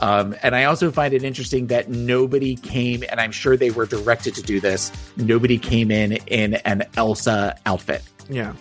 [0.01, 3.85] um, and i also find it interesting that nobody came and i'm sure they were
[3.85, 8.53] directed to do this nobody came in in an elsa outfit Yeah.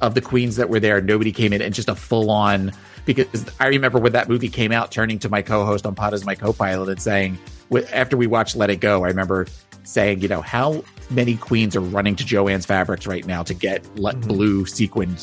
[0.00, 2.72] of the queens that were there, nobody came in and just a full on.
[3.04, 6.24] Because I remember when that movie came out, turning to my co-host on Pod as
[6.24, 7.36] my co-pilot and saying,
[7.92, 9.46] after we watched Let It Go, I remember
[9.82, 13.84] saying, you know, how many queens are running to Joanne's Fabrics right now to get
[13.98, 15.18] le- blue sequined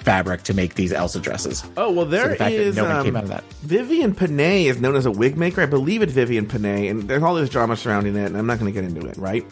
[0.00, 1.62] fabric to make these Elsa dresses.
[1.76, 2.74] Oh well, So there the fact is.
[2.76, 3.44] that no one came um, out of that.
[3.62, 5.60] Vivienne Pinay is known as a wig maker.
[5.60, 8.58] I believe it's Vivienne Pinay, and there's all this drama surrounding it, and I'm not
[8.58, 9.44] going to get into it, right?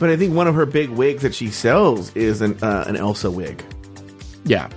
[0.00, 2.96] But I think one of her big wigs that she sells is an uh, an
[2.96, 3.62] Elsa wig.
[4.44, 4.68] Yeah.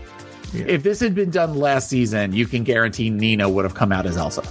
[0.53, 0.65] Yeah.
[0.67, 4.05] If this had been done last season, you can guarantee Nina would have come out
[4.05, 4.43] as Elsa.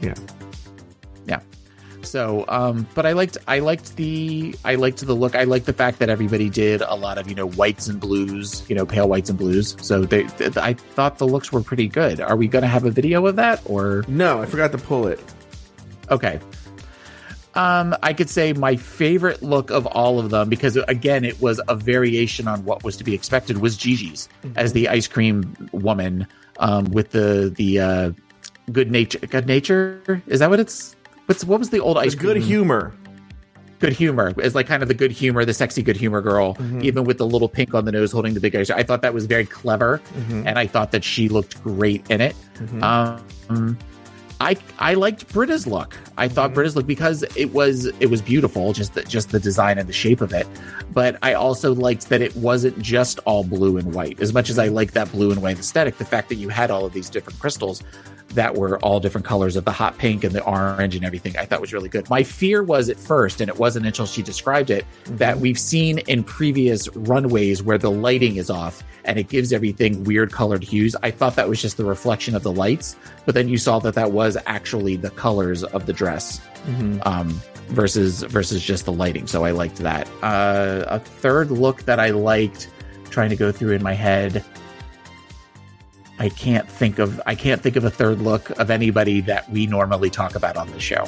[0.00, 0.14] Yeah
[2.14, 5.34] so um but i liked i liked the i liked the look.
[5.34, 8.62] I liked the fact that everybody did a lot of you know whites and blues
[8.68, 9.76] you know pale whites and blues.
[9.80, 12.20] So they th- i thought the looks were pretty good.
[12.20, 14.04] Are we gonna have a video of that or?
[14.06, 15.18] No, I forgot to pull it.
[16.08, 16.38] okay.
[17.56, 21.60] Um i could say my favorite look of all of them because again it was
[21.66, 25.36] a variation on what was to be expected was gigi's as the ice cream
[25.72, 26.28] woman
[26.60, 28.12] um with the the uh
[28.70, 30.22] good nature good nature?
[30.28, 30.94] Is that what it's
[31.26, 32.92] what's what was the old ice good humor.
[33.80, 36.82] good humor is like kind of the good humor, the sexy good humor girl, Mm-hmm.
[36.82, 38.70] even with the little pink on the nose holding the big eyes.
[38.70, 40.46] I thought that was very clever, Mm-hmm.
[40.46, 42.34] and I thought that she looked great in it.
[42.82, 43.78] Um,
[44.40, 45.96] I I liked Brita's look.
[46.18, 46.54] I thought Mm-hmm.
[46.54, 49.92] Brita's look because it was it was beautiful, just the, just the design and the
[49.92, 50.46] shape of it.
[50.92, 54.20] But I also liked that it wasn't just all blue and white.
[54.20, 56.70] As much as I like that blue and white aesthetic, the fact that you had
[56.70, 57.82] all of these different crystals
[58.34, 61.44] that were all different colors of the hot pink and the orange and everything, I
[61.44, 62.08] thought was really good.
[62.10, 65.98] My fear was at first, and it wasn't until she described it, that we've seen
[66.00, 70.96] in previous runways where the lighting is off and it gives everything weird colored hues.
[71.02, 72.96] I thought that was just the reflection of the lights,
[73.26, 76.40] but then you saw that that was actually the colors of the dress.
[77.02, 81.98] Um, versus versus just the lighting so i liked that uh a third look that
[81.98, 82.70] i liked
[83.08, 84.44] trying to go through in my head
[86.18, 89.66] i can't think of i can't think of a third look of anybody that we
[89.66, 91.04] normally talk about on the show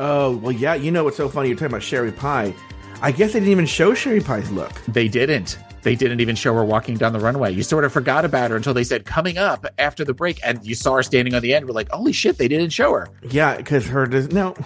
[0.00, 0.74] Oh well, yeah.
[0.74, 1.46] You know what's so funny?
[1.50, 2.52] You're talking about Sherry Pie.
[3.00, 4.72] I guess they didn't even show Sherry Pie's look.
[4.88, 8.24] they didn't they didn't even show her walking down the runway you sort of forgot
[8.24, 11.32] about her until they said coming up after the break and you saw her standing
[11.34, 14.28] on the end we're like holy shit they didn't show her Yeah, because her des-
[14.34, 14.56] no,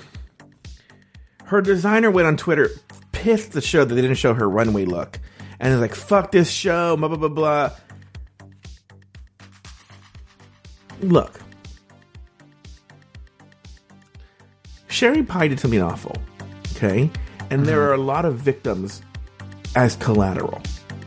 [1.45, 2.71] her designer went on Twitter
[3.13, 5.19] pissed the show that they didn't show her runway look,
[5.61, 7.71] and is like, "Fuck this show," blah blah blah blah.
[11.01, 11.41] Look,
[14.89, 16.17] Sherry Pie did something awful,
[16.77, 17.11] okay,
[17.51, 17.91] and there mm-hmm.
[17.91, 19.03] are a lot of victims
[19.77, 20.61] as collateral,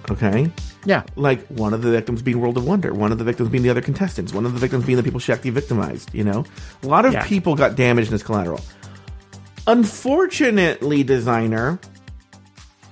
[0.10, 0.50] okay.
[0.86, 3.64] yeah Like one of the victims being World of Wonder, one of the victims being
[3.64, 6.14] the other contestants, one of the victims being the people Shakti victimized.
[6.14, 6.46] You know,
[6.84, 7.26] a lot of Yeah.
[7.26, 8.62] people got damaged as collateral.
[9.68, 11.80] Unfortunately, designer,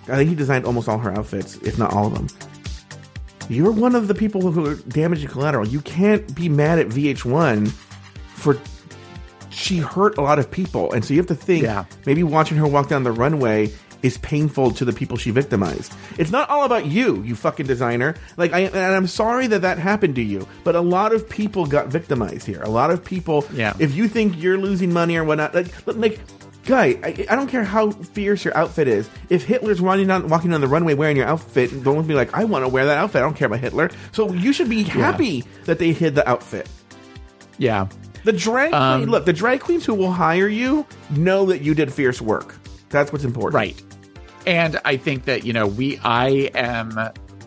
[0.07, 2.27] I think he designed almost all her outfits, if not all of them.
[3.49, 5.67] You're one of the people who are damaging collateral.
[5.67, 7.69] You can't be mad at VH1
[8.35, 8.57] for
[9.49, 11.85] she hurt a lot of people, and so you have to think Yeah.
[12.05, 13.71] maybe watching her walk down the runway
[14.01, 15.91] is painful to the people she victimized.
[16.17, 18.15] It's not all about you, you fucking designer.
[18.38, 21.65] Like, I, and I'm sorry that that happened to you, but a lot of people
[21.65, 22.61] got victimized here.
[22.61, 23.43] A lot of people.
[23.53, 23.73] Yeah.
[23.77, 26.19] If you think you're losing money or whatnot, like, like
[26.65, 29.10] guy, I, I don't care how fierce your outfit is.
[29.30, 32.44] If Hitler's running down, walking on the runway wearing your outfit, don't be like, I
[32.44, 33.19] want to wear that outfit.
[33.19, 33.90] I don't care about Hitler.
[34.11, 36.69] So you should be happy that they hid the outfit.
[37.57, 37.88] Yeah.
[38.23, 41.91] The drag Um, look, the drag queens who will hire you know that you did
[41.91, 42.56] fierce work.
[42.90, 43.56] That's what's important.
[43.56, 43.81] Right.
[44.45, 46.98] And I think that, you know, we I am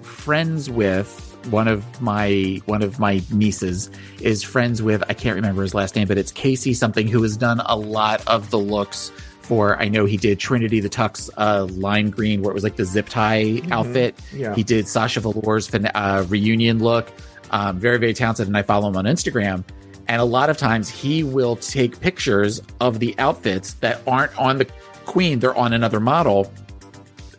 [0.02, 3.90] friends with one of my one of my nieces
[4.20, 7.36] is friends with I can't remember his last name, but it's Casey something who has
[7.36, 9.10] done a lot of the looks
[9.40, 12.76] for I know he did Trinity the Tuck uh lime green where it was like
[12.76, 14.18] the zip tie outfit.
[14.32, 14.54] Yeah.
[14.54, 17.10] He did Sasha Velour's fin- uh, reunion look.
[17.50, 19.62] Um, very, very talented, and I follow him on Instagram.
[20.08, 24.56] And a lot of times he will take pictures of the outfits that aren't on
[24.56, 24.66] the
[25.04, 26.52] queen, they're on another model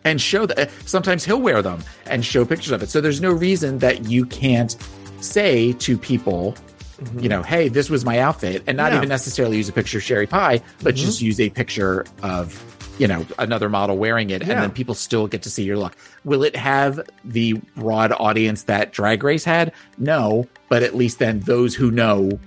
[0.04, 2.90] and show that uh, sometimes he'll wear them and show pictures of it.
[2.90, 4.76] So there's no reason that you can't
[5.20, 6.54] say to people,
[6.98, 7.20] mm-hmm.
[7.20, 10.04] you know, hey, this was my outfit, and not even necessarily use a picture of
[10.04, 11.04] Sherry Pie, but mm-hmm.
[11.04, 12.62] just use a picture of,
[12.98, 14.52] you know, another model wearing it, Yeah.
[14.52, 15.96] and then people still get to see your look.
[16.24, 19.72] Will it have the broad audience that Drag Race had?
[19.98, 22.38] No, but at least then those who know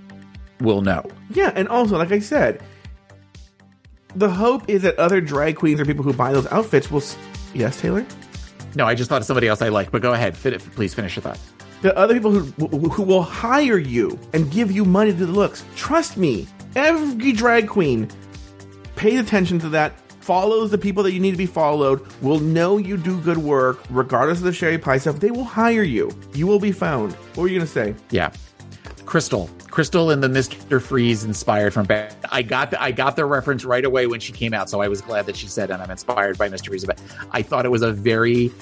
[0.60, 1.04] will know.
[1.30, 2.62] Yeah, and also, like I said,
[4.14, 7.02] the hope is that other drag queens or people who buy those outfits will.
[7.58, 8.06] Yes, Taylor?
[8.76, 10.36] No, I just thought of somebody else I like, but go ahead.
[10.36, 11.40] Fit, please finish your thought.
[11.82, 15.32] The other people who, who who will hire you and give you money to the
[15.32, 15.64] looks.
[15.74, 18.08] Trust me, every drag queen
[18.94, 22.78] pays attention to that, follows the people that you need to be followed, will know
[22.78, 25.18] you do good work, regardless of the Sherry Pie stuff.
[25.18, 26.10] They will hire you.
[26.34, 27.12] You will be found.
[27.12, 27.94] What were you going to say?
[28.10, 28.32] Yeah.
[29.08, 29.48] Crystal.
[29.70, 30.82] Crystal and the Mr.
[30.82, 32.14] Freeze inspired from Bat.
[32.30, 34.88] I got the, I got the reference right away when she came out, so I
[34.88, 36.66] was glad that she said and I'm inspired by Mr.
[36.66, 36.84] Freeze.
[36.84, 38.52] But I thought it was a very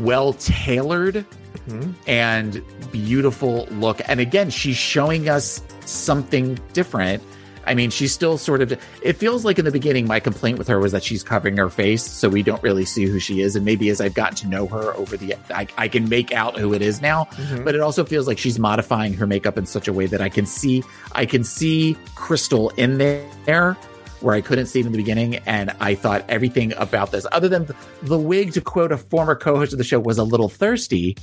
[0.00, 1.24] well tailored
[1.66, 1.92] mm-hmm.
[2.06, 2.62] and
[2.92, 4.02] beautiful look.
[4.04, 7.22] And again, she's showing us something different.
[7.66, 8.72] I mean, she's still sort of.
[9.02, 11.70] It feels like in the beginning, my complaint with her was that she's covering her
[11.70, 13.56] face, so we don't really see who she is.
[13.56, 16.58] And maybe as I've gotten to know her over the, I, I can make out
[16.58, 17.24] who it is now.
[17.24, 17.64] Mm-hmm.
[17.64, 20.28] But it also feels like she's modifying her makeup in such a way that I
[20.28, 20.82] can see,
[21.12, 23.76] I can see Crystal in there
[24.20, 25.36] where I couldn't see it in the beginning.
[25.46, 27.68] And I thought everything about this, other than
[28.02, 31.16] the wig, to quote a former co-host of the show, was a little thirsty.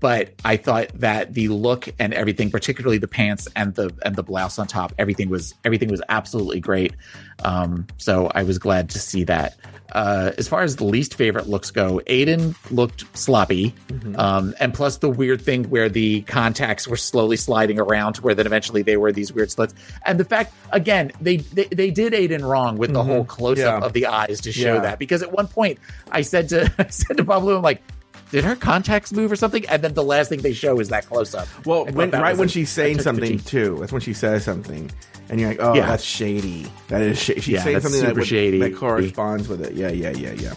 [0.00, 4.22] But I thought that the look and everything, particularly the pants and the and the
[4.22, 6.94] blouse on top, everything was everything was absolutely great.
[7.44, 9.56] Um, so I was glad to see that.
[9.92, 13.74] Uh, as far as the least favorite looks go, Aiden looked sloppy,
[14.16, 18.34] um, and plus the weird thing where the contacts were slowly sliding around, to where
[18.34, 19.74] then eventually they were these weird slits,
[20.06, 23.80] and the fact again they they, they did Aiden wrong with the whole close up
[23.80, 23.86] Yeah.
[23.86, 24.80] of the eyes to show Yeah.
[24.80, 25.78] that because at one point
[26.10, 27.82] I said to I said to Pablo, I'm like.
[28.30, 29.68] Did her contacts move or something?
[29.68, 31.46] And then the last thing they show is that close up.
[31.66, 33.74] Well, when, right when she's saying something Too.
[33.74, 33.76] too.
[33.80, 34.90] That's when she says something,
[35.28, 35.84] and you're like, "Oh, Yeah.
[35.84, 36.66] that's shady.
[36.88, 38.58] That is sh- she's Yeah, saying something that, would, shady.
[38.60, 40.54] that corresponds with it." Yeah, yeah, yeah, yeah.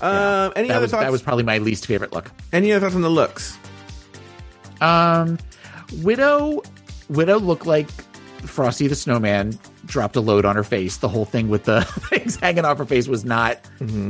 [0.00, 1.04] Um, any that other was thoughts?
[1.04, 2.32] that was probably my least favorite look.
[2.52, 3.56] any other thoughts on the looks?
[4.80, 5.38] Um,
[6.02, 6.62] Widow,
[7.08, 7.88] Widow looked like
[8.44, 9.56] Frosty the Snowman
[9.92, 10.96] dropped a load on her face.
[10.96, 13.58] The whole thing with the things hanging off her face was not.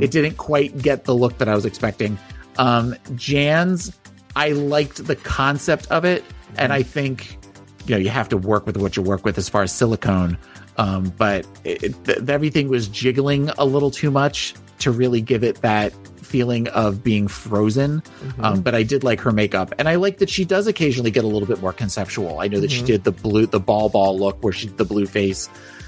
[0.01, 2.17] It didn't quite get the look that I was expecting.
[2.57, 3.95] Um, Jan's,
[4.35, 6.23] I liked the concept of it,
[6.57, 7.37] and I think
[7.85, 10.37] you know you have to work with what you work with as far as silicone.
[10.77, 15.43] Um, but it, it, th- everything was jiggling a little too much to really give
[15.43, 18.01] it that feeling of being frozen.
[18.39, 21.23] Um, but I did like her makeup, and I like that she does occasionally get
[21.23, 22.39] a little bit more conceptual.
[22.39, 25.05] I know that she did the blue, the ball ball look where she the blue
[25.05, 25.47] face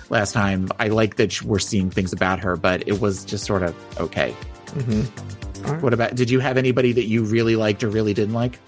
[0.10, 0.70] last time.
[0.80, 4.36] I like that we're seeing things about her, but it was just sort of okay.
[4.68, 5.82] Mm-hmm.
[5.82, 6.16] What about?
[6.16, 8.60] Did you have anybody that you really liked or really didn't like?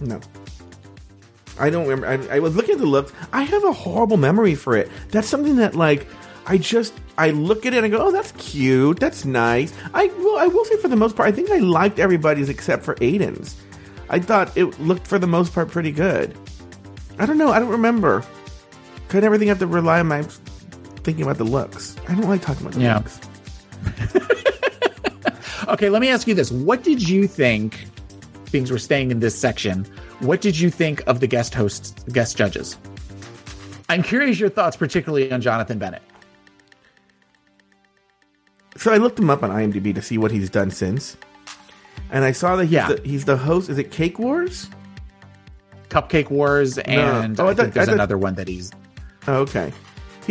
[0.00, 0.20] No.
[1.58, 2.30] I don't remember.
[2.30, 3.12] I, I was looking at the looks.
[3.32, 4.90] I have a horrible memory for it.
[5.10, 6.06] That's something that, like,
[6.46, 8.98] I just I look at it and I go, "Oh, that's cute.
[8.98, 11.98] That's nice." I well, I will say for the most part, I think I liked
[11.98, 13.56] everybody's except for Aiden's.
[14.08, 16.36] I thought it looked for the most part pretty good.
[17.18, 17.50] I don't know.
[17.50, 18.24] I don't remember.
[19.08, 20.26] Could everything have to rely on my
[21.02, 21.96] thinking about the looks?
[22.08, 22.96] I don't like talking about the Yeah.
[22.98, 23.20] looks.
[25.68, 27.86] Okay, let me ask you this: What did you think?
[28.46, 29.84] Things were staying in this section.
[30.18, 32.76] What did you think of the guest hosts, guest judges?
[33.88, 36.02] I'm curious your thoughts, particularly on Jonathan Bennett.
[38.76, 41.16] So I looked him up on IMDb to see what he's done since.
[42.10, 42.88] and I saw that he's, Yeah.
[42.92, 43.68] the, he's the host.
[43.68, 44.68] Is it Cake Wars?
[45.90, 48.72] Cupcake Wars, and Oh, I I, thought- think there's I thought- another one that he's
[49.28, 49.72] Oh, okay,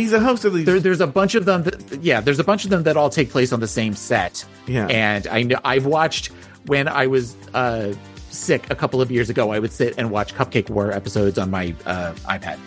[0.00, 0.64] he's a host of these.
[0.66, 3.10] there, there's a bunch of them that, yeah there's a bunch of them that all
[3.10, 4.86] take place on the same set Yeah.
[4.86, 6.28] and i know i've watched
[6.66, 7.92] when i was uh
[8.30, 11.50] sick a couple of years ago i would sit and watch cupcake war episodes on
[11.50, 12.58] my uh ipad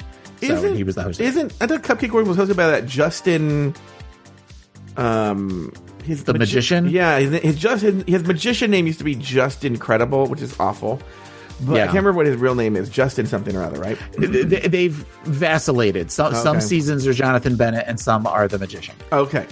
[0.41, 1.21] so isn't, he was the host.
[1.21, 3.73] Isn't I thought Cupcake War was hosted by that Justin?
[4.97, 5.71] Um,
[6.03, 6.89] his The magician?
[6.89, 10.59] Yeah, his, his just his, his magician name used to be Just Incredible, which is
[10.59, 10.99] awful.
[11.61, 12.89] But I can't remember what his real name is.
[12.89, 13.97] Justin something or other, right?
[14.17, 19.45] They- they've vacillated some, some seasons are jonathan bennett and some are the magician Okay.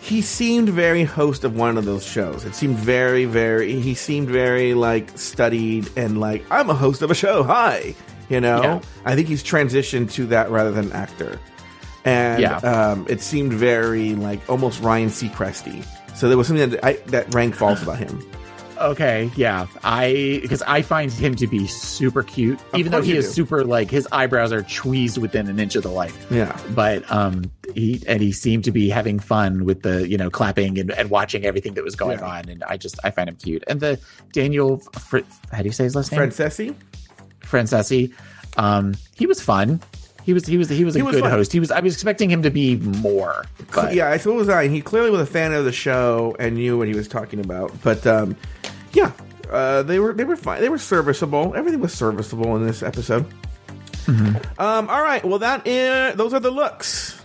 [0.00, 2.44] He seemed very host of one of those shows.
[2.44, 3.80] It seemed very, very.
[3.80, 7.42] He seemed very like studied and like I'm a host of a show.
[7.42, 7.92] Hi,
[8.28, 8.62] you know.
[8.62, 8.80] Yeah.
[9.04, 11.40] I think he's transitioned to that rather than actor,
[12.04, 12.58] and Yeah.
[12.58, 15.84] um, it seemed very like almost Ryan Seacresty.
[16.14, 18.22] So there was something that I, that rang false about him.
[18.78, 19.66] Okay, yeah.
[19.84, 23.32] I because I find him to be super cute, even though he is do.
[23.32, 26.26] super like his eyebrows are tweezed within an inch of the life.
[26.30, 26.58] Yeah.
[26.74, 30.78] But um he and he seemed to be having fun with the, you know, clapping
[30.78, 32.26] and, and watching everything that was going Yeah.
[32.38, 32.48] on.
[32.48, 33.64] And I just I find him cute.
[33.66, 33.98] And the
[34.32, 35.18] Daniel Fr-
[35.52, 36.20] how do you say his last name?
[36.20, 36.74] Franzese.
[37.40, 38.12] Franzese.
[38.56, 39.80] Um he was fun.
[40.26, 41.30] He was he was he was a He was good fun.
[41.30, 41.52] host.
[41.52, 43.44] He was I was expecting him to be more.
[43.72, 44.66] But yeah, I so was I.
[44.66, 47.72] He clearly was a fan of the show and knew what he was talking about.
[47.82, 48.34] But um,
[48.92, 49.12] yeah,
[49.48, 50.60] uh, they were they were fine.
[50.60, 51.54] They were serviceable.
[51.54, 53.24] Everything was serviceable in this episode.
[54.06, 54.60] Mm-hmm.
[54.60, 55.24] Um, all right.
[55.24, 57.20] Well, that is those are the looks.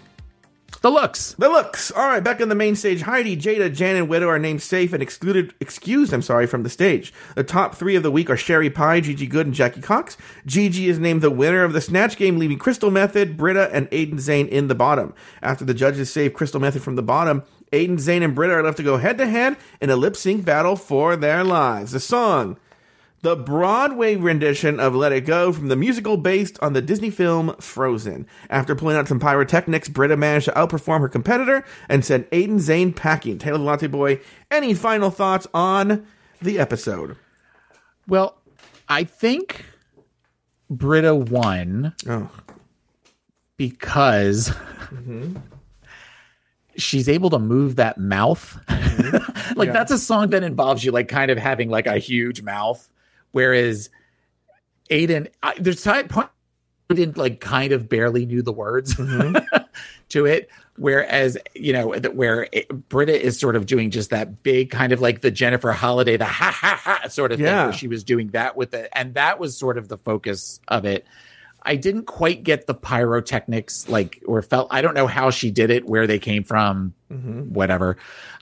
[0.81, 1.35] The looks.
[1.37, 1.91] The looks.
[1.91, 4.93] All right, back on the main stage, Heidi, Jaida, Jan, and Widow are named safe
[4.93, 7.13] and excluded, excused, I'm sorry, from the stage.
[7.35, 10.17] The top three of the week are Sherry Pie, Gigi Goode, and Jackie Cox.
[10.47, 14.15] Gigi is named the winner of the Snatch Game, leaving Crystal Method, Brita, and Aiden
[14.15, 15.13] Zhane in the bottom.
[15.43, 18.77] After the judges save Crystal Method from the bottom, Aiden Zhane and Brita are left
[18.77, 21.91] to go head to head in a lip sync battle for their lives.
[21.91, 22.57] The song
[23.23, 27.55] the Broadway rendition of Let It Go from the musical based on the Disney film
[27.59, 28.25] Frozen.
[28.49, 32.95] After pulling out some pyrotechnics, Brita managed to outperform her competitor and sent Aiden Zhane
[32.95, 33.37] packing.
[33.37, 34.19] Taylor the Latte Boy,
[34.49, 36.05] any final thoughts on
[36.41, 37.15] the episode?
[38.07, 38.37] Well,
[38.89, 39.65] I think
[40.69, 42.29] Brita won Oh,
[43.57, 44.49] because
[44.91, 45.37] Mm-hmm.
[46.75, 48.57] she's able to move that mouth.
[48.67, 49.61] like Mm-hmm.
[49.63, 49.71] Yeah.
[49.71, 52.89] that's a song that involves you like kind of having like a huge mouth,
[53.31, 53.89] whereas
[54.89, 56.29] Aiden, I, there's time point
[56.89, 59.37] Aiden like kind of barely knew the words Mm-hmm.
[60.09, 60.49] to it.
[60.77, 64.99] Whereas, you know, where it, Brita is sort of doing just that big kind of
[64.99, 67.65] like the Jennifer Holliday, the ha ha ha sort of thing, Yeah.
[67.65, 68.89] where she was doing that with it.
[68.93, 71.05] And that was sort of the focus of it.
[71.63, 75.69] I didn't quite get the pyrotechnics, like, or felt, I don't know how she did
[75.69, 77.97] it, where they came from, whatever.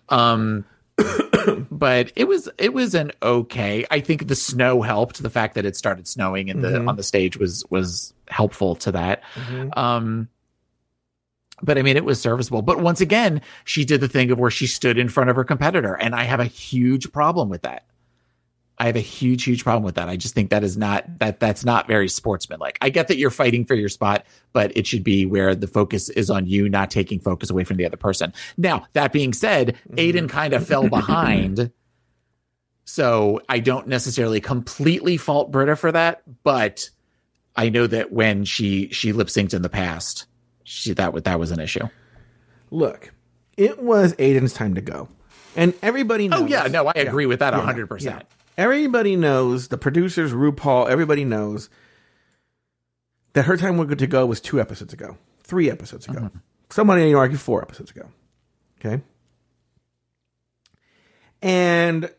[0.07, 0.63] Um,
[1.71, 3.85] but it was it was an okay.
[3.91, 5.21] I think the snow helped.
[5.21, 8.91] The fact that it started snowing and the on the stage was was helpful to
[8.91, 9.23] that.
[9.77, 10.29] Um,
[11.61, 12.61] but I mean, it was serviceable.
[12.61, 15.43] But once again, she did the thing of where she stood in front of her
[15.43, 17.85] competitor, and I have a huge problem with that.
[18.79, 20.07] I have a huge, huge problem with that.
[20.07, 22.77] I just think that is not that that's not very sportsmanlike.
[22.81, 26.07] I get that you're fighting for your spot, but it should be where the focus
[26.09, 28.33] is on you, not taking focus away from the other person.
[28.57, 30.27] Now, that being said, Aiden mm-hmm.
[30.27, 31.71] kind of fell behind.
[32.85, 36.89] So I don't necessarily completely fault Brita for that, but
[37.55, 40.25] I know that when she she lip synced in the past,
[40.63, 41.87] she that was that was an issue.
[42.71, 43.13] look,
[43.57, 45.07] it was Aiden's time to go.
[45.55, 46.41] And everybody knows.
[46.41, 47.03] Oh yeah, no, I Yeah.
[47.03, 48.25] agree with that Yeah, hundred percent.
[48.59, 51.69] Everybody knows, the producers, RuPaul, everybody knows
[53.31, 56.19] that her time went to go was two episodes ago, three episodes ago.
[56.25, 56.39] Uh-huh.
[56.69, 58.09] Somebody you argue four episodes ago.
[58.77, 59.01] Okay.
[61.41, 62.11] And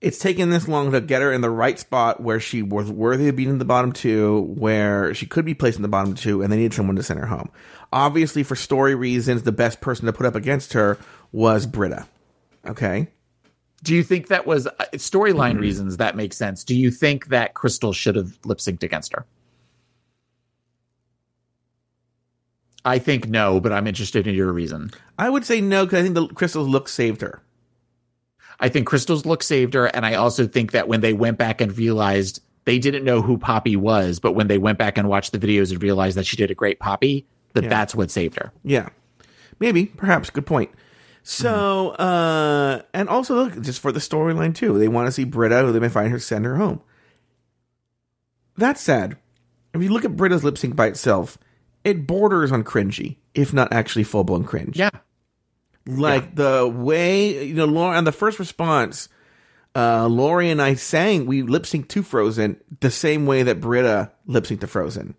[0.00, 3.28] it's taken this long to get her in the right spot where she was worthy
[3.28, 6.42] of being in the bottom two, where she could be placed in the bottom two,
[6.42, 7.52] and they needed someone to send her home.
[7.92, 10.98] Obviously, for story reasons, the best person to put up against her
[11.30, 12.08] was Brita.
[12.66, 13.06] Okay.
[13.82, 16.64] Do you think that was uh, storyline reasons that makes sense?
[16.64, 19.24] Do you think that Crystal should have lip synced against her?
[22.84, 24.90] I think no, but I'm interested in your reason.
[25.18, 27.42] I would say no because I think the Crystal's look saved her.
[28.58, 31.60] I think Crystal's look saved her, and I also think that when they went back
[31.60, 35.32] and realized they didn't know who Poppy was, but when they went back and watched
[35.32, 37.70] the videos and realized that she did a great Poppy, that Yeah.
[37.70, 38.52] that's what saved her.
[38.64, 38.90] Yeah,
[39.58, 40.28] maybe, perhaps.
[40.30, 40.70] Good point.
[41.22, 45.60] So, uh, and also look, just for the storyline too, they want to see Brita,
[45.60, 46.80] who they may find her, send her home.
[48.56, 49.16] That said,
[49.74, 51.38] if you look at Brita's lip sync by itself,
[51.84, 54.76] it borders on cringy, if not actually full blown cringe.
[54.76, 54.90] Yeah.
[55.86, 59.08] Like the way you know, Laura on the first response,
[59.74, 64.12] uh, Lori and I sang we lip synced to Frozen the same way that Brita
[64.26, 65.14] lip synced to Frozen.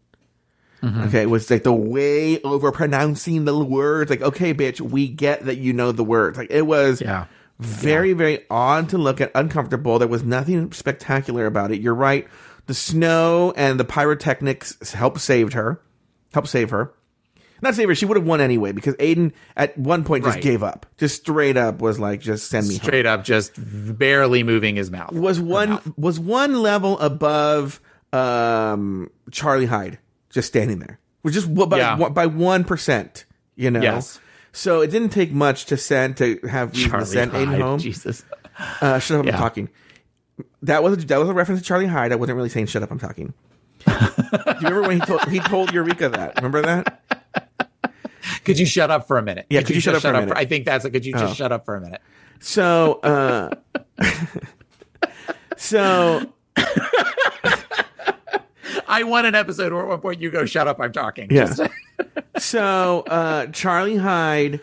[0.83, 1.01] Mm-hmm.
[1.03, 4.09] Okay, it was like the way over pronouncing the words.
[4.09, 6.37] Like, okay, bitch, we get that you know the words.
[6.37, 7.25] Like, it was Yeah.
[7.59, 9.99] very, very odd to look at, uncomfortable.
[9.99, 11.81] There was nothing spectacular about it.
[11.81, 12.27] You're right.
[12.65, 15.79] The snow and the pyrotechnics helped saved her.
[16.33, 16.93] Helped save her.
[17.61, 17.93] Not save her.
[17.93, 20.43] She would have won anyway because Aiden at one point just Right.
[20.43, 20.87] gave up.
[20.97, 24.89] Just straight up was like, just send me home Straight up, just barely moving his
[24.89, 25.11] mouth.
[25.11, 27.79] was one was one level above
[28.13, 29.97] um, Charlie Hides,
[30.31, 32.09] just standing there, was just by Yeah.
[32.09, 33.25] by one percent.
[33.55, 34.19] You know, Yes.
[34.53, 37.79] So it didn't take much to send to have reason Charlie to send Aiden home.
[37.79, 38.25] Jesus.
[38.81, 39.33] Uh, shut up, Yeah.
[39.33, 39.69] I'm talking.
[40.63, 42.11] That was that was a reference to Charlie Hides.
[42.11, 43.33] I wasn't really saying shut up, I'm talking.
[43.85, 46.35] Do you remember when he told he told Eureka that?
[46.37, 47.01] Remember that?
[48.43, 49.45] Could you shut up for a minute?
[49.49, 50.37] Yeah, could you shut just up for a minute?
[50.37, 51.33] I think that's a could you just Oh.
[51.33, 52.01] shut up for a minute?
[52.39, 53.49] So, uh,
[55.57, 56.21] so
[58.91, 61.29] I want an episode where at one point you go, shut up, I'm talking.
[61.31, 61.45] Yeah.
[61.45, 61.61] Just-
[62.37, 64.59] so uh, Charlie Hides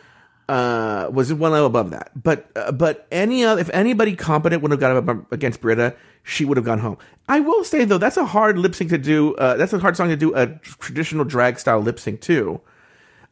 [0.49, 4.71] uh, was one level above that, but uh, but any other if anybody competent would
[4.71, 6.97] have got up against Brita, she would have gone home.
[7.29, 9.35] I will say though, that's a hard lip sync to do.
[9.37, 12.61] Uh, that's a hard song to do a traditional drag style lip sync too.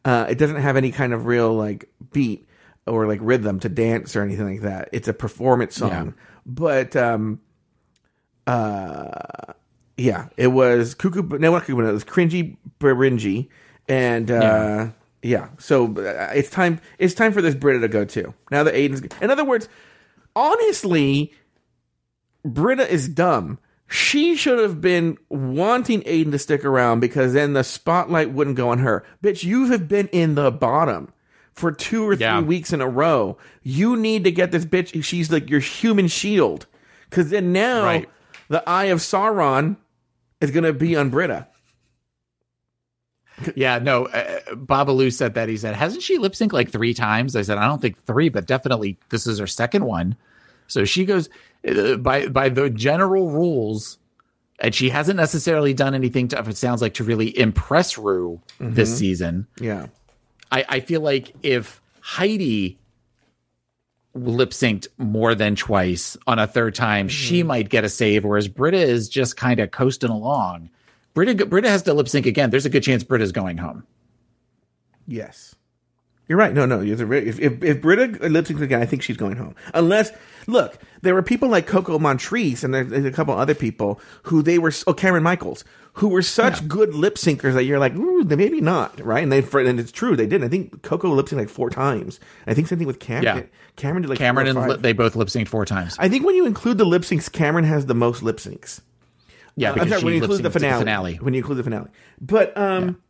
[0.05, 2.47] Uh, it doesn't have any kind of real like beat
[2.85, 4.89] or like rhythm to dance or anything like that.
[4.93, 6.11] It's a performance song, Yeah.
[6.45, 7.41] but um,
[8.45, 9.53] uh,
[9.97, 11.23] yeah, it was cuckoo.
[11.37, 11.79] No, not cuckoo.
[11.87, 13.49] It was cringy, beringy,
[13.87, 14.87] and uh,
[15.21, 15.49] yeah.
[15.57, 16.79] So uh, it's time.
[16.99, 18.33] It's time for this Brita to go too.
[18.51, 19.01] Now that Aiden's.
[19.21, 19.67] In other words,
[20.35, 21.33] honestly,
[22.45, 23.59] Brita is dumb.
[23.89, 28.69] She should have been wanting Aiden to stick around because then the spotlight wouldn't go
[28.69, 29.05] on her.
[29.23, 31.13] Bitch, you have been in the bottom
[31.53, 32.41] for two or three Yeah.
[32.41, 33.37] weeks in a row.
[33.63, 35.01] You need to get this bitch.
[35.05, 36.65] She's like your human shield.
[37.09, 38.09] Because then now Right.
[38.49, 39.77] the eye of Sauron
[40.41, 41.47] is going to be on Brita.
[43.55, 44.05] yeah, no.
[44.07, 45.49] Uh, Babalu said that.
[45.49, 47.35] He said, hasn't she lip synced like three times?
[47.35, 50.15] I said, I don't think three, but definitely this is her second one.
[50.67, 51.29] So she goes
[51.67, 53.99] uh, by by the general rules,
[54.59, 56.39] and she hasn't necessarily done anything to.
[56.39, 59.47] If it sounds like to really impress Rue this season.
[59.59, 59.87] Yeah.
[60.51, 62.79] I, I feel like if Heidi
[64.17, 67.47] lip synced more than twice on a third time, she mm-hmm.
[67.47, 70.69] might get a save, whereas Brita is just kind of coasting along.
[71.13, 72.49] Brita, Brita has to lip sync again.
[72.49, 73.85] There's a good chance Brita's going home.
[75.07, 75.55] Yes.
[76.27, 76.53] You're right.
[76.53, 76.81] No, no.
[76.81, 79.55] If, if, if Brita lip syncs again, I think she's going home.
[79.73, 80.11] Unless,
[80.47, 84.57] look, there were people like Coco Montrese and there's, a couple other people who they
[84.57, 85.63] were, oh, Cameron Michaels,
[85.93, 89.23] who were such good lip syncers that you're like, ooh, they maybe not, right?
[89.23, 90.43] And they, and it's true, they did.
[90.43, 92.19] I think Coco lip synced like four times.
[92.47, 93.37] I think same thing with Cameron.
[93.37, 93.43] Yeah.
[93.75, 95.95] Cameron did like Cameron four and li- they both lip synced four times.
[95.99, 98.81] I think when you include the lip syncs, Cameron has the most lip syncs.
[99.55, 101.15] yeah, I'm sorry, when you include the finale, finale.
[101.15, 101.89] When you include the finale.
[102.21, 103.01] But um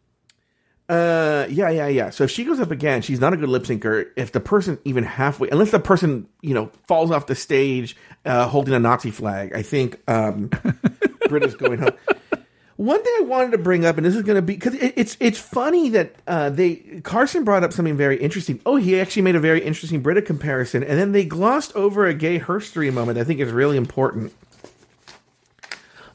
[0.89, 2.09] uh yeah, yeah, yeah.
[2.09, 4.79] So if she goes up again, she's not a good lip syncer if the person
[4.85, 7.95] even halfway unless the person, you know, falls off the stage
[8.25, 10.49] uh holding a Nazi flag, I think um
[11.27, 11.91] Brita's going home.
[12.77, 14.93] One thing I wanted to bring up, and this is going to be because it,
[14.95, 18.61] it's it's funny that uh, they Carson brought up something very interesting.
[18.67, 22.13] Oh, he actually made a very interesting Brita comparison, and then they glossed over a
[22.13, 23.17] gay herstory moment.
[23.17, 24.31] I think is really important.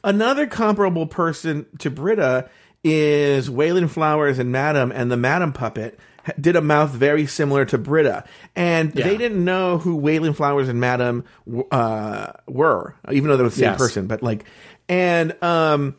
[0.05, 2.49] Another comparable person to Brita
[2.83, 5.99] is Wayland Flowers and Madam, and the Madam puppet
[6.39, 8.23] did a mouth very similar to Brita,
[8.55, 9.05] and Yeah.
[9.07, 11.23] they didn't know who Wayland Flowers and Madam
[11.71, 13.77] uh, were, even though they were the same Yes.
[13.77, 14.07] person.
[14.07, 14.45] But like,
[14.87, 15.95] and um,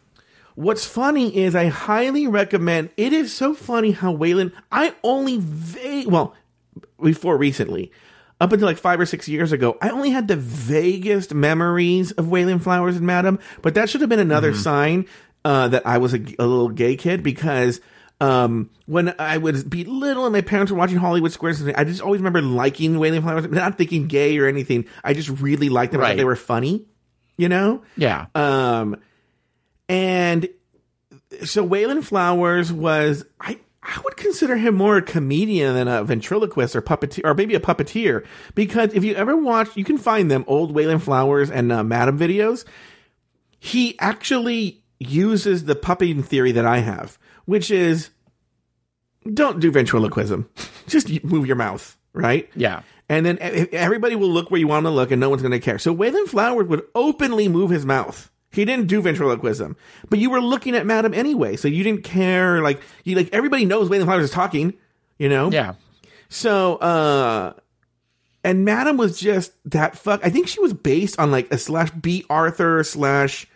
[0.55, 2.90] what's funny is I highly recommend.
[2.97, 4.52] It is so funny how Wayland.
[4.73, 6.35] I only va- well
[7.02, 7.93] before recently.
[8.40, 12.28] Up until like five or six years ago, I only had the vaguest memories of
[12.28, 15.06] Wayland Flowers and Madam, but that should have been another sign
[15.45, 17.81] uh, that I was a, a little gay kid because
[18.21, 22.01] um, when I would be little and my parents were watching Hollywood Squares, I just
[22.01, 24.87] always remember liking Wayland Flowers, not thinking gay or anything.
[25.03, 26.01] I just really liked them.
[26.01, 26.87] I thought they were funny,
[27.37, 27.83] you know.
[27.97, 28.27] Yeah.
[28.35, 28.97] Um,
[29.89, 30.49] and
[31.45, 36.75] so Wayland Flowers was I I would consider him more a comedian than a ventriloquist
[36.75, 40.45] or puppeteer or maybe a puppeteer because if you ever watch, you can find them
[40.47, 42.65] old Wayland Flowers and uh, Madam videos.
[43.59, 48.11] He actually uses the puppet theory that I have, which is
[49.33, 50.49] don't do ventriloquism,
[50.87, 52.49] just move your mouth, right?
[52.55, 52.83] Yeah.
[53.09, 55.53] And then everybody will look where you want them to look and no one's going
[55.53, 55.79] to care.
[55.79, 58.31] So Wayland Flowers would openly move his mouth.
[58.51, 59.77] He didn't do ventriloquism,
[60.09, 61.57] but you were looking at Madam anyway.
[61.57, 62.62] So you didn't care.
[62.62, 64.75] Like you, like everybody knows Wayland Flowers is talking,
[65.19, 65.51] you know?
[65.51, 65.75] Yeah.
[66.29, 67.55] So, uh,
[68.45, 70.21] and Madam was just that fuck.
[70.25, 73.47] I think she was based on like a slash Bea Arthur slash,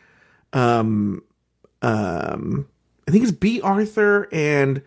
[0.53, 1.23] um,
[1.83, 2.69] um,
[3.07, 4.83] I think it's Bea Arthur and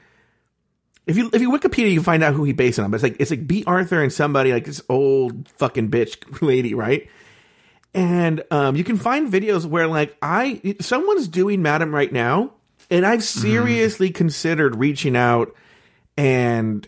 [1.07, 2.91] if you if you Wikipedia, you can find out who he based it on.
[2.91, 6.73] But it's like it's like Bea Arthur and somebody like this old fucking bitch lady,
[6.73, 7.09] right?
[7.93, 12.53] And um, you can find videos where like I someone's doing Madam right now,
[12.89, 15.53] and I've seriously considered reaching out
[16.15, 16.87] and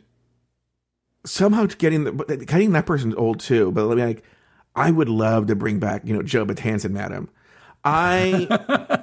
[1.26, 3.72] somehow getting the getting that person's old too.
[3.72, 4.24] But let me like
[4.76, 7.30] I would love to bring back you know Joe Batanzan Madam.
[7.84, 8.48] I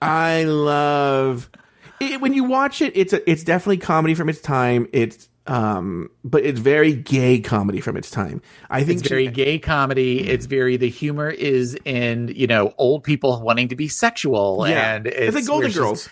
[0.00, 1.50] I love
[2.00, 2.96] it, when you watch it.
[2.96, 4.88] It's a, it's definitely comedy from its time.
[4.92, 8.40] It's um, but it's very gay comedy from its time.
[8.68, 10.20] I think It's very gay comedy.
[10.20, 14.94] It's very the humor is in you know old people wanting to be sexual, yeah,
[14.94, 16.08] and it's, like Golden Girls.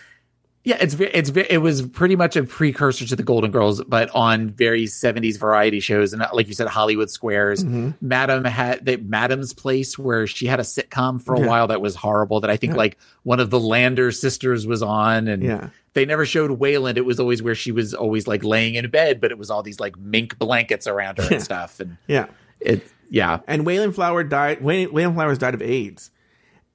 [0.65, 3.81] Yeah, it's ve- it's ve- it was pretty much a precursor to the Golden Girls,
[3.85, 7.63] but on very seventies variety shows, and like you said, Hollywood Squares.
[7.63, 7.91] Mm-hmm.
[8.01, 11.47] Madam had the Madam's Place, where she had a sitcom for a Yeah.
[11.47, 12.41] while that was horrible.
[12.41, 15.69] That I think like one of the Lander sisters was on, and Yeah.
[15.93, 16.97] they never showed Wayland.
[16.97, 19.63] It was always where she was always like laying in bed, but it was all
[19.63, 22.25] these like mink blankets around her and stuff, and Yeah.
[22.59, 23.39] it yeah.
[23.47, 24.61] and Wayland Flower died.
[24.61, 26.11] Way- Wayland Flowers died of AIDS,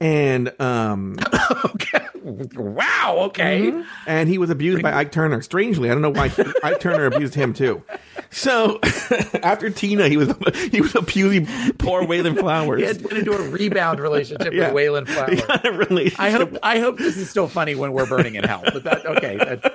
[0.05, 1.17] and um,
[1.65, 2.05] okay.
[2.23, 3.15] Wow.
[3.27, 3.83] Okay.
[4.07, 5.41] and he was abused by Ike Turner.
[5.41, 6.31] Strangely, I don't know why
[6.63, 7.83] Ike Turner abused him too.
[8.29, 8.79] So
[9.43, 10.33] after Tina, he was
[10.71, 12.81] he was abusing poor Wayland Flowers.
[12.81, 14.67] He had went into a rebound relationship Yeah.
[14.67, 16.19] with Wayland flowers He had a relationship.
[16.19, 18.61] I hope I hope this is still funny when we're burning in hell.
[18.63, 19.37] But that okay.
[19.37, 19.65] That's,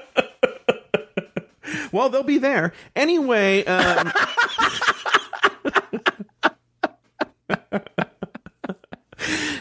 [1.92, 3.64] Well, they'll be there anyway.
[3.64, 4.12] Um,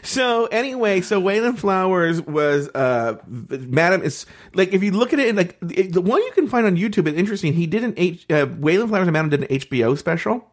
[0.03, 5.36] so anyway, so Wayland Flowers was uh, Madam is like if you look at it,
[5.36, 7.53] like it- the one you can find on YouTube is interesting.
[7.53, 8.26] He did an H.
[8.30, 10.49] Uh, Wayland Flowers and Madam did an HBO special,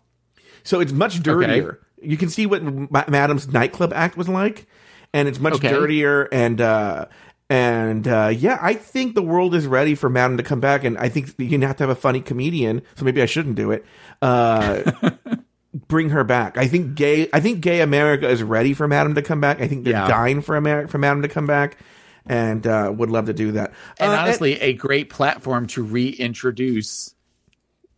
[0.64, 1.80] so it's much dirtier.
[2.02, 4.66] You can see what Ma- Madam's nightclub act was like,
[5.12, 5.68] and it's much Okay.
[5.70, 6.60] dirtier and.
[6.60, 7.06] uh
[7.48, 10.98] and uh, yeah, I think the world is ready for Madam to come back, and
[10.98, 12.82] I think you have to have a funny comedian.
[12.96, 13.86] So maybe I shouldn't do it.
[14.20, 14.90] Uh,
[15.88, 16.56] bring her back.
[16.58, 17.28] I think gay.
[17.32, 19.60] I think gay America is ready for Madam to come back.
[19.60, 20.08] I think they're Yeah.
[20.08, 21.78] dying for America for Madam to come back,
[22.26, 23.72] and uh, would love to do that.
[23.98, 27.14] and Uh, honestly, a great platform to reintroduce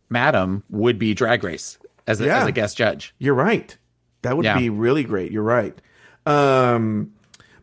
[0.09, 1.77] Madam would be Drag Race
[2.07, 2.41] as a, Yeah.
[2.41, 3.13] as a guest judge.
[3.19, 3.77] You're right.
[4.23, 4.57] That would Yeah.
[4.57, 5.31] be really great.
[5.31, 5.79] You're right.
[6.25, 7.11] Um,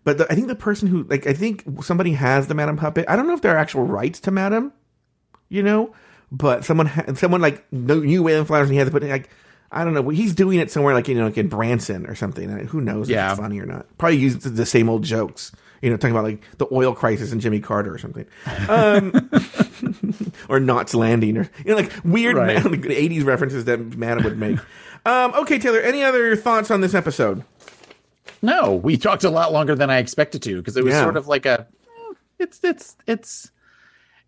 [0.05, 3.05] but the, I think the person who like I think somebody has the Madam puppet.
[3.09, 4.73] I don't know if there are actual rights to Madam,
[5.49, 5.93] you know,
[6.33, 9.29] but someone ha- someone like knew knew Wayland Flowers and he had to put like
[9.73, 10.09] I don't know.
[10.11, 12.49] He's doing it somewhere like you know like in Branson or something.
[12.67, 13.27] Who knows Yeah.
[13.27, 13.87] if it's funny or not?
[13.99, 15.53] Probably uses the same old jokes.
[15.83, 18.25] You know, talking about like the oil crisis and Jimmy Carter or something,
[18.69, 19.31] um,
[20.49, 22.57] or Knots Landing, or you know, like weird Right.
[22.65, 24.59] like, 80s references that Madam would make.
[25.05, 27.45] um, okay, Taylor, any other thoughts on this episode?
[28.43, 31.03] No, we talked a lot longer than I expected to because it was Yeah.
[31.03, 31.67] sort of like a
[32.39, 33.51] it's it's it's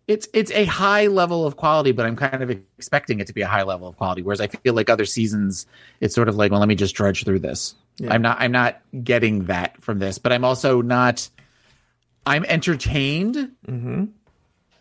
[0.09, 3.41] it's it's a high level of quality, but I'm kind of expecting it to be
[3.41, 4.23] a high level of quality.
[4.23, 5.67] Whereas I feel like other seasons,
[6.01, 7.75] it's sort of like, well, let me just drudge through this.
[8.09, 11.29] I'm not I'm not getting that from this, but I'm also not.
[12.25, 14.05] I'm entertained, Mm-hmm.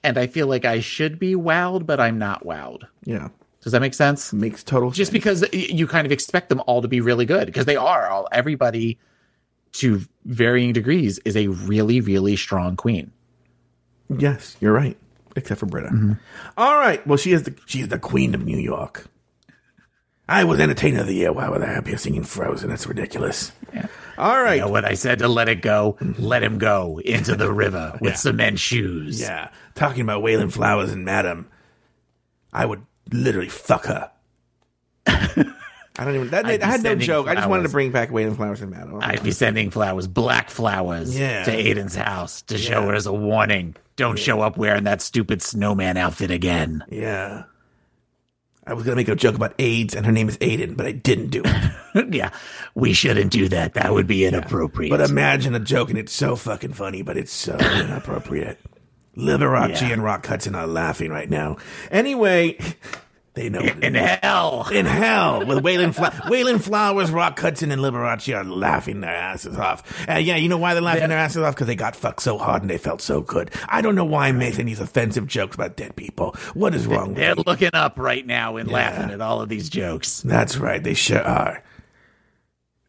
[0.03, 2.83] and I feel like I should be wowed, but I'm not wowed.
[3.05, 3.29] Yeah,
[3.63, 4.33] Does that make sense?
[4.33, 5.23] makes total just sense.
[5.23, 8.29] because you kind of expect them all to be really good because they are all
[8.33, 8.99] everybody
[9.73, 13.13] to varying degrees is a really really strong queen
[14.17, 14.97] Yes, you're right.
[15.39, 15.89] Except for Brita.
[15.89, 16.13] Mm-hmm.
[16.57, 17.05] All right.
[17.07, 19.07] Well, she is the she is the queen of New York.
[20.29, 21.33] I was entertainer of the year.
[21.33, 22.69] Why would I be singing Frozen?
[22.69, 23.53] That's ridiculous.
[24.19, 24.55] All right.
[24.55, 26.21] you know what i said to let it go mm-hmm.
[26.21, 31.05] let him go into the river with cement shoes Yeah, talking about Wayland Flowers and
[31.05, 31.49] Madam,
[32.53, 34.11] I would literally fuck her.
[35.99, 36.29] I don't even.
[36.31, 37.27] That, I had no joke.
[37.27, 38.99] I just wanted to bring back Wayland Flowers and Madam.
[39.03, 41.45] i'd be sending flowers black flowers Yeah.
[41.45, 45.43] to aiden's house to show her as a warning don't show up wearing that stupid
[45.43, 47.45] snowman outfit again yeah.
[48.67, 50.93] I was gonna make a joke about AIDS and her name is Aiden, but I
[50.93, 52.15] didn't do it.
[52.15, 52.31] yeah
[52.75, 56.37] we shouldn't do that that would be inappropriate but imagine a joke and it's so
[56.37, 58.59] fucking funny, but it's so inappropriate.
[59.17, 59.89] Liberace Yeah.
[59.95, 61.57] and Rock Hudson are laughing right now.
[61.91, 62.57] Anyway,
[63.39, 63.61] they know.
[63.61, 69.01] in hell in hell with Wayland, Fla- Wayland Flowers, Rock Hudson, and Liberace are laughing
[69.01, 70.07] their asses off.
[70.09, 71.55] Uh, yeah, you know why they're laughing their asses off?
[71.55, 73.51] Because they got fucked so hard and they felt so good.
[73.69, 76.37] I don't know why I'm making these offensive jokes about dead people.
[76.55, 77.45] What is wrong with they're me?
[77.47, 81.23] looking up right now and laughing at all of these jokes That's right, they sure
[81.23, 81.63] are.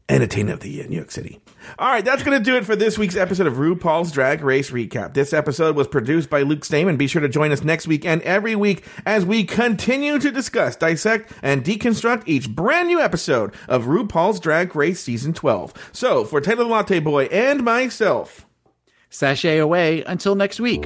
[0.10, 1.40] Entertainer of the year in New York City.
[1.78, 4.72] All right, that's going to do it for this week's episode of RuPaul's Drag Race
[4.72, 5.14] Recap.
[5.14, 6.98] This episode was produced by Luke Stamen.
[6.98, 10.76] Be sure to join us next week and every week as we continue to discuss,
[10.76, 15.92] dissect, and deconstruct each brand new episode of RuPaul's Drag Race Season 12.
[15.94, 18.46] So, for Taylor the Latte Boy and myself,
[19.10, 20.86] Sashay away until next week.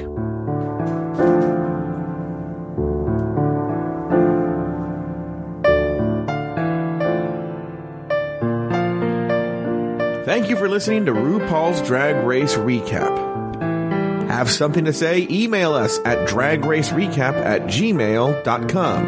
[10.25, 14.29] Thank you for listening to RuPaul's Drag Race Recap.
[14.29, 15.27] Have something to say?
[15.29, 19.05] Email us at dragracerecap at gmail.com.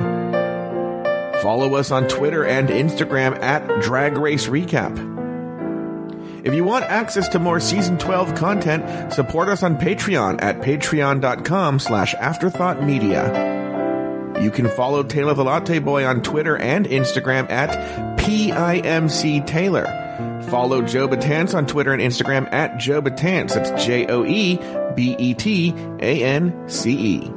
[1.42, 5.16] Follow us on Twitter and Instagram at Drag Race Recap.
[6.46, 11.80] If you want access to more Season 12 content, support us on Patreon at patreon.com
[11.80, 14.44] slash afterthoughtmedia.
[14.44, 20.05] You can follow Taylor the Latte Boy on Twitter and Instagram at PIMC Taylor.
[20.50, 23.54] Follow Joe Betance on Twitter and Instagram at Joe Betance.
[23.54, 24.60] That's J O E
[24.96, 27.32] B E T A N C E.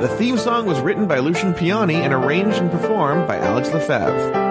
[0.00, 4.46] The theme song was written by Lucian Piani and arranged and performed by Alex Lefebvre.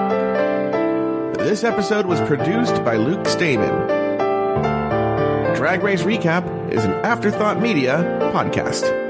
[1.37, 3.87] This episode was produced by Luke Stamen.
[5.55, 7.97] Drag Race Recap is an Afterthought Media
[8.33, 9.06] podcast.